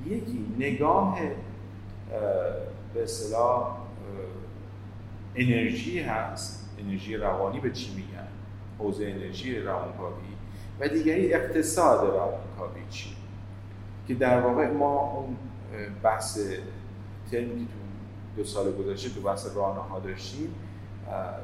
یکی 0.05 0.45
نگاه 0.59 1.19
به 2.93 3.03
اصطلاح 3.03 3.77
انرژی 5.35 5.99
هست. 5.99 6.69
انرژی 6.79 7.17
روانی 7.17 7.59
به 7.59 7.71
چی 7.71 7.95
میگن؟ 7.95 8.27
حوزه 8.79 9.05
انرژی 9.05 9.59
روانکاوی. 9.59 10.23
و 10.79 10.87
دیگری 10.87 11.33
اقتصاد 11.33 11.99
روانکاوی 11.99 12.81
چی؟ 12.89 13.09
که 14.07 14.13
در 14.13 14.41
واقع 14.41 14.71
ما 14.71 14.99
اون 14.99 15.35
بحث 16.03 16.39
ترمی 17.31 17.65
که 17.65 17.71
تو 17.71 17.79
دو 18.37 18.43
سال 18.43 18.71
گذشته 18.71 19.09
تو 19.09 19.21
بحث 19.21 19.47
ها 19.55 19.99
داشتیم 19.99 20.55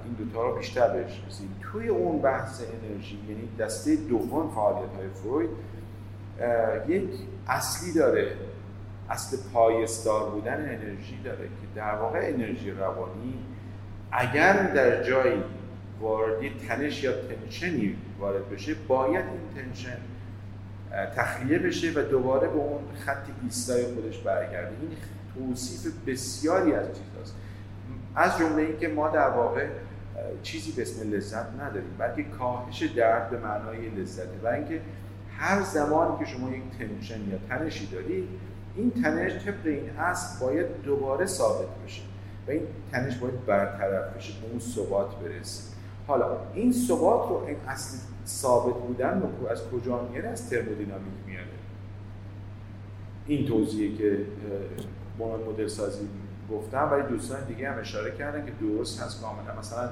این 0.06 0.14
دوتا 0.14 0.44
رو 0.48 0.58
بیشتر 0.58 0.94
بهش 0.94 1.24
رسید. 1.28 1.50
توی 1.62 1.88
اون 1.88 2.22
بحث 2.22 2.62
انرژی 2.62 3.20
یعنی 3.30 3.50
دسته 3.60 3.96
دوم 3.96 4.52
فعالیت 4.52 4.94
های 4.96 5.10
فروید 5.10 5.50
یک 6.88 7.10
اصلی 7.48 7.94
داره 7.94 8.32
اصل 9.10 9.38
پایستار 9.54 10.30
بودن 10.30 10.58
انرژی 10.58 11.20
داره 11.24 11.46
که 11.46 11.68
در 11.76 11.96
واقع 11.96 12.20
انرژی 12.24 12.72
روانی 12.72 13.34
اگر 14.12 14.54
در 14.74 15.04
جایی 15.04 15.44
وارد 16.00 16.58
تنش 16.68 17.04
یا 17.04 17.12
تنشنی 17.12 17.96
وارد 18.20 18.50
بشه 18.50 18.74
باید 18.88 19.26
این 19.26 19.64
تنشن 19.64 19.98
تخلیه 21.16 21.60
بشه 21.60 21.92
و 21.96 22.02
دوباره 22.02 22.48
به 22.48 22.56
اون 22.56 22.80
خط 23.06 23.28
ایستای 23.44 23.84
خودش 23.84 24.18
برگرده. 24.18 24.76
این 24.82 24.98
توصیف 25.36 25.94
بسیاری 26.08 26.74
از 26.74 26.88
چیزهاست 26.88 27.15
از 28.16 28.38
جمله 28.38 28.62
اینکه 28.62 28.88
ما 28.88 29.10
در 29.10 29.30
واقع 29.30 29.68
چیزی 30.44 30.72
به 30.72 30.82
اسم 30.82 31.12
لذت 31.12 31.62
نداریم 31.62 31.96
بلکه 32.00 32.24
کاهش 32.24 32.84
درد 32.84 33.30
به 33.30 33.38
معنای 33.38 33.90
لذته 33.90 34.40
و 34.44 34.48
اینکه 34.48 34.82
هر 35.38 35.62
زمانی 35.62 36.20
که 36.20 36.26
شما 36.26 36.50
یک 36.50 36.64
تنشن 36.80 37.30
یا 37.30 37.38
تنشی 37.50 37.88
دارید 37.88 38.28
این 38.76 38.92
تنش 38.92 39.46
طبق 39.46 39.66
این 39.66 39.90
اصل 39.90 40.46
باید 40.46 40.82
دوباره 40.84 41.26
ثابت 41.26 41.68
بشه 41.86 42.02
و 42.48 42.52
این 42.52 42.62
تنش 42.92 43.18
باید 43.18 43.46
برطرف 43.46 44.16
بشه 44.16 44.34
به 44.42 44.50
اون 44.50 44.60
ثبات 44.60 45.16
برسه. 45.16 45.64
حالا 46.08 46.38
این 46.54 46.74
ثبات 46.74 47.30
رو 47.30 47.44
این 47.48 47.58
اصل 47.68 47.98
ثابت 48.28 48.76
بودن 48.76 49.22
رو 49.42 49.48
از 49.48 49.62
کجا 49.70 50.08
میاره؟ 50.12 50.30
از 50.30 50.50
ترمودینامیک 50.50 51.14
میاره. 51.28 51.48
این 53.26 53.48
توضیحی 53.48 53.98
که 53.98 54.18
مدل 55.20 55.68
سازی 55.68 56.08
گفتم 56.52 56.90
ولی 56.92 57.04
دوستان 57.04 57.44
دیگه 57.44 57.72
هم 57.72 57.80
اشاره 57.80 58.12
کردن 58.12 58.46
که 58.46 58.52
درست 58.52 59.02
هست 59.02 59.22
کاملا. 59.22 59.60
مثلا 59.60 59.90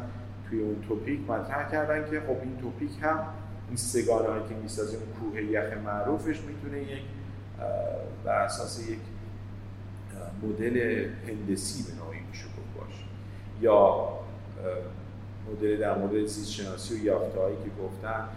توی 0.50 0.62
اون 0.62 0.84
توپیک 0.88 1.30
مطرح 1.30 1.72
کردن 1.72 2.10
که 2.10 2.20
خب 2.20 2.38
این 2.44 2.58
توپیک 2.62 2.92
هم 3.02 3.20
این 3.68 3.78
سگانه 3.78 4.30
هایی 4.30 4.44
که 4.50 4.56
می‌سازیم 4.56 5.00
کوه 5.00 5.42
یخ 5.42 5.74
معروفش 5.86 6.42
می‌تونه 6.42 6.80
یک 6.80 7.02
بر 8.26 8.42
اساس 8.42 8.90
یک 8.90 9.00
مدل 10.44 11.08
هندسی 11.28 11.84
به 11.92 12.06
نوعی 12.06 12.20
میشه 12.30 12.46
باشه. 12.80 13.04
یا 13.62 14.08
مدل 15.52 15.80
در 15.80 15.98
مورد 15.98 16.26
زیست 16.26 16.92
و 16.92 16.96
یافته 16.96 17.40
هایی 17.40 17.56
که 17.56 17.70
گفتن 17.84 18.28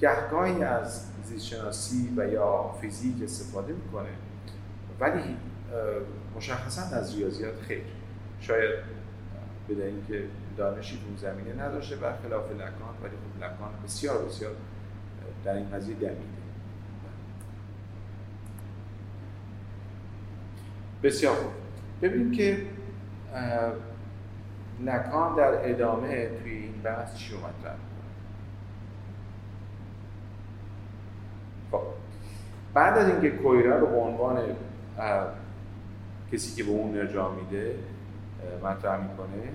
گهگاهی 0.00 0.62
از 0.62 1.06
زیست 1.24 1.44
شناسی 1.46 2.14
و 2.16 2.28
یا 2.28 2.74
فیزیک 2.80 3.22
استفاده 3.24 3.72
می‌کنه. 3.72 4.08
ولی 5.00 5.36
مشخصا 6.36 6.96
از 6.96 7.16
ریاضیات 7.16 7.60
خیر. 7.60 7.82
شاید 8.40 8.70
به 9.68 9.92
که 10.08 10.24
دانشی 10.56 10.98
اون 11.06 11.16
زمینه 11.16 11.64
نداشته 11.64 11.96
برخلاف 11.96 12.50
لکان 12.50 12.94
ولی 13.02 13.10
خب 13.10 13.44
لکان 13.44 13.70
بسیار 13.84 14.24
بسیار 14.24 14.52
در 15.44 15.54
این 15.54 15.70
قضیه 15.70 15.94
دمیده 15.94 16.22
بسیار 21.02 21.34
خوب. 21.34 21.52
ببینیم 22.02 22.30
که 22.32 22.66
لکان 24.80 25.36
در 25.36 25.70
ادامه 25.70 26.30
توی 26.42 26.52
این 26.52 26.82
بحث 26.82 27.16
چی 27.16 27.34
اومد؟ 27.34 27.54
خب. 31.70 31.82
بعد 32.74 32.98
از 32.98 33.08
اینکه 33.08 33.30
کویرا 33.30 33.78
رو 33.78 33.86
به 33.86 33.96
عنوان 33.96 34.38
کسی 36.32 36.56
که 36.56 36.64
به 36.64 36.70
اون 36.70 36.98
ارجاع 36.98 37.34
میده 37.34 37.74
مطرح 38.64 39.00
می‌کنه. 39.02 39.52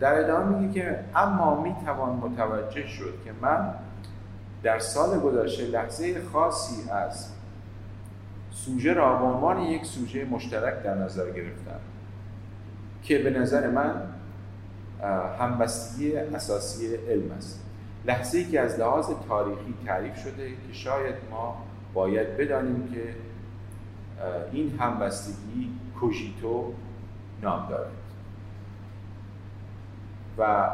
در 0.00 0.18
ادامه 0.18 0.58
میگه 0.58 0.80
که 0.80 1.04
اما 1.14 1.62
می‌توان 1.62 2.16
متوجه 2.16 2.86
شد 2.86 3.14
که 3.24 3.32
من 3.42 3.74
در 4.62 4.78
سال 4.78 5.20
گذشته 5.20 5.66
لحظه 5.66 6.24
خاصی 6.32 6.90
از 6.90 7.28
سوژه 8.50 8.92
را 8.92 9.16
به 9.16 9.24
عنوان 9.24 9.60
یک 9.60 9.84
سوژه 9.84 10.24
مشترک 10.24 10.82
در 10.82 10.94
نظر 10.94 11.30
گرفتم 11.30 11.80
که 13.02 13.18
به 13.18 13.30
نظر 13.30 13.70
من 13.70 14.02
همبستگی 15.38 16.16
اساسی 16.16 16.94
علم 16.94 17.30
است. 17.30 17.64
لحظه 18.04 18.38
ای 18.38 18.44
که 18.44 18.60
از 18.60 18.78
لحاظ 18.78 19.06
تاریخی 19.28 19.74
تعریف 19.86 20.16
شده 20.16 20.48
که 20.48 20.72
شاید 20.72 21.14
ما 21.30 21.64
باید 21.94 22.36
بدانیم 22.36 22.88
که 22.94 23.14
این 24.52 24.78
همبستگی 24.78 25.70
کوژیتو 26.00 26.74
نام 27.42 27.68
دارد 27.68 27.92
و 30.38 30.68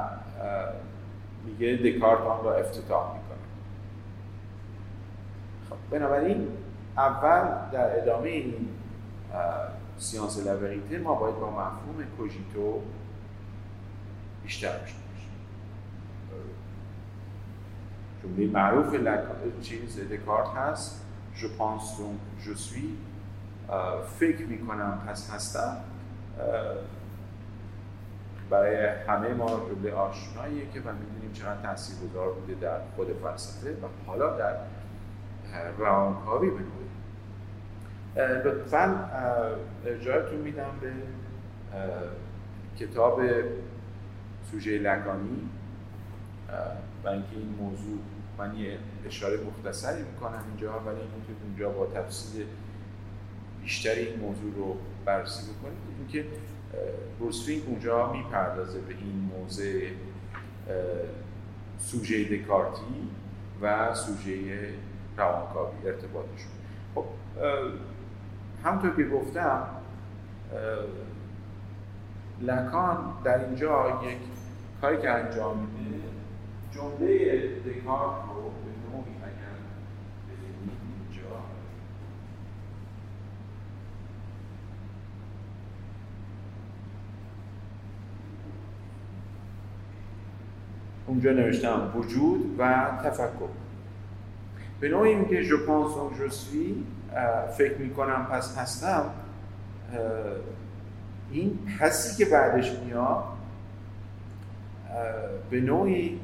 میگه 1.44 1.76
دکارت 1.76 2.20
آن 2.20 2.44
را 2.44 2.54
افتتاح 2.54 3.14
می‌کنه. 3.14 3.38
خب 5.70 5.76
بنابراین 5.90 6.48
اول 6.96 7.70
در 7.72 8.02
ادامه 8.02 8.28
این 8.28 8.68
سیانس 9.98 10.46
لبریته 10.46 10.98
ما 10.98 11.14
باید 11.14 11.34
با 11.34 11.50
مفهوم 11.50 12.04
کوژیتو 12.16 12.82
بیشتر 14.42 14.68
بشنیم 14.68 15.02
جمله 18.22 18.46
معروف 18.52 18.94
چیز 19.62 20.00
دکارت 20.00 20.48
هست. 20.48 21.05
Je 21.36 21.46
pense 21.46 21.98
donc 21.98 22.18
je 22.40 22.54
suis 22.54 22.88
فکر 24.18 24.46
می‌کنم 24.46 25.02
پس 25.08 25.30
هستم 25.30 25.76
برای 28.50 28.86
همه 29.08 29.34
ما 29.34 29.46
جمله 29.46 29.92
آشناییه 29.92 30.70
که 30.70 30.80
و 30.80 30.92
می‌دونیم 30.92 31.32
چقدر 31.32 31.62
تاثیرگذار 31.62 32.32
بوده 32.32 32.54
در 32.54 32.78
خود 32.96 33.06
فلسفه 33.22 33.70
و 33.70 33.86
حالا 34.06 34.36
در 34.36 34.54
روانکاوی 35.78 36.50
بکنیم 36.50 36.90
لطفا 38.16 39.10
ارجاعتون 39.86 40.40
میدم 40.40 40.70
به 40.80 40.92
کتاب 42.78 43.20
سوژه 44.50 44.78
لگانی 44.78 45.48
و 47.04 47.08
اینکه 47.08 47.36
این 47.36 47.56
موضوع 47.60 47.98
من 48.38 48.56
یه 48.56 48.78
اشاره 49.06 49.38
مختصری 49.40 50.02
می‌کنم 50.02 50.44
اینجا 50.48 50.78
ولی 50.78 50.96
می‌تونید 50.96 51.42
اونجا 51.44 51.70
با 51.70 51.86
تفصیل 51.86 52.46
بیشتری 53.62 54.00
این 54.00 54.20
موضوع 54.20 54.54
رو 54.54 54.76
بررسی 55.04 55.52
بکنید 55.52 55.78
اینکه 55.98 56.24
بروسفینگ 57.20 57.62
اونجا 57.66 58.12
می‌پردازه 58.12 58.80
به 58.80 58.94
این 58.94 59.30
موضع 59.38 59.88
سوژه 61.78 62.24
دکارتی 62.24 63.10
و 63.62 63.94
سوژه 63.94 64.38
روانکاوی 65.16 65.88
ارتباطشون. 65.88 66.50
خب 66.94 67.04
همطور 68.64 68.96
که 68.96 69.04
گفتم 69.04 69.66
لکان 72.40 73.12
در 73.24 73.44
اینجا 73.44 74.02
یک 74.04 74.18
کاری 74.80 75.02
که 75.02 75.10
انجام 75.10 75.58
میده 75.58 76.15
جمله 76.76 77.38
دکارت 77.66 78.22
رو 78.28 78.42
به 78.42 78.72
نوعی 78.92 79.14
اگر 79.22 79.56
ببینید 80.28 80.70
اینجا. 81.10 81.36
اونجا 91.06 91.32
نوشتم 91.32 91.92
وجود 91.96 92.56
و 92.58 92.90
تفکر. 93.04 93.48
به 94.80 94.88
نوعی 94.88 95.14
میگه 95.14 95.44
جو 95.44 95.66
پانس 95.66 95.92
فکر 97.56 97.78
می‌کنم 97.78 98.26
پس 98.30 98.58
هستم 98.58 99.10
این 101.30 101.58
پسی 101.80 102.24
که 102.24 102.30
بعدش 102.30 102.72
میاد 102.72 103.24
به 105.50 105.60
نوعی 105.60 106.20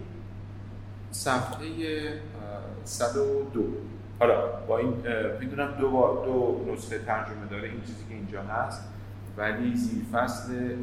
صفحه 1.12 1.68
102 2.84 3.62
حالا 4.20 4.46
با 4.68 4.78
این 4.78 4.94
می‌دونم 5.40 5.74
دو 5.80 6.22
دو 6.24 6.72
نسخه 6.72 6.98
ترجمه 6.98 7.46
داره 7.50 7.68
این 7.68 7.80
چیزی 7.80 8.04
که 8.08 8.14
اینجا 8.14 8.42
هست 8.42 8.82
ولی 9.36 9.76
زیر 9.76 10.04
فصل 10.12 10.76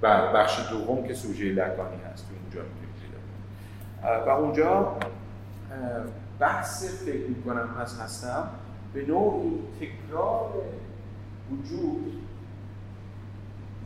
بر 0.00 0.32
بخش 0.32 0.70
دوم 0.70 1.06
که 1.06 1.14
سوژه 1.14 1.44
لکانی 1.44 1.96
هست 2.12 2.28
تو 2.28 2.34
اینجا 2.42 2.60
می‌تونید 2.62 4.26
و 4.26 4.30
اونجا 4.30 4.96
بحث 6.38 7.04
فکر 7.04 7.28
می‌کنم 7.28 7.68
پس 7.80 8.00
هستم 8.00 8.48
به 8.94 9.06
نوعی 9.06 9.58
تکرار 9.80 10.50
وجود 11.50 12.22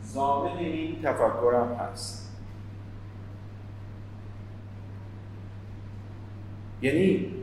زامن 0.05 0.57
این 0.57 1.01
تفکرم 1.01 1.73
هست. 1.73 2.31
یعنی 6.81 7.33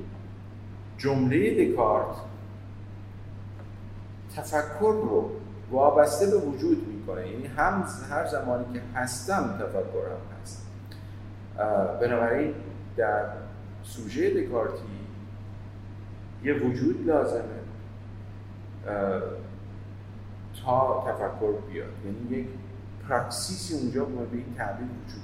جمله 0.98 1.64
دکارت 1.64 2.16
تفکر 4.36 5.00
رو 5.02 5.30
وابسته 5.70 6.26
به 6.26 6.36
وجود 6.36 6.88
می‌کنه. 6.88 7.28
یعنی 7.28 7.46
هم 7.46 7.84
هر 8.10 8.26
زمانی 8.26 8.64
که 8.72 8.80
هستم 8.94 9.58
تفکرم 9.60 10.20
هست. 10.42 10.66
بنابراین 12.00 12.54
در 12.96 13.24
سوژه 13.82 14.42
دکارتی 14.42 14.82
یه 16.44 16.54
وجود 16.54 17.06
لازمه. 17.06 17.62
تا 20.64 21.04
تفکر 21.08 21.52
بیاد. 21.72 21.92
یعنی 22.04 22.40
یک 22.40 22.48
پراکسیسی 23.08 23.74
اونجا 23.74 24.04
به 24.04 24.36
این 24.36 24.54
تعبیر 24.56 24.86
وجود 24.86 25.22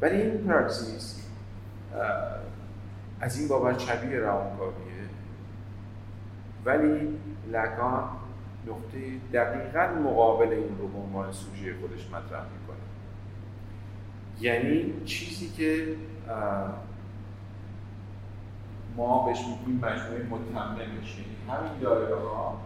داره. 0.00 0.12
ولی 0.14 0.22
این 0.22 0.38
پراکسیس 0.38 1.26
از 3.20 3.38
این 3.38 3.48
بابت 3.48 3.78
شبیه 3.78 4.18
روانکاویه. 4.18 4.90
ولی 6.64 7.18
لکان 7.52 8.04
نقطه 8.66 8.98
دقیقا 9.32 9.86
مقابل 9.86 10.48
این 10.48 10.78
رو 10.78 10.88
به 10.88 10.98
عنوان 10.98 11.32
سوژه 11.32 11.74
خودش 11.80 12.06
مطرح 12.06 12.42
می‌کنه. 12.42 12.76
یعنی 14.40 15.02
چیزی 15.04 15.48
که 15.48 15.96
ما 18.96 19.26
بهش 19.26 19.38
میگیم 19.38 19.76
مجموعه 19.76 20.22
متممش. 20.30 21.18
یعنی 21.18 21.36
همین 21.48 21.78
دایره 21.80 22.16
ها 22.16 22.60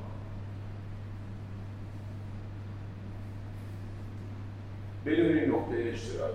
بدون 5.06 5.54
نقطه 5.54 5.90
اشتراک. 5.92 6.34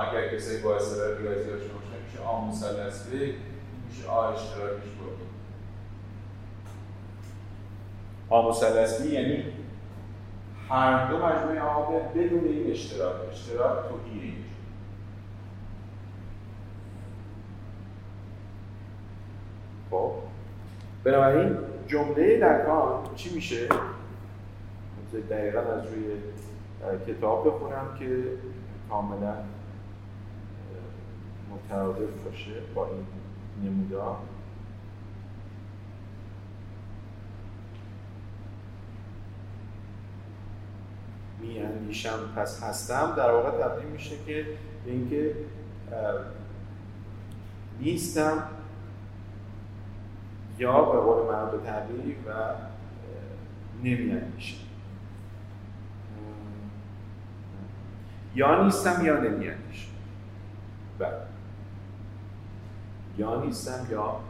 اگر 0.00 0.36
کسی 0.36 0.62
با 0.62 0.76
اصطلاح 0.76 1.18
ریاضی 1.18 1.50
داشته 1.50 1.68
باشه 1.68 2.02
میشه 2.06 2.22
آ 2.24 2.44
مثلث 2.44 3.06
ب 3.06 3.12
میشه 3.88 4.08
آ 4.08 4.32
اشتراکش 4.32 4.88
بود 4.88 5.28
آ 8.28 8.50
مثلث 8.50 9.06
یعنی 9.06 9.44
هر 10.68 11.10
دو 11.10 11.16
مجموعه 11.16 11.60
آب 11.60 11.94
بدون 12.14 12.44
این 12.44 12.70
اشتراک. 12.70 13.28
اشتراک 13.32 13.88
تو 13.88 13.94
ایرینج 14.12 14.44
خب. 19.90 20.12
بنابراین 21.04 21.56
جمله 21.86 22.36
لکان 22.36 23.14
چی 23.16 23.34
میشه؟ 23.34 23.68
دقیقا 25.14 25.60
از 25.60 25.82
روی 25.86 26.04
کتاب 27.06 27.46
بخونم 27.46 27.98
که 27.98 28.22
کاملا 28.90 29.34
مترادف 31.50 32.24
باشه 32.24 32.52
با 32.74 32.86
این 32.86 33.06
نمودار. 33.64 34.16
می 41.40 41.58
اندیشم 41.58 42.18
پس 42.36 42.62
هستم. 42.62 43.14
در 43.16 43.30
واقع 43.30 43.50
تبدیل 43.50 43.90
میشه 43.90 44.16
که 44.26 44.46
به 44.84 44.90
اینکه 44.90 45.34
نیستم 47.80 48.42
یا 50.58 50.84
به 50.84 50.98
قول 51.00 51.58
به 51.58 51.66
تعبیر 51.66 52.16
و 52.26 52.54
نمی 53.82 54.10
اندیشم. 54.10 54.67
یا 58.34 58.64
نیستم 58.64 59.06
یا 59.06 59.20
نمی 59.20 59.48
اندیشم 59.48 59.90
بله. 60.98 61.12
یا 63.18 63.44
نیستم 63.44 63.86
یا 63.90 64.20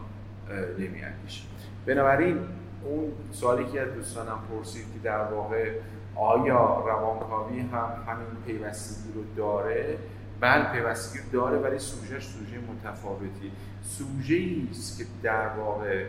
نمی 0.78 1.03
اندیشم 1.03 1.46
بنابراین 1.86 2.38
اون 2.84 3.12
سوالی 3.32 3.64
که 3.64 3.80
از 3.80 3.94
دوستانم 3.94 4.38
پرسید 4.51 4.82
که 4.92 4.99
در 4.99 5.22
واقع 5.22 5.72
آیا 6.16 6.84
روانکاوی 6.86 7.61
هم 7.61 7.90
همین 8.07 8.26
پیوستگی 8.46 9.12
رو 9.12 9.24
داره؟ 9.36 9.99
بله 10.40 10.72
پیوستگی 10.72 11.30
داره 11.32 11.59
ولی 11.59 11.78
سوژهش 11.78 12.26
سوژه 12.26 12.59
متفاوتی. 12.59 13.53
سوژه 13.82 14.46
است 14.70 14.99
که 14.99 15.05
در 15.22 15.49
واقع 15.49 16.05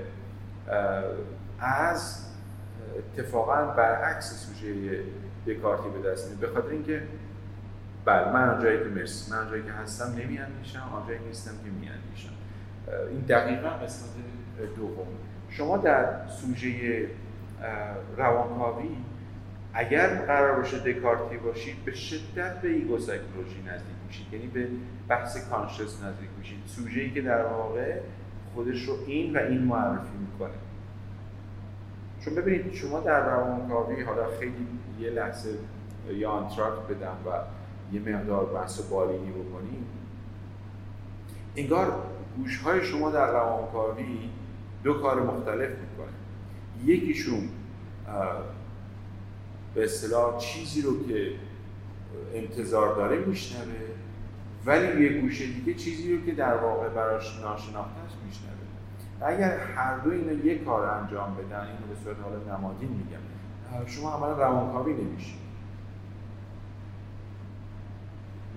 از 1.60 2.26
اتفاقا 2.98 3.66
برعکس 3.66 4.46
سوژه 4.46 5.04
دکارتی 5.48 5.90
به 5.90 6.10
دست 6.10 6.40
به 6.40 6.48
خاطر 6.48 6.70
اینکه 6.70 7.04
بله 8.10 8.32
من 8.32 8.50
آنجایی 8.50 8.80
که 8.80 8.86
مرسی 8.86 9.32
من 9.32 9.38
آنجایی 9.38 9.64
که 9.64 9.72
هستم 9.72 10.12
نمیاندیشم 10.22 10.84
آنجایی 10.94 11.20
نیستم 11.28 11.52
که 11.52 11.70
میاندیشم. 11.72 12.34
این 13.10 13.20
دقیقا 13.20 13.70
قسمت 13.70 14.10
دوم. 14.76 15.08
شما 15.50 15.78
در 15.78 16.28
سوژه 16.28 17.08
روانکاوی 18.18 18.90
اگر 19.74 20.08
قرار 20.08 20.56
باشه 20.56 20.80
دکارتی 20.80 21.38
باشید 21.38 21.86
به 21.86 21.94
شدت 21.94 22.62
به 22.62 22.70
ایگو 22.70 23.00
سایکولوژی 23.00 23.62
نزدیک 23.62 23.96
میشید. 24.08 24.34
یعنی 24.34 24.48
به 24.48 24.68
بحث 25.08 25.50
کانشس 25.50 26.04
نزدیک 26.04 26.30
میشید. 26.38 26.60
سوژه 26.66 27.02
ای 27.02 27.12
که 27.12 27.22
در 27.22 27.46
واقع 27.46 28.00
خودش 28.54 28.84
رو 28.84 28.96
این 29.08 29.38
و 29.38 29.40
این 29.40 29.64
معرفی 29.64 30.18
می‌کنه. 30.32 30.54
چون 32.26 32.36
ببینید 32.36 32.74
شما 32.74 33.00
در 33.00 33.26
روانکاوی 33.26 34.04
حالا 34.04 34.28
خیلی 34.40 34.68
یه 35.00 35.10
لحظه 35.10 35.50
یا 36.12 36.30
آنتراکت 36.30 36.88
بدم 36.90 37.16
و 37.26 37.59
یه 37.94 38.00
مقدار 38.00 38.46
بحث 38.46 38.82
بالینی 38.82 39.32
بکنیم. 39.32 39.86
انگار 41.56 41.94
گوش 42.38 42.58
های 42.58 42.84
شما 42.84 43.12
در 43.12 43.32
روانکاوی 43.32 44.30
دو 44.84 44.94
کار 44.94 45.24
مختلف 45.24 45.70
می‌کنه. 45.70 46.14
یکیشون 46.86 47.50
به 49.76 49.84
اصطلاح 49.84 50.38
چیزی 50.38 50.82
رو 50.82 51.08
که 51.08 51.32
انتظار 52.34 52.96
داره 52.96 53.18
میشنوه 53.26 53.90
ولی 54.66 55.04
یه 55.04 55.22
گوشه 55.22 55.46
دیگه 55.46 55.74
چیزی 55.74 56.16
رو 56.16 56.26
که 56.26 56.32
در 56.32 56.58
واقع 56.58 56.90
براش 56.90 57.40
ناشناخته 57.42 58.00
است 58.06 58.16
میشنوه. 58.26 58.60
اگر 59.22 59.58
هر 59.58 59.98
دو 59.98 60.12
اینو 60.12 60.46
یک 60.46 60.66
کار 60.66 60.86
انجام 60.90 61.36
بدن 61.36 61.60
اینو 61.60 61.88
به 61.90 61.96
صورت 62.04 62.18
حالا 62.20 62.58
نمادین 62.58 62.90
میگم 62.90 63.20
شما 63.86 64.12
عملا 64.12 64.38
روانکاوی 64.38 64.94
نمیشید 64.94 65.49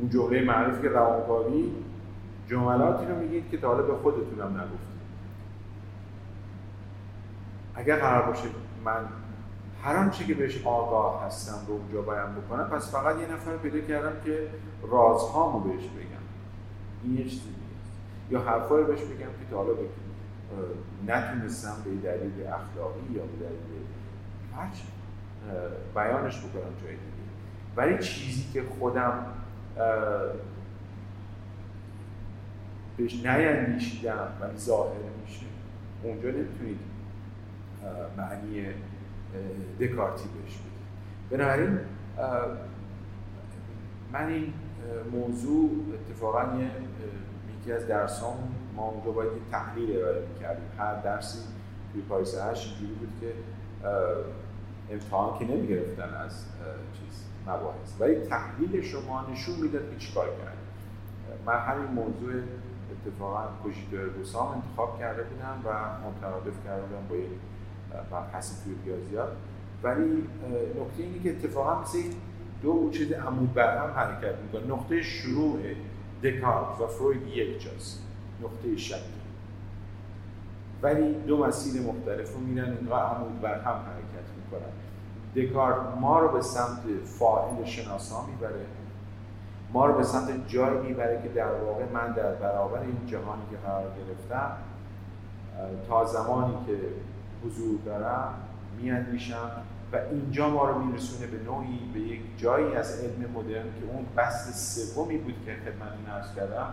اون 0.03 0.11
جمله 0.11 0.45
معروف 0.45 0.83
که 0.83 0.89
روانکاوی 0.89 1.73
جملاتی 2.49 3.07
رو 3.07 3.19
میگید 3.19 3.51
که 3.51 3.59
تا 3.59 3.69
حالا 3.69 3.83
به 3.83 3.95
خودتونم 3.95 4.57
نگفتید. 4.61 5.03
اگر 7.75 7.97
قرار 7.97 8.27
باشه 8.27 8.49
من 8.85 9.05
هر 9.83 9.97
آنچه 9.97 10.25
که 10.25 10.35
بهش 10.35 10.67
آگاه 10.67 11.25
هستم 11.25 11.67
رو 11.67 11.75
اونجا 11.75 12.03
بیان 12.03 12.35
بکنم 12.35 12.65
پس 12.65 12.93
فقط 12.93 13.17
یه 13.17 13.33
نفر 13.33 13.57
پیدا 13.57 13.81
کردم 13.81 14.13
که 14.25 14.49
رازهامو 14.83 15.61
بهش 15.61 15.85
بگم. 15.85 16.23
این 17.03 17.19
یه 17.19 17.25
چیزی 17.25 17.49
یا 18.31 18.41
حرفایی 18.41 18.85
بهش 18.85 19.01
بگم 19.01 19.19
که 19.19 19.51
تا 19.51 19.57
حالا 19.57 19.73
نتونستم 21.07 21.75
به 21.85 21.91
دلیل 21.91 22.47
اخلاقی 22.47 23.15
یا 23.15 23.23
به 23.23 23.45
دلیل 23.45 23.87
هرچی 24.57 24.83
بیانش 25.95 26.39
بکنم 26.39 26.73
جای 26.83 26.91
دیگه. 26.91 27.23
ولی 27.77 27.99
چیزی 27.99 28.53
که 28.53 28.63
خودم 28.79 29.27
بهش 32.97 33.27
نیندیشیدم 33.27 34.29
ولی 34.41 34.57
ظاهر 34.57 34.99
میشه. 35.27 35.47
اونجا 36.03 36.29
نمی‌تونید 36.29 36.79
معنی 38.17 38.67
دکارتی 39.81 40.29
بهش 40.29 40.59
بدید. 40.59 40.73
بنابراین 41.31 41.79
من 44.13 44.29
این 44.29 44.53
موضوع 45.13 45.71
اتفاقا 45.95 46.45
یکی 47.61 47.73
از 47.73 47.87
درسام 47.87 48.37
ما 48.77 48.89
اونجا 48.89 49.11
باید 49.11 49.33
یه 49.33 49.39
تحلیل 49.51 49.97
ارائه 49.97 50.27
می‌کردیم. 50.29 50.65
هر 50.79 50.95
درسی 50.95 51.39
توی 51.93 52.03
پاییز 52.03 52.39
هشت 52.39 52.69
اینجوری 52.69 52.99
بود 53.01 53.13
که 53.21 53.33
امتحان 54.91 55.39
که 55.39 55.45
نمی‌گرفتن 55.45 56.15
از 56.15 56.45
چیز. 56.93 57.25
مباحث. 57.47 58.01
ولی 58.01 58.15
تحلیل 58.15 58.83
شما 58.83 59.27
نشون 59.33 59.55
می‌داد 59.55 59.91
که 59.91 59.97
چیکار 59.97 60.27
کرد. 60.27 60.57
من 61.47 61.59
همین 61.59 61.87
موضوع 61.87 62.33
اتفاقا 62.93 63.45
کوشیدو 63.63 63.97
ارگوسام 63.97 64.49
انتخاب 64.49 64.99
کرده 64.99 65.23
بودم 65.23 65.63
و 65.65 65.71
مترادف 66.09 66.65
کرده 66.65 66.83
بودم 66.83 67.07
با 67.09 67.17
یک 67.17 67.29
مبحث 68.13 68.65
توی 68.65 68.75
ریاضیات. 68.85 69.33
ولی 69.83 70.29
نکته 70.81 71.03
اینه 71.03 71.23
که 71.23 71.31
اتفاقا 71.31 71.81
مثل 71.83 71.99
دو 72.63 72.91
چیز 72.93 73.13
عمود 73.13 73.55
بر 73.55 73.79
هم 73.79 73.91
حرکت 73.91 74.35
می‌کنه. 74.39 74.75
نقطه 74.75 75.03
شروع 75.03 75.59
دکارت 76.23 76.81
و 76.81 76.87
فروید 76.87 77.27
یک 77.27 77.63
جاست. 77.63 78.03
نقطه 78.43 78.77
شک. 78.77 78.97
ولی 80.83 81.15
دو 81.15 81.47
مسیر 81.47 81.83
مختلف 81.83 82.33
رو 82.35 82.41
میرن 82.41 82.65
اینقدر 82.65 83.05
عمود 83.05 83.41
بر 83.41 83.61
هم 83.61 83.75
حرکت 83.75 84.29
می‌کنن. 84.37 84.73
دکارت 85.37 85.77
ما 86.01 86.21
رو 86.21 86.29
به 86.29 86.43
سمت 86.43 86.83
فاعل 87.19 87.65
شناسا 87.65 88.27
می‌بره. 88.27 88.67
ما 89.73 89.87
رو 89.87 89.95
به 89.95 90.03
سمت 90.03 90.49
جایی 90.49 90.79
می‌بره 90.79 91.23
که 91.23 91.29
در 91.29 91.53
واقع 91.53 91.85
من 91.93 92.13
در 92.13 92.35
برابر 92.35 92.81
این 92.81 93.07
جهانی 93.07 93.43
که 93.51 93.57
قرار 93.57 93.85
گرفتم 93.85 94.57
تا 95.89 96.05
زمانی 96.05 96.55
که 96.67 96.79
حضور 97.45 97.79
دارم 97.85 98.35
میاندیشم 98.81 99.51
و 99.93 99.97
اینجا 99.97 100.51
ما 100.51 100.71
رو 100.71 100.79
میرسونه 100.79 101.27
به 101.27 101.45
نوعی 101.45 101.91
به 101.95 102.01
یک 102.01 102.21
جایی 102.39 102.77
از 102.77 103.01
علم 103.01 103.31
مدرن 103.35 103.65
که 103.65 103.93
اون 103.93 104.07
بحث 104.17 104.67
سومی 104.75 105.19
بود 105.19 105.35
که 105.47 105.53
خدمت 105.53 105.93
نرس 106.09 106.35
کردم. 106.37 106.67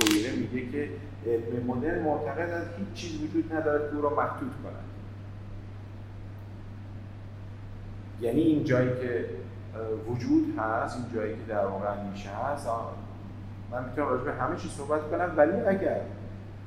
کویره 0.00 0.36
میگه 0.36 0.70
که 0.70 0.88
علم 1.26 1.66
مدرن 1.66 2.02
معتقد 2.02 2.50
از 2.50 2.64
هیچ 2.78 2.92
چیز 2.94 3.22
وجود 3.22 3.54
نداره 3.54 3.90
که 3.90 3.96
او 3.96 4.02
را 4.02 4.10
محدود 4.10 4.52
کنند 4.62 4.95
یعنی 8.20 8.40
این 8.40 8.64
جایی 8.64 8.88
که 8.88 9.24
وجود 10.08 10.58
هست 10.58 10.96
این 10.96 11.14
جایی 11.14 11.34
که 11.34 11.42
در 11.48 11.66
واقع 11.66 11.90
اندیشه 11.90 12.30
هست 12.30 12.68
من 13.70 13.84
می‌تونم 13.84 14.08
راجع 14.08 14.24
به 14.24 14.32
همه 14.32 14.56
چیز 14.56 14.70
صحبت 14.70 15.10
کنم 15.10 15.32
ولی 15.36 15.52
اگر 15.52 16.00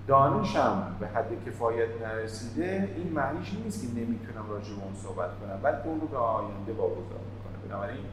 دانشم 0.08 0.96
به 1.00 1.08
حد 1.08 1.46
کفایت 1.46 1.90
نرسیده 2.02 2.90
این 2.96 3.14
معنیش 3.14 3.54
نیست 3.64 3.82
که 3.82 4.02
نمی‌تونم 4.02 4.50
راجع 4.50 4.76
به 4.76 4.84
اون 4.84 4.96
صحبت 4.96 5.30
کنم 5.40 5.60
بلکه 5.64 5.88
اون 5.88 6.02
رو 6.02 6.08
به 6.08 6.18
آینده 6.18 6.74
واگذار 6.74 7.02
می‌کنه. 7.04 7.70
بنابراین 7.70 8.06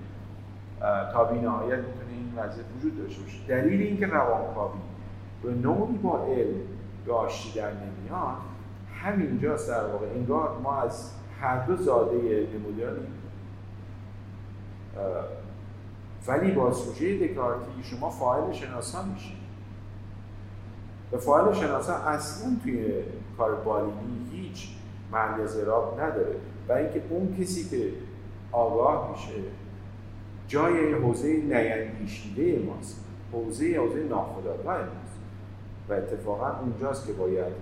تا 1.13 1.25
بی 1.25 1.39
نهایت 1.39 1.79
می‌تونه 1.79 2.13
این 2.13 2.33
وضعیت 2.37 2.67
وجود 2.79 2.99
داشته 2.99 3.23
باشه. 3.23 3.47
دلیل 3.49 3.81
اینکه 3.83 4.07
روانکاوی 4.07 4.79
به 5.43 5.51
نوعی 5.51 5.99
با 5.99 6.25
علم 6.25 6.61
به 7.07 7.13
در 7.57 7.71
نمیاد 7.71 8.37
همینجاست 9.03 9.69
در 9.69 9.85
واقع. 9.85 10.07
انگار 10.07 10.59
ما 10.63 10.81
از 10.83 11.11
هر 11.41 11.67
دو 11.67 11.77
زاده 11.77 12.47
ولی 16.27 16.53
با 16.53 16.73
سوژه 16.73 17.29
دکارتی 17.29 17.83
شما 17.83 18.11
فاعل 18.11 18.53
شناسان 18.53 19.09
میشید 19.09 19.37
و 21.13 21.19
فاعل 21.19 21.53
شناسان 21.53 22.01
اصلا 22.01 22.57
توی 22.63 23.03
کار 23.39 23.55
بالینی 23.55 24.31
هیچ 24.33 24.69
معنی 25.13 25.43
از 25.43 25.57
نداره. 25.59 26.37
و 26.69 26.73
اینکه 26.73 27.03
اون 27.11 27.37
کسی 27.41 27.69
که 27.69 27.93
آگاه 28.53 29.11
میشه 29.11 29.43
جای 30.49 30.93
حوزه 30.93 31.37
نیندیشیده 31.37 32.59
ماست. 32.59 33.05
حوزه 33.33 33.77
حوزه 33.77 34.03
ناخودآگاه 34.03 34.79
ماست. 34.79 35.19
و 35.89 35.93
اتفاقا 35.93 36.61
اونجاست 36.61 37.07
که 37.07 37.13
باید 37.13 37.53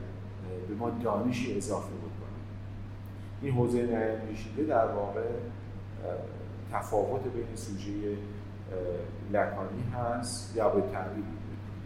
به 0.69 0.75
ما 0.79 0.91
دانشی 0.91 1.57
اضافه 1.57 1.93
بکنه. 1.93 2.39
این 3.43 3.55
حوزه 3.55 3.83
نیندیشیده 3.83 4.65
در 4.65 4.87
واقع 4.87 5.21
تفاوت 6.73 7.23
بین 7.23 7.47
سوژه 7.55 8.17
لکانی 9.33 9.83
هست 9.95 10.57
یا 10.57 10.69
به 10.69 10.81
تعبیر 10.81 11.25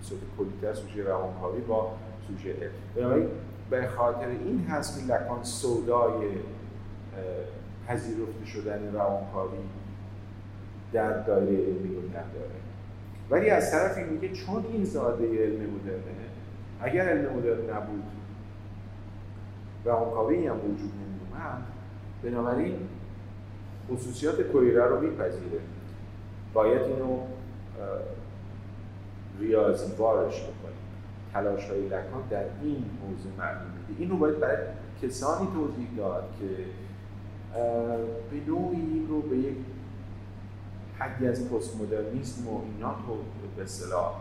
صورت 0.03 0.20
کلیتر 0.39 0.74
سوژه 0.74 1.05
روانکاوی 1.05 1.61
با 1.61 1.93
سوژه 2.29 2.55
بنابراین 2.97 3.29
به 3.70 3.87
خاطر 3.87 4.29
این 4.29 4.66
هست 4.66 5.01
که 5.01 5.14
لکان 5.14 5.45
سودای 5.45 6.29
پذیرفته 7.89 8.47
شدن 8.47 8.93
روانکاوی 8.93 9.59
در 10.93 11.22
دایره 11.22 11.64
علمی 11.64 11.95
رو 11.95 12.09
نداره. 12.09 12.59
ولی 13.31 13.51
از 13.51 13.70
طرفی 13.70 14.05
میگه 14.05 14.29
چون 14.29 14.64
این 14.72 14.85
زاده 14.85 15.24
علم 15.24 15.70
مدرنه 15.70 16.29
اگر 16.81 17.09
علم 17.09 17.33
مدرن 17.33 17.76
نبود 17.76 18.03
روانکاوی 19.85 20.47
هم 20.47 20.57
وجود 20.57 20.93
نمیومد 20.95 21.62
بنابراین 22.22 22.76
خصوصیات 23.93 24.41
کویره 24.41 24.84
رو 24.84 25.01
میپذیره. 25.01 25.61
باید 26.55 26.82
اینو 26.82 27.18
ریاضی 29.39 29.93
بارش 29.97 30.34
بکنیم. 30.34 30.78
تلاش 31.32 31.70
های 31.70 31.86
لکان 31.86 32.22
در 32.30 32.45
این 32.62 32.84
موضوع 33.09 33.32
معنی 33.39 33.61
میده. 33.89 34.01
این 34.01 34.11
رو 34.11 34.16
باید 34.16 34.41
برای 34.41 34.66
کسانی 35.03 35.49
توضیح 35.55 35.89
داد 35.97 36.24
که 36.41 36.47
به 38.30 38.51
نوعی 38.51 38.80
این 38.80 39.07
رو 39.09 39.22
به 39.22 39.36
یک 39.36 39.57
حدی 40.99 41.28
از 41.28 41.51
پست 41.51 41.80
مدرنیسم 41.80 42.49
و 42.49 42.61
اینا 42.64 42.95
تو 43.07 43.16
به 43.57 43.62
اصطلاح 43.62 44.14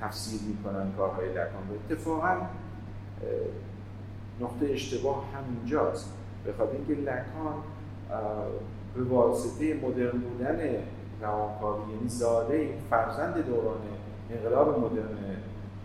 تفسیر 0.00 0.40
می‌کنن 0.48 0.92
کارهای 0.96 1.28
لکان 1.28 1.68
و 1.70 1.74
اتفاقا 1.92 2.36
نقطه 4.40 4.66
اشتباه 4.66 5.24
همینجاست. 5.34 6.12
به 6.44 6.52
خاطر 6.52 6.72
اینکه 6.72 6.94
لکان 6.94 7.54
به 8.94 9.02
واسطه 9.02 9.74
مدرن 9.74 10.18
بودن 10.18 10.58
روانکاوی 11.22 11.92
یعنی 11.92 12.08
زاده 12.08 12.68
فرزند 12.90 13.46
دوران 13.46 13.78
انقلاب 14.30 14.78
مدرن 14.78 15.36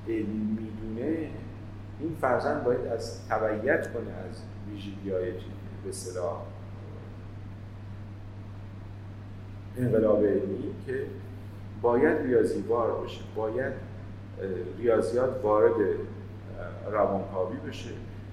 علمی 0.08 0.58
می‌دونه 0.60 1.30
این 2.00 2.16
فرزند 2.22 2.64
باید 2.64 2.88
از 2.88 3.28
تبعیت 3.28 3.94
کنه 3.94 4.12
از 4.12 4.42
ویژگی 4.72 5.12
های 5.12 5.32
به 5.84 5.90
اصطلاح 5.90 6.42
انقلاب 9.78 10.26
علمی 10.26 10.76
که 10.86 11.06
باید 11.82 12.18
ریاضیوار 12.18 13.04
بشه 13.04 13.22
باید 13.36 13.74
ریاضیات 14.78 15.44
وارد 15.44 15.76
روانکاوی 16.92 17.58
بشه. 17.58 17.90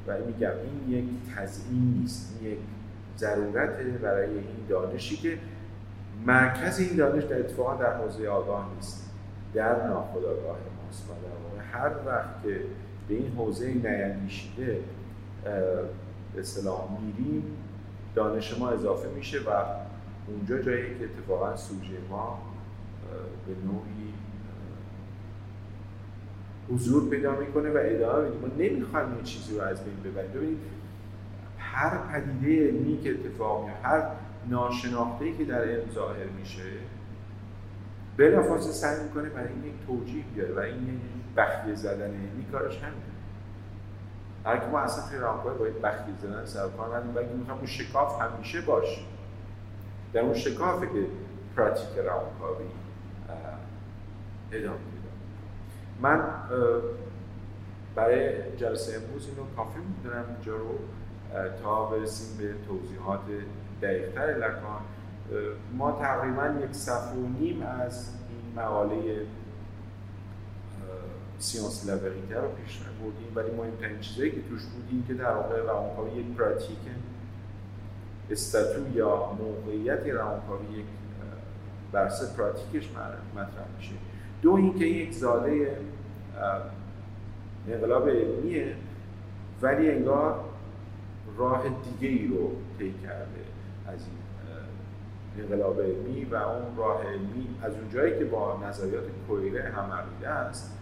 و 0.07 0.17
میگم 0.27 0.51
این 0.51 0.99
یک 0.99 1.05
تضمین 1.37 1.99
نیست 2.01 2.43
یک 2.43 2.59
ضرورت 3.19 3.77
برای 4.03 4.31
این 4.31 4.67
دانشی 4.69 5.17
که 5.17 5.39
مرکز 6.27 6.79
این 6.79 6.97
دانش 6.97 7.25
در 7.25 7.39
اتفاقا 7.39 7.77
در 7.77 7.97
حوزه 7.97 8.29
آگاه 8.29 8.71
نیست 8.75 9.11
در 9.55 9.87
ناخودآگاه 9.87 10.57
ماست. 10.85 11.11
و 11.11 11.13
در 11.57 11.63
هر 11.63 11.91
وقت 12.07 12.43
که 12.43 12.61
به 13.09 13.15
این 13.15 13.33
حوزه 13.37 13.67
نیندیشیده 13.75 14.81
به 16.35 16.41
اصطلاح 16.41 16.89
میریم 17.01 17.45
دانش 18.15 18.59
ما 18.59 18.71
اضافه 18.71 19.09
میشه 19.09 19.39
و 19.39 19.51
اونجا 20.29 20.59
جایی 20.59 20.99
که 20.99 21.05
اتفاقا 21.05 21.57
سوژه 21.57 21.99
ما 22.11 22.39
به 23.47 23.53
نوعی 23.53 24.13
حضور 26.71 27.11
پیدا 27.11 27.37
می‌کنه 27.37 27.71
و 27.71 27.79
ادامه 27.81 28.29
میده 28.29 28.41
ما 28.41 28.47
نمی‌خوایم 28.59 29.13
این 29.15 29.25
چیزی 29.25 29.57
رو 29.59 29.63
از 29.63 29.85
بین 29.85 30.13
ببریم. 30.13 30.31
ببینید 30.31 30.59
هر 31.77 31.99
پدیده 31.99 32.69
علمی 32.69 33.01
که 33.03 33.11
اتفاق 33.11 33.65
میاد 33.65 33.77
هر 33.83 34.03
ناشناخته 34.49 35.33
که 35.33 35.45
در 35.45 35.65
علم 35.65 35.91
ظاهر 35.91 36.27
میشه 36.27 36.63
بلافاصله 38.17 38.73
سعی 38.73 39.03
می‌کنه 39.03 39.29
برای 39.29 39.49
این 39.49 39.65
یک 39.65 39.75
توجیه 39.87 40.25
بیاره 40.35 40.55
و 40.55 40.59
این 40.59 41.01
بخیه 41.37 41.75
زدن. 41.75 42.05
علمی 42.05 42.47
کارش 42.53 42.77
همینه. 42.77 43.03
هر 44.45 44.57
که 44.57 44.67
ما 44.67 44.79
اصلا 44.79 45.09
توی 45.09 45.19
راهکار 45.19 45.55
باید 45.55 45.83
بخیه 45.83 46.15
زدن 46.23 46.47
سر 46.47 46.69
کار 46.69 46.97
ندیم 46.97 47.13
بلکه 47.13 47.35
می‌خوام 47.35 47.59
اون 47.59 47.67
شکاف 47.67 48.21
همیشه 48.21 48.61
باشه. 48.61 49.01
در 50.13 50.21
اون 50.21 50.35
شکافه 50.35 50.87
که 50.87 51.07
پراتیک 51.57 51.89
روانکاوی 52.07 52.67
ادامه 54.53 54.79
میده. 54.79 55.09
من 56.01 56.25
برای 57.95 58.57
جلسه 58.57 58.97
امروز 58.97 59.29
اینو 59.29 59.43
کافی 59.57 59.79
می‌دونم 59.81 60.25
اینجا 60.35 60.57
رو. 60.57 60.79
تا 61.63 61.85
برسیم 61.85 62.39
به 62.39 62.55
توضیحات 62.69 63.21
دقیقتر 63.83 64.27
لکان 64.27 64.81
ما 65.77 65.93
تقریبا 65.93 66.55
یک 66.65 66.73
صفحه 66.73 67.15
و 67.15 67.27
نیم 67.41 67.63
از 67.63 68.11
این 68.29 68.63
مقاله 68.65 69.27
سیانس 71.39 71.89
لوریته 71.89 72.41
رو 72.41 72.49
پیش 72.49 72.79
بردیم. 72.79 73.33
ولی 73.35 73.51
این 73.87 74.01
چیزایی 74.01 74.31
که 74.31 74.43
توش 74.49 74.65
بودیم 74.65 75.05
که 75.09 75.15
در 75.15 75.33
واقع 75.33 75.63
روانکاوی 75.63 76.21
یک 76.21 76.27
پراتیک 76.27 76.79
استاتو 78.31 78.81
یا 78.95 79.33
موقعیت 79.33 80.07
روانکاوی 80.07 80.79
یک 80.79 80.85
برسه 81.93 82.37
پراتیکش 82.37 82.91
مطرح 83.35 83.67
میشه. 83.77 83.93
دو 84.43 84.55
اینکه 84.55 84.85
یک 84.85 85.13
زاده 85.13 85.77
انقلاب 87.69 88.09
علمیه 88.09 88.77
ولی 89.63 89.91
انگار 89.91 90.45
راه 91.37 91.63
دیگه 91.69 92.09
ای 92.09 92.27
رو 92.27 92.53
طی 92.79 92.95
کرده 93.03 93.45
از 93.87 94.01
این 94.07 94.27
انقلاب 95.45 95.81
علمی 95.81 96.25
و 96.25 96.35
اون 96.35 96.77
راه 96.77 97.05
علمی 97.05 97.47
از 97.63 97.73
اون 97.73 97.91
جایی 97.91 98.19
که 98.19 98.25
با 98.25 98.61
نظریات 98.69 99.05
کویره 99.29 99.73
هم 99.77 99.91
است 100.27 100.73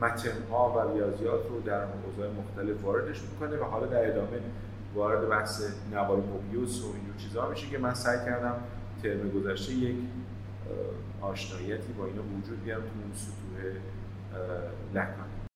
متنها 0.00 0.72
و 0.76 0.92
ریاضیات 0.92 1.48
رو 1.48 1.60
در 1.60 1.84
موضوع 1.86 2.26
مختلف 2.30 2.84
واردش 2.84 3.22
می‌کنه 3.22 3.56
و 3.56 3.64
حالا 3.64 3.86
در 3.86 4.10
ادامه 4.10 4.40
وارد 4.94 5.28
بحث 5.28 5.62
نوار 5.92 6.16
موبیوس 6.16 6.84
و 6.84 6.86
اینجور 6.86 7.16
چیزها 7.18 7.48
میشه 7.48 7.68
که 7.68 7.78
من 7.78 7.94
سعی 7.94 8.18
کردم 8.18 8.54
ترم 9.02 9.30
گذشته 9.30 9.72
یک 9.72 9.96
آشناییتی 11.20 11.92
با 11.92 12.06
اینا 12.06 12.22
وجود 12.22 12.64
بیارم 12.64 12.80
تو 12.80 12.86
اون 13.02 13.12
سطوح 13.14 13.72
لکان 14.94 15.35